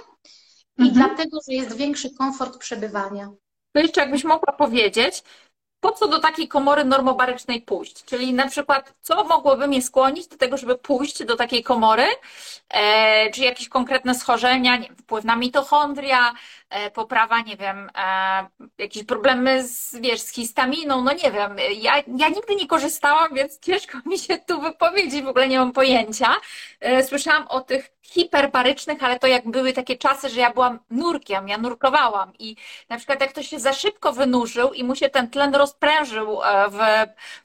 [0.79, 0.95] i mhm.
[0.95, 3.31] dlatego, że jest większy komfort przebywania.
[3.73, 5.23] To jeszcze jakbyś mogła powiedzieć,
[5.81, 8.05] po co do takiej komory normobarycznej pójść?
[8.05, 12.05] Czyli na przykład, co mogłoby mnie skłonić do tego, żeby pójść do takiej komory?
[12.69, 16.35] E, czy jakieś konkretne schorzenia, nie, wpływ na mitochondria,
[16.71, 18.47] e, poprawa, nie wiem, e,
[18.79, 21.57] jakieś problemy z, wiesz, z histaminą, no nie wiem.
[21.81, 25.73] Ja, ja nigdy nie korzystałam, więc ciężko mi się tu wypowiedzieć, w ogóle nie mam
[25.73, 26.35] pojęcia.
[26.81, 31.49] E, słyszałam o tych hiperbarycznych, ale to jak były takie czasy, że ja byłam nurkiem,
[31.49, 32.57] ja nurkowałam i
[32.89, 36.69] na przykład jak ktoś się za szybko wynurzył i mu się ten tlen rozprężył e,
[36.71, 36.79] w,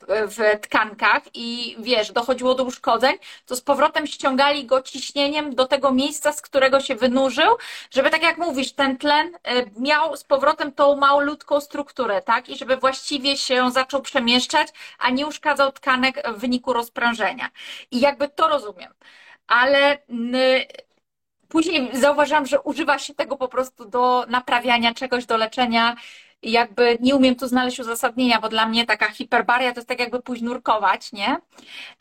[0.08, 3.16] w tkankach i wiesz, dochodziło do uszkodzeń,
[3.46, 7.58] to z powrotem ściągali go ciśnieniem do tego miejsca, z którego się wynurzył,
[7.92, 12.50] żeby tak jak mówisz, ten tlen e, miał z powrotem tą małoludką strukturę, tak?
[12.50, 14.68] I żeby właściwie się zaczął przemieszczać,
[15.00, 17.50] a nie uszkadzał tkanek w wyniku rozprężenia.
[17.92, 18.94] I jakby to rozumiem
[19.52, 19.98] ale
[21.48, 25.96] później zauważyłam, że używa się tego po prostu do naprawiania czegoś, do leczenia.
[26.44, 30.22] Jakby nie umiem tu znaleźć uzasadnienia, bo dla mnie taka hiperbaria to jest tak jakby
[30.22, 31.38] pójść nurkować, nie?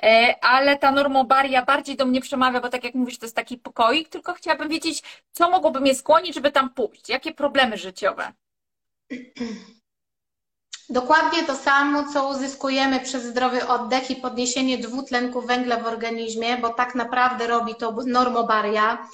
[0.03, 3.59] E, ale ta normobaria bardziej do mnie przemawia, bo tak jak mówisz, to jest taki
[3.59, 5.03] pokoik, tylko chciałabym wiedzieć,
[5.33, 7.09] co mogłoby mnie skłonić, żeby tam pójść?
[7.09, 8.33] Jakie problemy życiowe?
[10.91, 16.69] Dokładnie to samo, co uzyskujemy przez zdrowy oddech i podniesienie dwutlenku węgla w organizmie, bo
[16.69, 19.09] tak naprawdę robi to normobaria,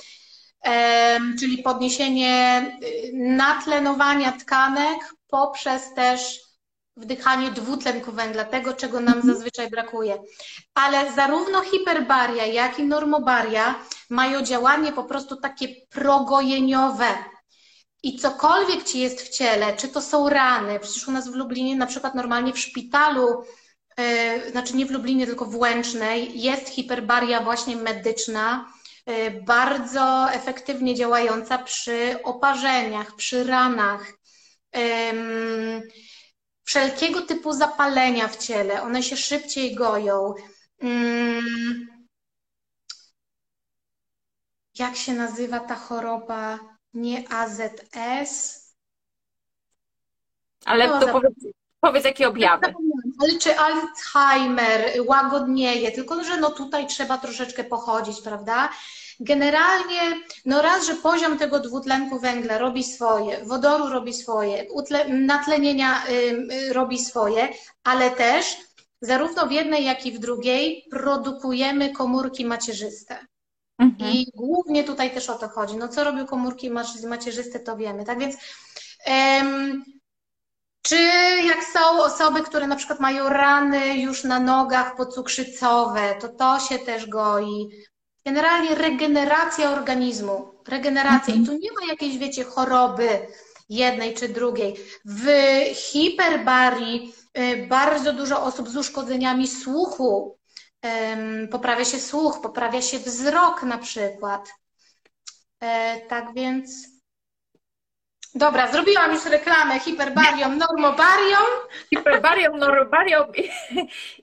[1.40, 4.98] czyli podniesienie y, natlenowania tkanek
[5.28, 6.40] poprzez też
[6.96, 9.34] wdychanie dwutlenku węgla, tego, czego nam mhm.
[9.34, 10.18] zazwyczaj brakuje.
[10.74, 13.74] Ale zarówno hiperbaria, jak i normobaria
[14.10, 17.06] mają działanie po prostu takie progojeniowe
[18.06, 21.76] i cokolwiek ci jest w ciele, czy to są rany, przecież u nas w Lublinie,
[21.76, 23.44] na przykład normalnie w szpitalu,
[23.98, 28.72] yy, znaczy nie w Lublinie, tylko w Łęcznej, jest hiperbaria właśnie medyczna,
[29.06, 34.12] yy, bardzo efektywnie działająca przy oparzeniach, przy ranach,
[34.74, 35.82] yy,
[36.64, 40.34] wszelkiego typu zapalenia w ciele, one się szybciej goją.
[44.78, 46.75] Jak się nazywa ta choroba?
[46.96, 48.66] Nie AZS.
[50.64, 51.34] Ale no, to powiedz,
[51.80, 52.74] powiedz, jakie objawy.
[53.20, 58.68] Ale czy Alzheimer łagodnieje, tylko że no tutaj trzeba troszeczkę pochodzić, prawda?
[59.20, 60.00] Generalnie,
[60.44, 64.66] no raz, że poziom tego dwutlenku węgla robi swoje, wodoru robi swoje,
[65.08, 67.48] natlenienia y, robi swoje,
[67.84, 68.56] ale też
[69.00, 73.26] zarówno w jednej, jak i w drugiej produkujemy komórki macierzyste.
[73.78, 74.12] Mhm.
[74.12, 75.76] I głównie tutaj też o to chodzi.
[75.76, 76.70] No co robią komórki
[77.08, 78.04] macierzyste, to wiemy.
[78.04, 78.36] Tak więc
[79.06, 79.84] um,
[80.82, 80.96] czy
[81.46, 86.78] jak są osoby, które na przykład mają rany już na nogach pocukrzycowe, to to się
[86.78, 87.68] też goi.
[88.26, 91.34] Generalnie regeneracja organizmu, regeneracja.
[91.34, 91.42] Mhm.
[91.42, 93.08] I tu nie ma jakiejś, wiecie, choroby
[93.68, 94.76] jednej czy drugiej.
[95.04, 95.26] W
[95.74, 100.35] hiperbarii y, bardzo dużo osób z uszkodzeniami słuchu
[101.50, 104.54] poprawia się słuch, poprawia się wzrok na przykład.
[105.60, 106.96] E, tak więc
[108.36, 111.46] Dobra, zrobiłam już reklamę hiperbarium, normobarium.
[111.90, 113.26] Hiperbarium, normobarium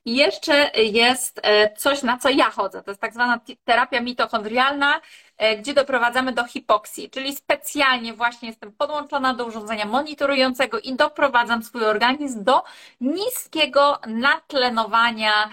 [0.06, 2.84] i jeszcze jest e, coś, na co ja chodzę.
[2.84, 5.02] To jest tak zwana terapia mitochondrialna,
[5.38, 11.64] e, gdzie doprowadzamy do hipoksji, czyli specjalnie właśnie jestem podłączona do urządzenia monitorującego i doprowadzam
[11.64, 12.64] swój organizm do
[13.02, 15.50] niskiego natlenowania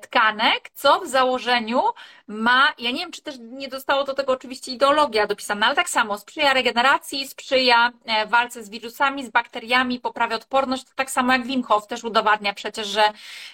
[0.00, 1.82] tkanek, co w założeniu
[2.28, 5.90] ma, ja nie wiem, czy też nie zostało do tego oczywiście ideologia dopisana, ale tak
[5.90, 11.32] samo sprzyja regeneracji, sprzyja e, walce z wirusami, z bakteriami, poprawia odporność, to tak samo
[11.32, 13.02] jak Wim Hof też udowadnia przecież, że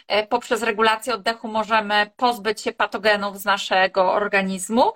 [0.09, 4.93] e, poprzez regulację oddechu możemy pozbyć się patogenów z naszego organizmu,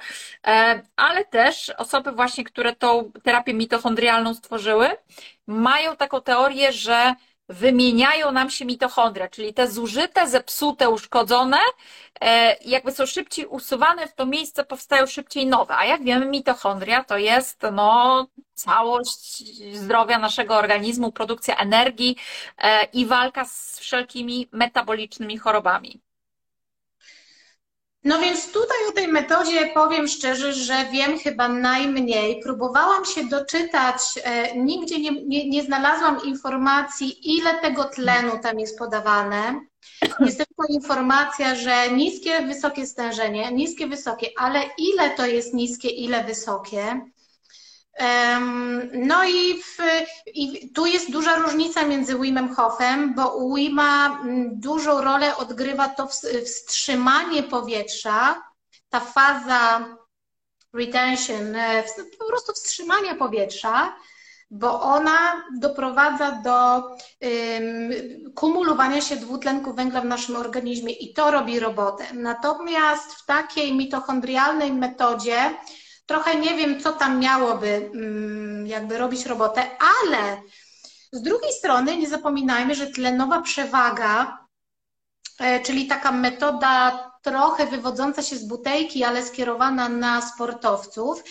[0.47, 4.89] e, ale też osoby właśnie, które tą terapię mitochondrialną stworzyły,
[5.47, 7.15] mają taką teorię, że
[7.49, 11.59] wymieniają nam się mitochondria, czyli te zużyte, zepsute, uszkodzone,
[12.20, 15.77] e, jakby są szybciej usuwane, w to miejsce powstają szybciej nowe.
[15.77, 19.45] A jak wiemy, mitochondria to jest no, całość
[19.77, 22.16] zdrowia naszego organizmu, produkcja energii
[22.59, 26.07] e, i walka z wszelkimi metabolicznymi chorobami.
[28.05, 32.41] No więc tutaj o tej metodzie powiem szczerze, że wiem chyba najmniej.
[32.43, 38.79] Próbowałam się doczytać, e, nigdzie nie, nie, nie znalazłam informacji, ile tego tlenu tam jest
[38.79, 39.61] podawane.
[40.20, 46.25] Jest tylko informacja, że niskie, wysokie stężenie, niskie, wysokie, ale ile to jest niskie, ile
[46.25, 47.01] wysokie?
[48.93, 49.79] No i, w,
[50.35, 55.89] i, tu jest duża różnica między Wimem Hofem, bo u Wima mm, dużą rolę odgrywa
[55.89, 56.09] to
[56.47, 58.43] wstrzymanie powietrza,
[58.89, 59.97] ta faza
[60.73, 61.85] retention, e,
[62.19, 63.97] po prostu wstrzymania powietrza,
[64.51, 71.61] bo ona doprowadza do um, kumulowania się dwutlenku węgla w naszym organizmie i to robi
[71.61, 72.05] robotę.
[72.15, 75.55] Natomiast w takiej mitochondrialnej metodzie
[76.09, 79.70] Trochę nie wiem, co tam miałoby mm, jakby robić robotę,
[80.01, 80.43] ale
[81.12, 84.39] z drugiej strony nie zapominajmy, że tlenowa przewaga,
[85.40, 91.24] e, czyli taka metoda trochę wywodząca się z butelki, ale skierowana na sportowców,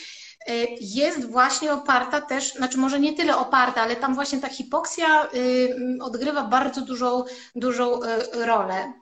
[0.47, 5.27] e, jest właśnie oparta też, znaczy może nie tyle oparta, ale tam właśnie ta hipoksja
[5.33, 7.23] y, odgrywa bardzo dużą,
[7.55, 8.93] dużą e, rolę.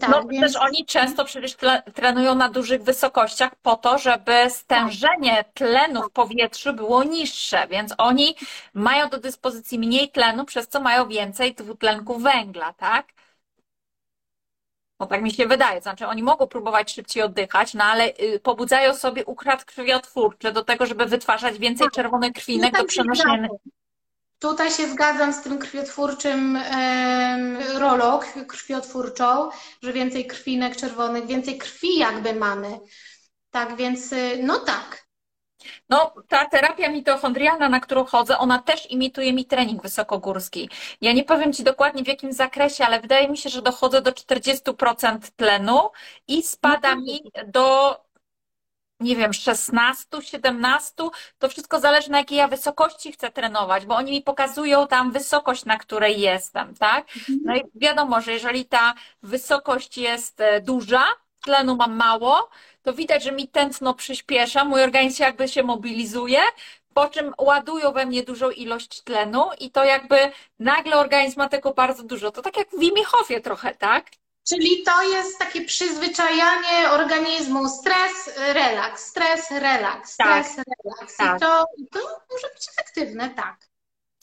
[0.00, 0.40] Tak, no więc...
[0.40, 1.56] też oni często przecież
[1.94, 8.34] trenują na dużych wysokościach po to, żeby stężenie tlenu w powietrzu było niższe, więc oni
[8.74, 13.06] mają do dyspozycji mniej tlenu, przez co mają więcej dwutlenku węgla, tak?
[15.00, 18.94] No tak mi się wydaje, znaczy oni mogą próbować szybciej oddychać, no ale y, pobudzają
[18.94, 21.94] sobie układ krwiotwórczy do tego, żeby wytwarzać więcej tak.
[21.94, 23.48] czerwonych krwinek do przenoszenia
[24.38, 26.58] Tutaj się zgadzam z tym krwiotwórczym
[27.74, 29.50] rolą krwiotwórczą,
[29.82, 32.78] że więcej krwinek czerwonych, więcej krwi jakby mamy.
[33.50, 35.08] Tak więc, y, no tak.
[35.88, 40.70] No, ta terapia mitochondrialna, na którą chodzę, ona też imituje mi trening wysokogórski.
[41.00, 44.10] Ja nie powiem Ci dokładnie w jakim zakresie, ale wydaje mi się, że dochodzę do
[44.12, 45.90] 40% tlenu
[46.28, 47.96] i spada no mi do
[49.00, 50.94] nie wiem, 16, 17,
[51.38, 55.64] to wszystko zależy na jakiej ja wysokości chcę trenować, bo oni mi pokazują tam wysokość,
[55.64, 57.06] na której jestem, tak?
[57.16, 57.38] Mhm.
[57.44, 61.04] No i wiadomo, że jeżeli ta wysokość jest e, duża,
[61.40, 62.48] tlenu mam mało,
[62.82, 66.40] to widać, że mi tętno przyspiesza, mój organizm jakby się mobilizuje,
[66.94, 70.16] po czym ładują we mnie dużą ilość tlenu i to jakby
[70.58, 72.30] nagle organizm ma tego bardzo dużo.
[72.30, 74.06] To tak jak w Wimihofie trochę, tak?
[74.48, 80.64] Czyli to jest takie przyzwyczajanie organizmu, stres, relaks, stres, relaks, stres, tak.
[80.84, 81.16] relaks.
[81.16, 81.36] Tak.
[81.36, 83.68] I to, to może być efektywne, tak.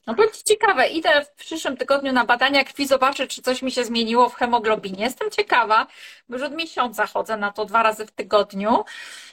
[0.08, 0.88] No będzie ciekawe.
[0.88, 5.04] Idę w przyszłym tygodniu na badania krwi, zobaczę, czy coś mi się zmieniło w hemoglobinie.
[5.04, 5.88] Jestem ciekawa,
[6.30, 8.86] bo już od miesiąca chodzę na to dwa razy w tygodniu.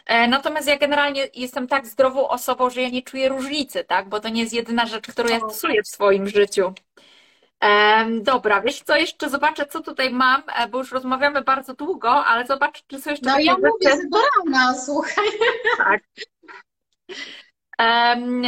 [0.07, 4.09] E, natomiast ja generalnie jestem tak zdrową osobą, że ja nie czuję różnicy, tak?
[4.09, 6.73] Bo to nie jest jedyna rzecz, którą ja stosuję w swoim życiu.
[8.23, 12.47] Dobra, wiesz co, jeszcze zobaczę, co tutaj mam, e, bo już rozmawiamy bardzo długo, ale
[12.47, 14.07] zobacz, czy są jeszcze No ja mówię z
[14.47, 15.27] rana, słuchaj.
[15.79, 16.01] Tak.
[17.79, 18.43] Um,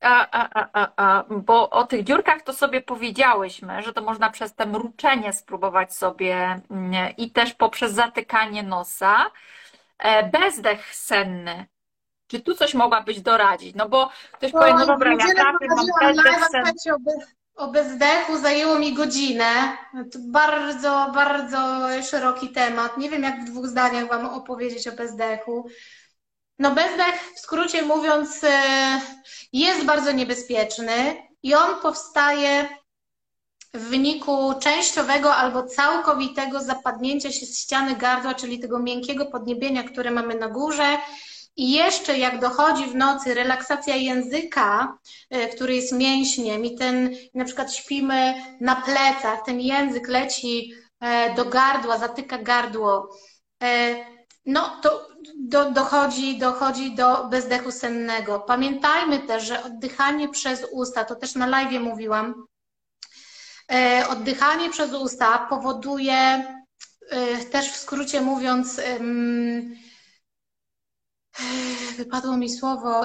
[0.00, 4.54] a, a, a, a, bo o tych dziurkach to sobie powiedziałyśmy, że to można przez
[4.54, 9.30] te mruczenie spróbować sobie mm, i też poprzez zatykanie nosa.
[9.98, 11.66] E, bezdech senny.
[12.26, 13.74] Czy tu coś mogłabyś doradzić?
[13.74, 16.72] No bo ktoś powie, no dobra, ja trafię, mam bezdech senny
[17.54, 19.76] o bezdechu zajęło mi godzinę.
[20.12, 21.58] To bardzo, bardzo
[22.02, 22.98] szeroki temat.
[22.98, 25.66] Nie wiem, jak w dwóch zdaniach Wam opowiedzieć o bezdechu.
[26.58, 29.00] No bezdech, w skrócie mówiąc, e,
[29.52, 32.68] jest bardzo niebezpieczny i on powstaje
[33.74, 40.10] w wyniku częściowego albo całkowitego zapadnięcia się z ściany gardła, czyli tego miękkiego podniebienia, które
[40.10, 40.98] mamy na górze.
[41.56, 44.98] I jeszcze jak dochodzi w nocy relaksacja języka,
[45.30, 51.34] e, który jest mięśniem i ten, na przykład śpimy na plecach, ten język leci e,
[51.34, 53.16] do gardła, zatyka gardło,
[53.62, 53.96] e,
[54.46, 55.08] no to
[55.38, 58.40] do, dochodzi, dochodzi do bezdechu sennego.
[58.40, 62.46] Pamiętajmy też, że oddychanie przez usta, to też na live mówiłam,
[64.08, 66.44] oddychanie przez usta powoduje,
[67.50, 68.80] też w skrócie mówiąc,
[71.96, 73.04] wypadło mi słowo,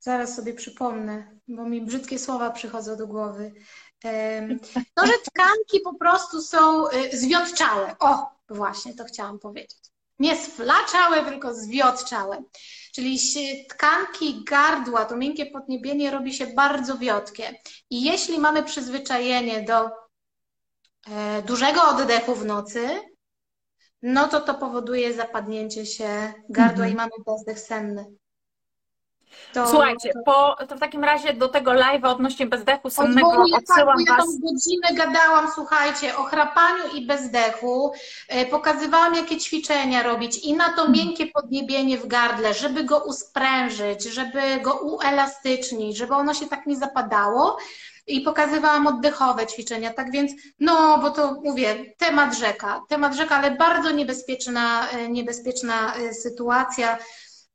[0.00, 3.52] zaraz sobie przypomnę, bo mi brzydkie słowa przychodzą do głowy.
[4.94, 7.96] To, że tkanki po prostu są e, zwiotczałe.
[7.98, 9.78] O, właśnie, to chciałam powiedzieć.
[10.18, 12.42] Nie sflaczałe, tylko zwiotczałe.
[12.94, 13.18] Czyli
[13.68, 17.60] tkanki gardła, to miękkie podniebienie robi się bardzo wiotkie.
[17.90, 19.90] I jeśli mamy przyzwyczajenie do
[21.10, 23.00] e, dużego oddechu w nocy,
[24.04, 26.92] no to to powoduje zapadnięcie się gardła mhm.
[26.92, 28.06] i mamy bezdech senny.
[29.52, 34.06] To, Słuchajcie, po, to w takim razie do tego live'a odnośnie bezdechu sennego odsyłam tak,
[34.06, 37.92] ja tam godzinę gadałam, słuchajcie, o chrapaniu i bezdechu.
[38.28, 40.92] E, pokazywałam, jakie ćwiczenia robić i na to hmm.
[40.92, 46.76] miękkie podniebienie w gardle, żeby go usprężyć, żeby go uelastycznić, żeby ono się tak nie
[46.76, 47.58] zapadało.
[48.06, 53.50] I pokazywałam oddechowe ćwiczenia, tak więc, no, bo to mówię, temat rzeka, temat rzeka, ale
[53.50, 56.98] bardzo niebezpieczna, e, niebezpieczna e, sytuacja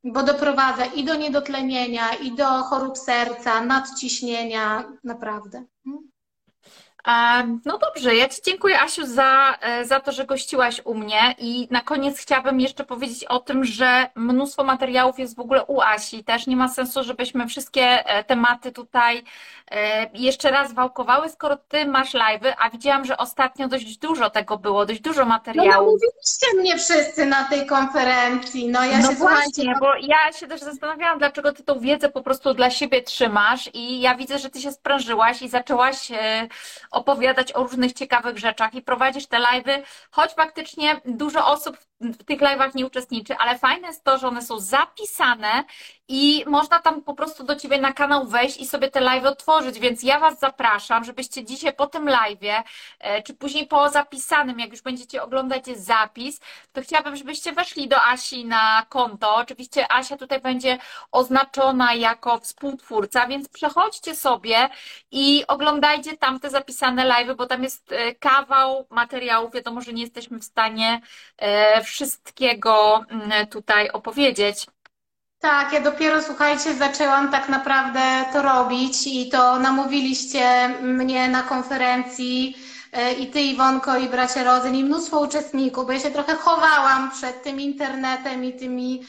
[0.04, 5.64] bo doprowadza i do niedotlenienia, i do chorób serca, nadciśnienia, naprawdę.
[7.64, 11.68] No dobrze, ja Ci dziękuję Asiu za, e, za to, że gościłaś u mnie i
[11.70, 16.24] na koniec chciałabym jeszcze powiedzieć o tym, że mnóstwo materiałów jest w ogóle u Asi.
[16.24, 19.24] Też nie ma sensu, żebyśmy wszystkie e, tematy tutaj
[19.70, 24.58] e, jeszcze raz wałkowały, skoro Ty masz live'y, a widziałam, że ostatnio dość dużo tego
[24.58, 25.74] było, dość dużo materiałów.
[25.74, 30.32] No, no mówiliście mnie wszyscy na tej konferencji, no ja no się właśnie, bo ja
[30.32, 34.38] się też zastanawiałam, dlaczego Ty tą wiedzę po prostu dla siebie trzymasz i ja widzę,
[34.38, 36.10] że Ty się sprężyłaś i zaczęłaś
[36.90, 42.40] opowiadać o różnych ciekawych rzeczach i prowadzisz te live'y, choć faktycznie dużo osób w tych
[42.40, 45.64] live'ach nie uczestniczy, ale fajne jest to, że one są zapisane
[46.12, 49.78] i można tam po prostu do Ciebie na kanał wejść i sobie te live otworzyć,
[49.78, 52.62] więc ja Was zapraszam, żebyście dzisiaj po tym live'ie,
[52.98, 56.40] e, czy później po zapisanym, jak już będziecie oglądać zapis,
[56.72, 59.34] to chciałabym, żebyście weszli do Asi na konto.
[59.34, 60.78] Oczywiście Asia tutaj będzie
[61.12, 64.68] oznaczona jako współtwórca, więc przechodźcie sobie
[65.10, 69.52] i oglądajcie tam te zapisane live'y, bo tam jest e, kawał materiałów.
[69.52, 71.00] Wiadomo, że nie jesteśmy w stanie
[71.38, 74.66] e, wszystkiego mm, tutaj opowiedzieć.
[75.40, 78.00] Tak, ja dopiero, słuchajcie, zaczęłam tak naprawdę
[78.32, 82.56] to robić i to namówiliście mnie na konferencji
[82.92, 87.10] e, i ty, Iwonko, i bracia Rodzyn, i mnóstwo uczestników, bo ja się trochę chowałam
[87.10, 89.02] przed tym internetem i tymi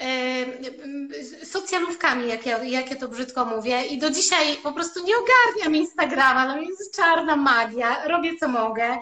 [0.00, 3.86] e, socjalówkami, jak ja, jak ja to brzydko mówię.
[3.86, 8.98] I do dzisiaj po prostu nie ogarniam Instagrama, no jest czarna magia, robię co mogę.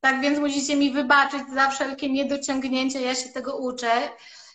[0.00, 3.90] Tak więc musicie mi wybaczyć za wszelkie niedociągnięcia, ja się tego uczę.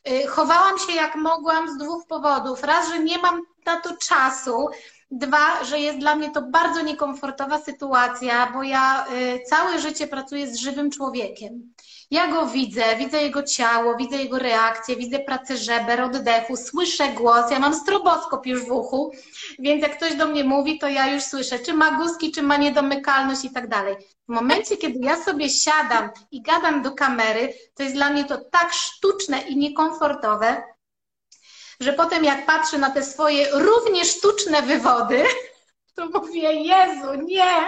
[0.10, 2.64] Y, chowałam się jak mogłam z dwóch powodów.
[2.64, 4.68] Raz, że nie mam na to czasu.
[5.12, 10.48] Dwa, że jest dla mnie to bardzo niekomfortowa sytuacja, bo ja y, całe życie pracuję
[10.48, 11.73] z żywym człowiekiem.
[12.14, 17.52] Ja go widzę, widzę jego ciało, widzę jego reakcję, widzę pracę żeber, oddechu, słyszę głos,
[17.52, 19.11] ja mam stroboskop już w uchu,
[19.60, 22.57] więc jak ktoś do mnie mówi, to ja już słyszę, czy ma guzki, czy ma
[22.57, 23.95] niedomykalność i tak dalej.
[24.30, 28.38] W momencie, kiedy ja sobie siadam i gadam do kamery, to jest dla mnie to
[28.52, 30.64] tak sztuczne i niekomfortowe,
[31.80, 35.23] że potem jak patrzę na te swoje równie sztuczne wywody,
[35.95, 37.68] to mówię, Jezu, nie!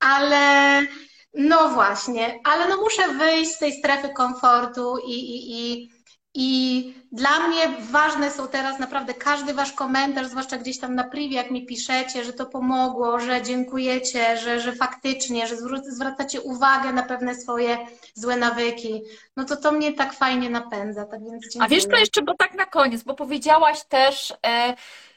[0.00, 0.86] Ale
[1.34, 5.90] no właśnie, ale no muszę wyjść z tej strefy komfortu i, i, i,
[6.34, 11.36] i dla mnie ważne są teraz naprawdę każdy wasz komentarz, zwłaszcza gdzieś tam na privie,
[11.36, 17.02] jak mi piszecie, że to pomogło, że dziękujecie, że, że faktycznie, że zwracacie uwagę na
[17.02, 17.78] pewne swoje
[18.14, 19.02] złe nawyki.
[19.36, 21.04] No to to mnie tak fajnie napędza.
[21.04, 21.64] Tak więc dziękuję.
[21.64, 24.34] A wiesz to jeszcze, bo tak na koniec, bo powiedziałaś też.
[24.46, 24.74] E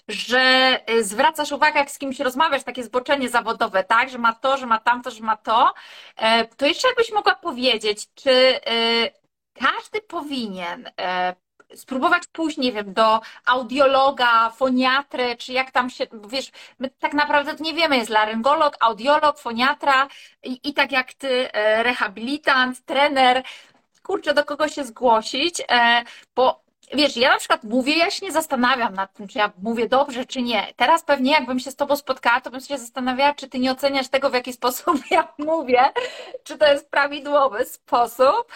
[0.08, 4.58] że y, zwracasz uwagę, jak z kimś rozmawiasz, takie zboczenie zawodowe, tak, że ma to,
[4.58, 5.74] że ma tamto, że ma to,
[6.18, 9.12] e, to jeszcze jakbyś mogła powiedzieć, czy y,
[9.54, 11.36] każdy powinien e,
[11.76, 17.56] spróbować pójść, nie wiem, do audiologa, foniatry, czy jak tam się, wiesz, my tak naprawdę
[17.60, 20.08] nie wiemy, jest laryngolog, audiolog, foniatra
[20.44, 23.44] i, i tak jak ty, e, rehabilitant, trener,
[24.04, 25.62] kurczę, do kogo się zgłosić,
[26.36, 26.63] bo
[26.94, 30.26] wiesz, ja na przykład mówię, ja się nie zastanawiam nad tym, czy ja mówię dobrze,
[30.26, 30.74] czy nie.
[30.76, 34.08] Teraz pewnie jakbym się z tobą spotkała, to bym się zastanawiała, czy ty nie oceniasz
[34.08, 35.90] tego, w jaki sposób ja mówię,
[36.44, 38.52] czy to jest prawidłowy sposób.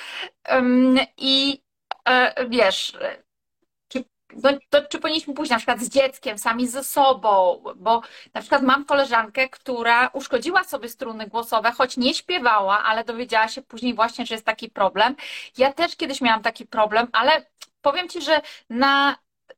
[1.18, 1.62] I
[2.10, 2.98] e, wiesz,
[3.88, 4.04] czy,
[4.44, 8.02] no, to, czy powinniśmy pójść na przykład z dzieckiem, sami ze sobą, bo
[8.34, 13.62] na przykład mam koleżankę, która uszkodziła sobie struny głosowe, choć nie śpiewała, ale dowiedziała się
[13.62, 15.16] później właśnie, że jest taki problem.
[15.58, 17.46] Ja też kiedyś miałam taki problem, ale
[17.82, 19.16] powiem Ci, że na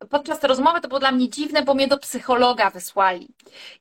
[0.10, 3.28] podczas rozmowy to było dla mnie dziwne, bo mnie do psychologa wysłali.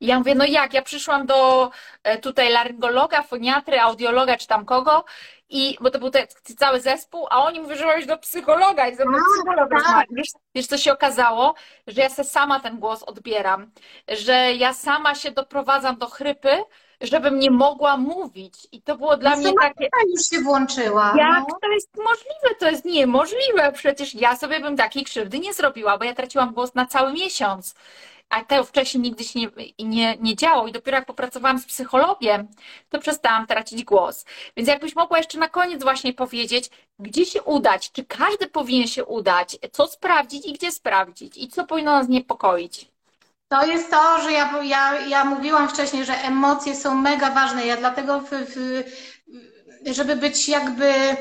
[0.00, 1.70] I ja mówię, no jak, ja przyszłam do
[2.02, 5.04] e, tutaj laryngologa, foniatry, audiologa czy tam kogo,
[5.48, 6.26] i, bo to był te,
[6.58, 10.06] cały zespół, a oni mówią, że masz do psychologa i ze mną no, psycholog tak.
[10.10, 11.54] wiesz, wiesz, co się okazało?
[11.86, 13.70] Że ja sobie sama ten głos odbieram,
[14.08, 16.62] że ja sama się doprowadzam do chrypy,
[17.00, 18.68] żebym nie mogła mówić.
[18.72, 19.88] I to było dla no mnie takie.
[20.12, 21.14] już się włączyła.
[21.18, 21.58] Jak no.
[21.62, 22.54] to jest możliwe?
[22.58, 23.72] To jest niemożliwe.
[23.72, 27.74] Przecież ja sobie bym takiej krzywdy nie zrobiła, bo ja traciłam głos na cały miesiąc.
[28.28, 30.68] A to wcześniej nigdy się nie, nie, nie działo.
[30.68, 32.48] I dopiero jak popracowałam z psychologiem,
[32.88, 34.24] to przestałam tracić głos.
[34.56, 37.92] Więc jakbyś mogła jeszcze na koniec właśnie powiedzieć, gdzie się udać?
[37.92, 39.56] Czy każdy powinien się udać?
[39.72, 41.36] Co sprawdzić i gdzie sprawdzić?
[41.36, 42.90] I co powinno nas niepokoić?
[43.48, 47.66] To jest to, że ja, ja, ja mówiłam wcześniej, że emocje są mega ważne.
[47.66, 48.82] Ja dlatego, w, w,
[49.86, 51.16] żeby być jakby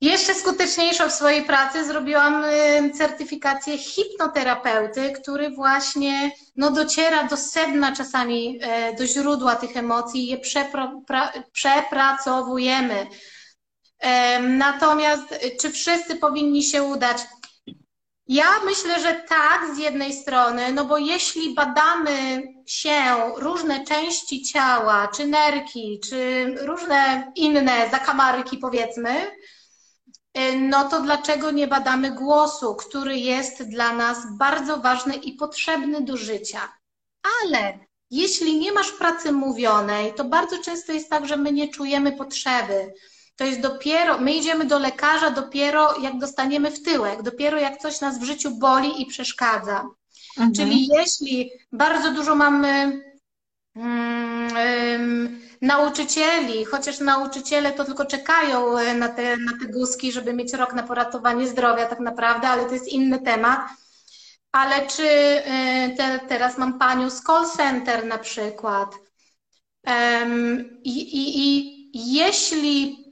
[0.00, 7.96] jeszcze skuteczniejsza w swojej pracy, zrobiłam y, certyfikację hipnoterapeuty, który właśnie no, dociera do sedna
[7.96, 13.06] czasami, e, do źródła tych emocji i je przepra, pra, przepracowujemy.
[14.40, 17.18] Natomiast czy wszyscy powinni się udać?
[18.28, 23.00] Ja myślę, że tak, z jednej strony, no bo jeśli badamy się
[23.36, 29.26] różne części ciała, czy nerki, czy różne inne zakamarki, powiedzmy,
[30.38, 36.00] y, no to dlaczego nie badamy głosu, który jest dla nas bardzo ważny i potrzebny
[36.00, 36.72] do życia?
[37.42, 37.78] Ale
[38.10, 42.92] jeśli nie masz pracy mówionej, to bardzo często jest tak, że my nie czujemy potrzeby
[43.38, 48.00] to jest dopiero, my idziemy do lekarza dopiero jak dostaniemy w tyłek, dopiero jak coś
[48.00, 49.86] nas w życiu boli i przeszkadza.
[50.36, 50.54] Mhm.
[50.54, 53.02] Czyli jeśli bardzo dużo mamy
[53.74, 60.52] um, nauczycieli, chociaż nauczyciele to tylko czekają e, na te, na te guzki, żeby mieć
[60.52, 63.60] rok na poratowanie zdrowia tak naprawdę, ale to jest inny temat.
[64.52, 68.94] Ale czy e, te, teraz mam panią z call center na przykład
[69.86, 73.07] um, i, i, i jeśli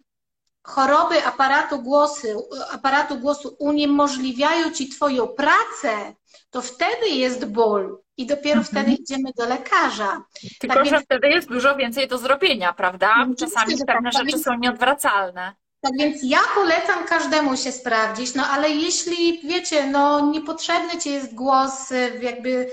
[0.66, 6.14] choroby aparatu głosu, aparatu głosu uniemożliwiają ci twoją pracę,
[6.50, 8.64] to wtedy jest ból i dopiero mhm.
[8.64, 10.22] wtedy idziemy do lekarza.
[10.60, 11.04] Tylko, tak że więc...
[11.04, 13.26] wtedy jest dużo więcej do zrobienia, prawda?
[13.28, 15.54] No, Czasami pewne tak, rzeczy są nieodwracalne.
[15.80, 21.34] Tak więc ja polecam każdemu się sprawdzić, no ale jeśli wiecie, no niepotrzebny ci jest
[21.34, 21.90] głos
[22.22, 22.68] jakby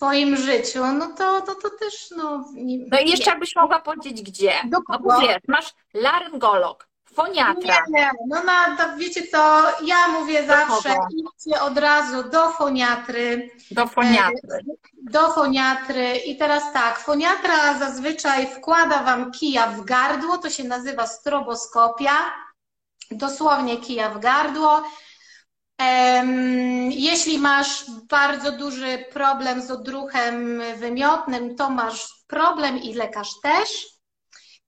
[0.00, 2.44] swoim życiu, no to, to, to też no...
[2.54, 4.52] Nie, no i jeszcze jakbyś mogła powiedzieć gdzie?
[4.64, 7.74] Do No wiesz, masz laryngolog, foniatra.
[7.88, 12.48] Nie, nie, no na, to wiecie co, ja mówię do zawsze, idźcie od razu do
[12.48, 13.50] foniatry.
[13.70, 14.58] Do foniatry.
[14.58, 14.60] E,
[15.02, 21.06] do foniatry i teraz tak, foniatra zazwyczaj wkłada Wam kija w gardło, to się nazywa
[21.06, 22.12] stroboskopia,
[23.10, 24.82] dosłownie kija w gardło,
[26.90, 33.86] jeśli masz bardzo duży problem z odruchem wymiotnym, to masz problem i lekarz też.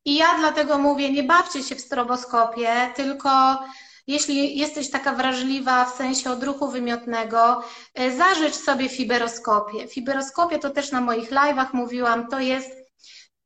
[0.05, 3.59] I ja dlatego mówię, nie bawcie się w stroboskopie, tylko
[4.07, 7.65] jeśli jesteś taka wrażliwa w sensie odruchu wymiotnego,
[7.95, 9.89] e, zażycz sobie fiberoskopię.
[9.89, 12.82] Fiberoskopię to też na moich live'ach mówiłam, to jest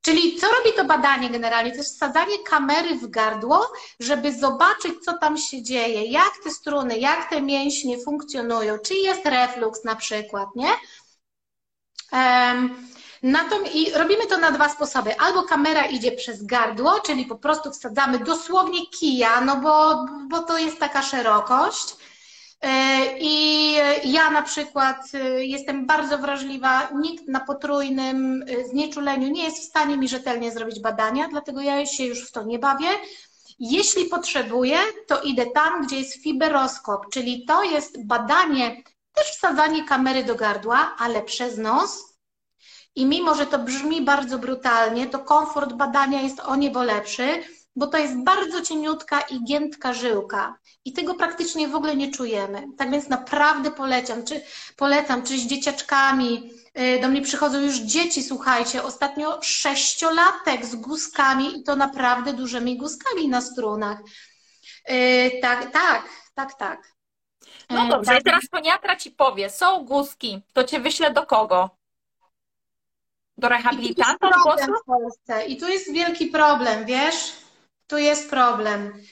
[0.06, 1.70] Czyli co robi to badanie generalnie?
[1.70, 6.98] To jest wsadzanie kamery w gardło, żeby zobaczyć, co tam się dzieje, jak te struny,
[6.98, 10.70] jak te mięśnie funkcjonują, czy jest refluks na przykład, nie?
[12.12, 12.88] Um,
[13.74, 15.20] i robimy to na dwa sposoby.
[15.20, 20.58] Albo kamera idzie przez gardło, czyli po prostu wsadzamy dosłownie kija, no bo, bo to
[20.58, 21.96] jest taka szerokość.
[22.62, 23.72] E, I
[24.04, 29.68] ja na przykład e, jestem bardzo wrażliwa, nikt na potrójnym e, znieczuleniu nie jest w
[29.68, 32.88] stanie mi rzetelnie zrobić badania, dlatego ja się już w to nie bawię.
[33.58, 38.82] Jeśli potrzebuję, to idę tam, gdzie jest fiberoskop, czyli to jest badanie,
[39.14, 42.16] też wsadzanie kamery do gardła, ale przez nos.
[42.94, 47.42] I mimo, że to brzmi bardzo brutalnie, to komfort badania jest o niebo lepszy,
[47.76, 52.66] bo to jest bardzo cieniutka i giętka żyłka i tego praktycznie w ogóle nie czujemy.
[52.78, 54.42] Tak więc naprawdę polecam, czy,
[54.76, 61.60] polecam, czy z dzieciaczkami, y, do mnie przychodzą już dzieci, słuchajcie, ostatnio sześciolatek z guzkami
[61.60, 63.98] i to naprawdę dużymi guzkami na strunach.
[64.90, 66.96] Y, tak, tak, tak, tak.
[67.70, 68.20] No E, dobrze, tak.
[68.20, 71.70] i teraz foniatra ci powie, są guzki, to cię wyślę do kogo?
[73.38, 75.46] Do I tu jest rehabilitanta problem w Polsce.
[75.46, 77.45] I tu jest wielki problem, wiesz?
[77.86, 79.02] Tu jest problem.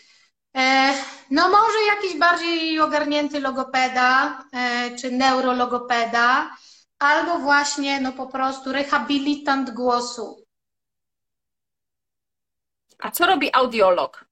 [0.56, 0.94] E,
[1.30, 6.50] no może jakiś bardziej ogarnięty logopeda, e, czy neurologopeda,
[6.98, 10.44] albo właśnie no po prostu rehabilitant głosu.
[12.98, 14.24] A co robi audiolog?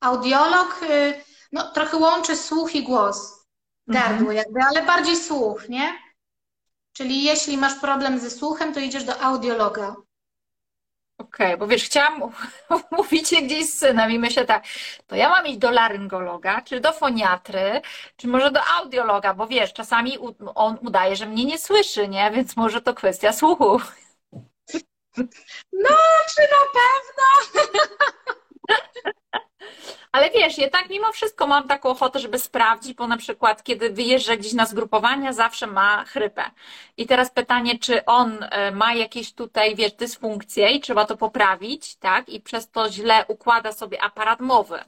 [0.00, 3.46] Audiolog, y, no trochę łączy słuch i głos,
[3.86, 5.98] gardło jakby, ale bardziej słuch, nie?
[6.92, 9.96] Czyli jeśli masz problem ze słuchem, to idziesz do audiologa.
[11.18, 12.20] Okej, bo wiesz, chciałam
[12.90, 14.64] mówić się gdzieś z synem i myślę tak,
[15.06, 17.80] to ja mam iść do laryngologa, czy do foniatry,
[18.16, 20.18] czy może do audiologa, bo wiesz, czasami
[20.54, 22.30] on udaje, że mnie nie słyszy, nie?
[22.30, 23.80] Więc może to kwestia słuchu.
[25.72, 25.96] No,
[26.34, 27.26] czy na pewno?
[30.12, 33.90] Ale wiesz, ja tak mimo wszystko mam taką ochotę, żeby sprawdzić, bo na przykład kiedy
[33.90, 36.42] wyjeżdża gdzieś na zgrupowania, zawsze ma chrypę.
[36.96, 41.96] I teraz pytanie, czy on e, ma jakieś tutaj, wiesz, dysfunkcje i trzeba to poprawić,
[41.96, 42.28] tak?
[42.28, 44.80] I przez to źle układa sobie aparat mowy.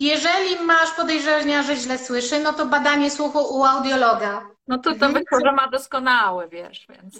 [0.00, 4.46] Jeżeli masz podejrzenia, że źle słyszy, no to badanie słuchu u audiologa.
[4.68, 5.12] No to to Mhm.
[5.14, 7.18] wyszło, że ma doskonały, wiesz, więc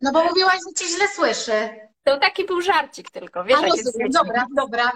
[0.00, 1.83] No bo mówiłaś, że cię źle słyszy.
[2.04, 4.92] To taki był żarcik tylko, wiesz, A z rozumiem, dobra, dobra.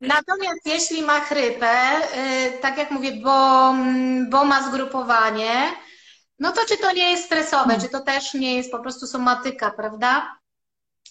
[0.00, 5.72] Natomiast jeśli ma chrypę, y, tak jak mówię, bo, mm, bo ma zgrupowanie,
[6.38, 9.70] no to czy to nie jest stresowe, czy to też nie jest po prostu somatyka,
[9.70, 10.36] prawda?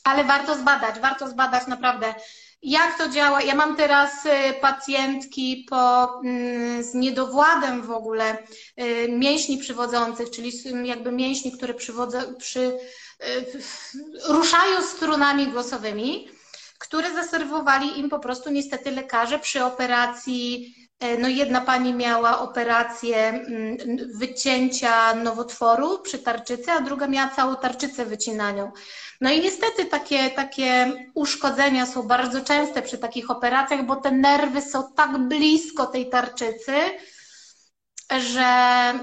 [0.03, 2.13] Ale warto zbadać, warto zbadać naprawdę,
[2.61, 3.41] jak to działa.
[3.41, 8.37] Ja mam teraz y, pacjentki po, mm, z niedowładem w ogóle
[8.81, 12.77] y, mięśni przywodzących, czyli z- jakby mięśni, które przywodzą, przy,
[14.27, 16.29] ruszają strunami głosowymi,
[16.79, 20.75] które zaserwowali im po prostu niestety lekarze przy operacji.
[20.99, 23.77] e, No jedna pani miała operację mm,
[24.19, 28.71] wycięcia nowotworu przy tarczycy, a druga miała całą tarczycę wycinaną.
[29.21, 34.61] No i niestety takie, takie uszkodzenia są bardzo częste przy takich operacjach, bo te nerwy
[34.61, 36.73] są tak blisko tej tarczycy,
[38.19, 38.43] że,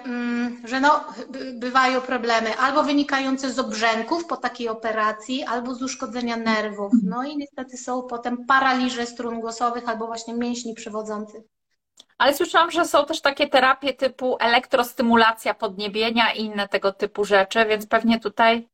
[0.04, 5.82] mm, że no, by- bywają problemy albo wynikające z obrzęków po takiej operacji, albo z
[5.82, 6.92] uszkodzenia nerwów.
[7.02, 11.42] No i niestety są potem paraliże strun głosowych albo właśnie mięśni przewodzących.
[12.18, 17.66] Ale słyszałam, że są też takie terapie typu elektrostymulacja podniebienia i inne tego typu rzeczy,
[17.66, 18.68] więc pewnie tutaj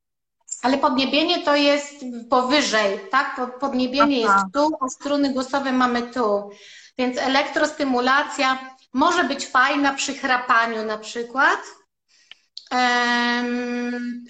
[0.62, 3.36] Ale podniebienie to jest powyżej, tak?
[3.36, 4.34] Po- Podniebienie Aha.
[4.34, 6.50] jest tu, a struny głosowe mamy tu.
[6.98, 8.58] Więc elektrostymulacja
[8.96, 11.60] może być fajna przy chrapaniu na przykład,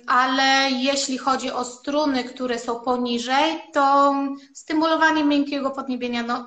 [0.06, 4.14] ale jeśli chodzi o struny, które są poniżej, to
[4.54, 6.46] stymulowanie miękkiego podniebienia no,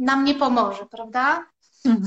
[0.00, 1.46] nam nie pomoże, prawda?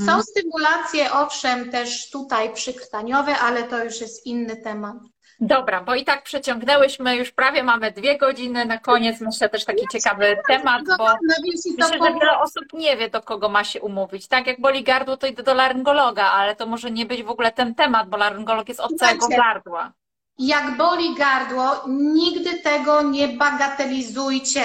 [0.06, 4.98] Są stymulacje, owszem, też tutaj przykrtaniowe, ale to już jest inny temat.
[5.40, 8.66] Dobra, bo i tak przeciągnęłyśmy, już prawie mamy dwie godziny.
[8.66, 11.08] Na koniec myślę też taki ciekawy temat, bo
[11.78, 14.28] myślę, że wiele osób nie wie, do kogo ma się umówić.
[14.28, 17.52] Tak jak boli gardło, to idę do laryngologa, ale to może nie być w ogóle
[17.52, 19.20] ten temat, bo laryngolog jest od Słuchajcie.
[19.20, 19.92] całego gardła.
[20.40, 24.62] Jak boli gardło, nigdy tego nie bagatelizujcie.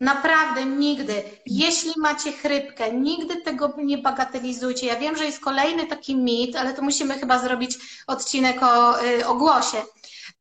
[0.00, 1.22] Naprawdę nigdy.
[1.46, 4.86] Jeśli macie chrypkę, nigdy tego nie bagatelizujcie.
[4.86, 9.26] Ja wiem, że jest kolejny taki mit, ale to musimy chyba zrobić odcinek o, y,
[9.26, 9.82] o głosie.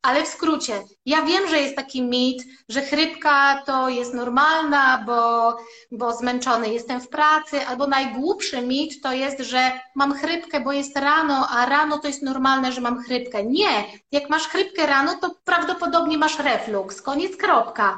[0.01, 5.57] Ale w skrócie, ja wiem, że jest taki mit, że chrypka to jest normalna, bo,
[5.91, 10.97] bo zmęczony jestem w pracy, albo najgłupszy mit to jest, że mam chrypkę, bo jest
[10.97, 13.43] rano, a rano to jest normalne, że mam chrypkę.
[13.43, 17.97] Nie, jak masz chrypkę rano, to prawdopodobnie masz refluks, koniec, kropka.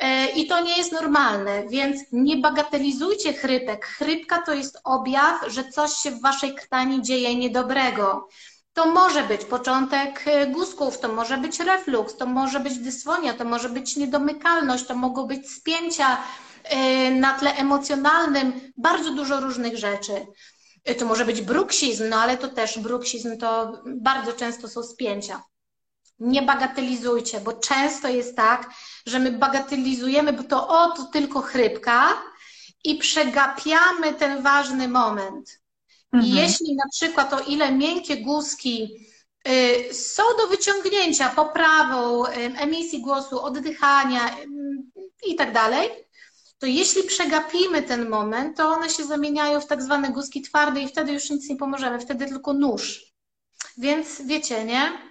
[0.00, 3.86] E, I to nie jest normalne, więc nie bagatelizujcie chrypek.
[3.86, 8.28] Chrypka to jest objaw, że coś się w waszej krtani dzieje niedobrego.
[8.72, 13.44] To może być początek e, guzków, to może być refluks, to może być dysfonia, to
[13.44, 16.18] może być niedomykalność, to mogą być spięcia
[16.64, 20.26] e, na tle emocjonalnym, bardzo dużo różnych rzeczy.
[20.98, 25.42] To może być bruksizm, no ale to też bruksizm to bardzo często są spięcia.
[26.20, 28.70] Nie bagatelizujcie, bo często jest tak,
[29.06, 32.22] że my bagatelizujemy, bo to o, to tylko chrypka
[32.84, 35.60] i przegapiamy ten ważny moment.
[36.12, 36.36] I Mhm.
[36.36, 38.90] jeśli na przykład o ile miękkie guzki
[39.48, 44.46] y, są do wyciągnięcia poprawą y, emisji głosu, oddychania y,
[45.26, 45.90] i tak dalej,
[46.58, 50.88] to jeśli przegapimy ten moment, to one się zamieniają w tak zwane guzki twarde i
[50.88, 53.04] wtedy już nic nie pomożemy, wtedy tylko nóż.
[53.78, 55.09] Więc wiecie, nie?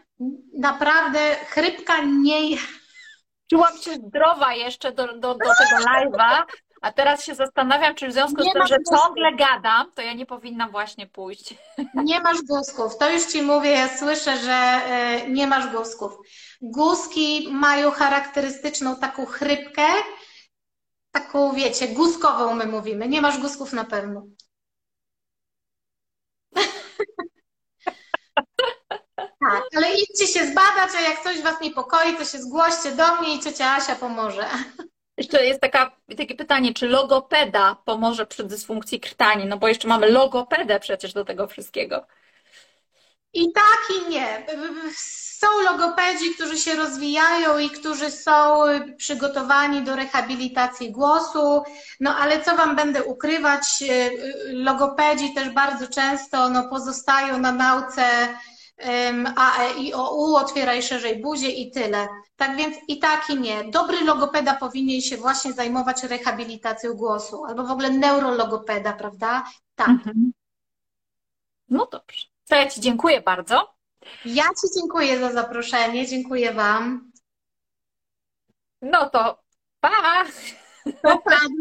[0.54, 2.58] Naprawdę chrypka nie,
[3.50, 6.44] Czułam się zdrowa jeszcze do, do, do tego live'a,
[6.82, 10.14] A teraz się zastanawiam, czy w związku Nie z tym, że ciągle gadam, to ja
[10.14, 11.54] nie powinnam właśnie pójść.
[11.94, 12.98] Nie masz guzków.
[12.98, 16.12] To już Ci mówię, ja słyszę, że e, nie masz guzków.
[16.62, 19.86] Guzki mają charakterystyczną taką chrypkę,
[21.12, 23.08] taką wiecie, guzkową my mówimy.
[23.08, 24.24] Nie masz guzków na pewno.
[29.40, 33.36] Tak, ale idźcie się zbadać, a jak coś Was niepokoi, to się zgłoście do mnie
[33.36, 34.46] i ciocia Asia pomoże.
[35.18, 39.46] Jeszcze jest taka, takie pytanie, czy logopeda pomoże przy dysfunkcji krtani?
[39.46, 42.08] No bo jeszcze mamy logopedę przecież do tego wszystkiego.
[43.34, 44.46] I tak, i nie.
[45.40, 48.64] Są logopedzi, którzy się rozwijają i którzy są
[48.98, 51.64] przygotowani do rehabilitacji głosu,
[52.00, 53.84] no ale co Wam będę ukrywać,
[54.52, 58.04] logopedzi też bardzo często no, pozostają na nauce
[59.36, 62.08] A, E, I, O, U, otwieraj szerzej buzię i tyle.
[62.36, 63.64] Tak więc i tak, i nie.
[63.64, 69.44] Dobry logopeda powinien się właśnie zajmować rehabilitacją głosu, albo w ogóle neurologopeda, prawda?
[69.76, 69.90] Tak.
[69.90, 70.32] Mhm.
[71.70, 72.28] No dobrze.
[72.50, 73.74] To ja Ci dziękuję bardzo.
[74.26, 77.12] Ja Ci dziękuję za zaproszenie, dziękuję Wam.
[78.82, 79.44] No to
[79.80, 80.26] pa!
[81.04, 81.18] Do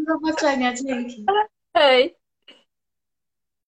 [0.07, 1.25] zobaczenia, dzięki.
[1.73, 2.18] Hej!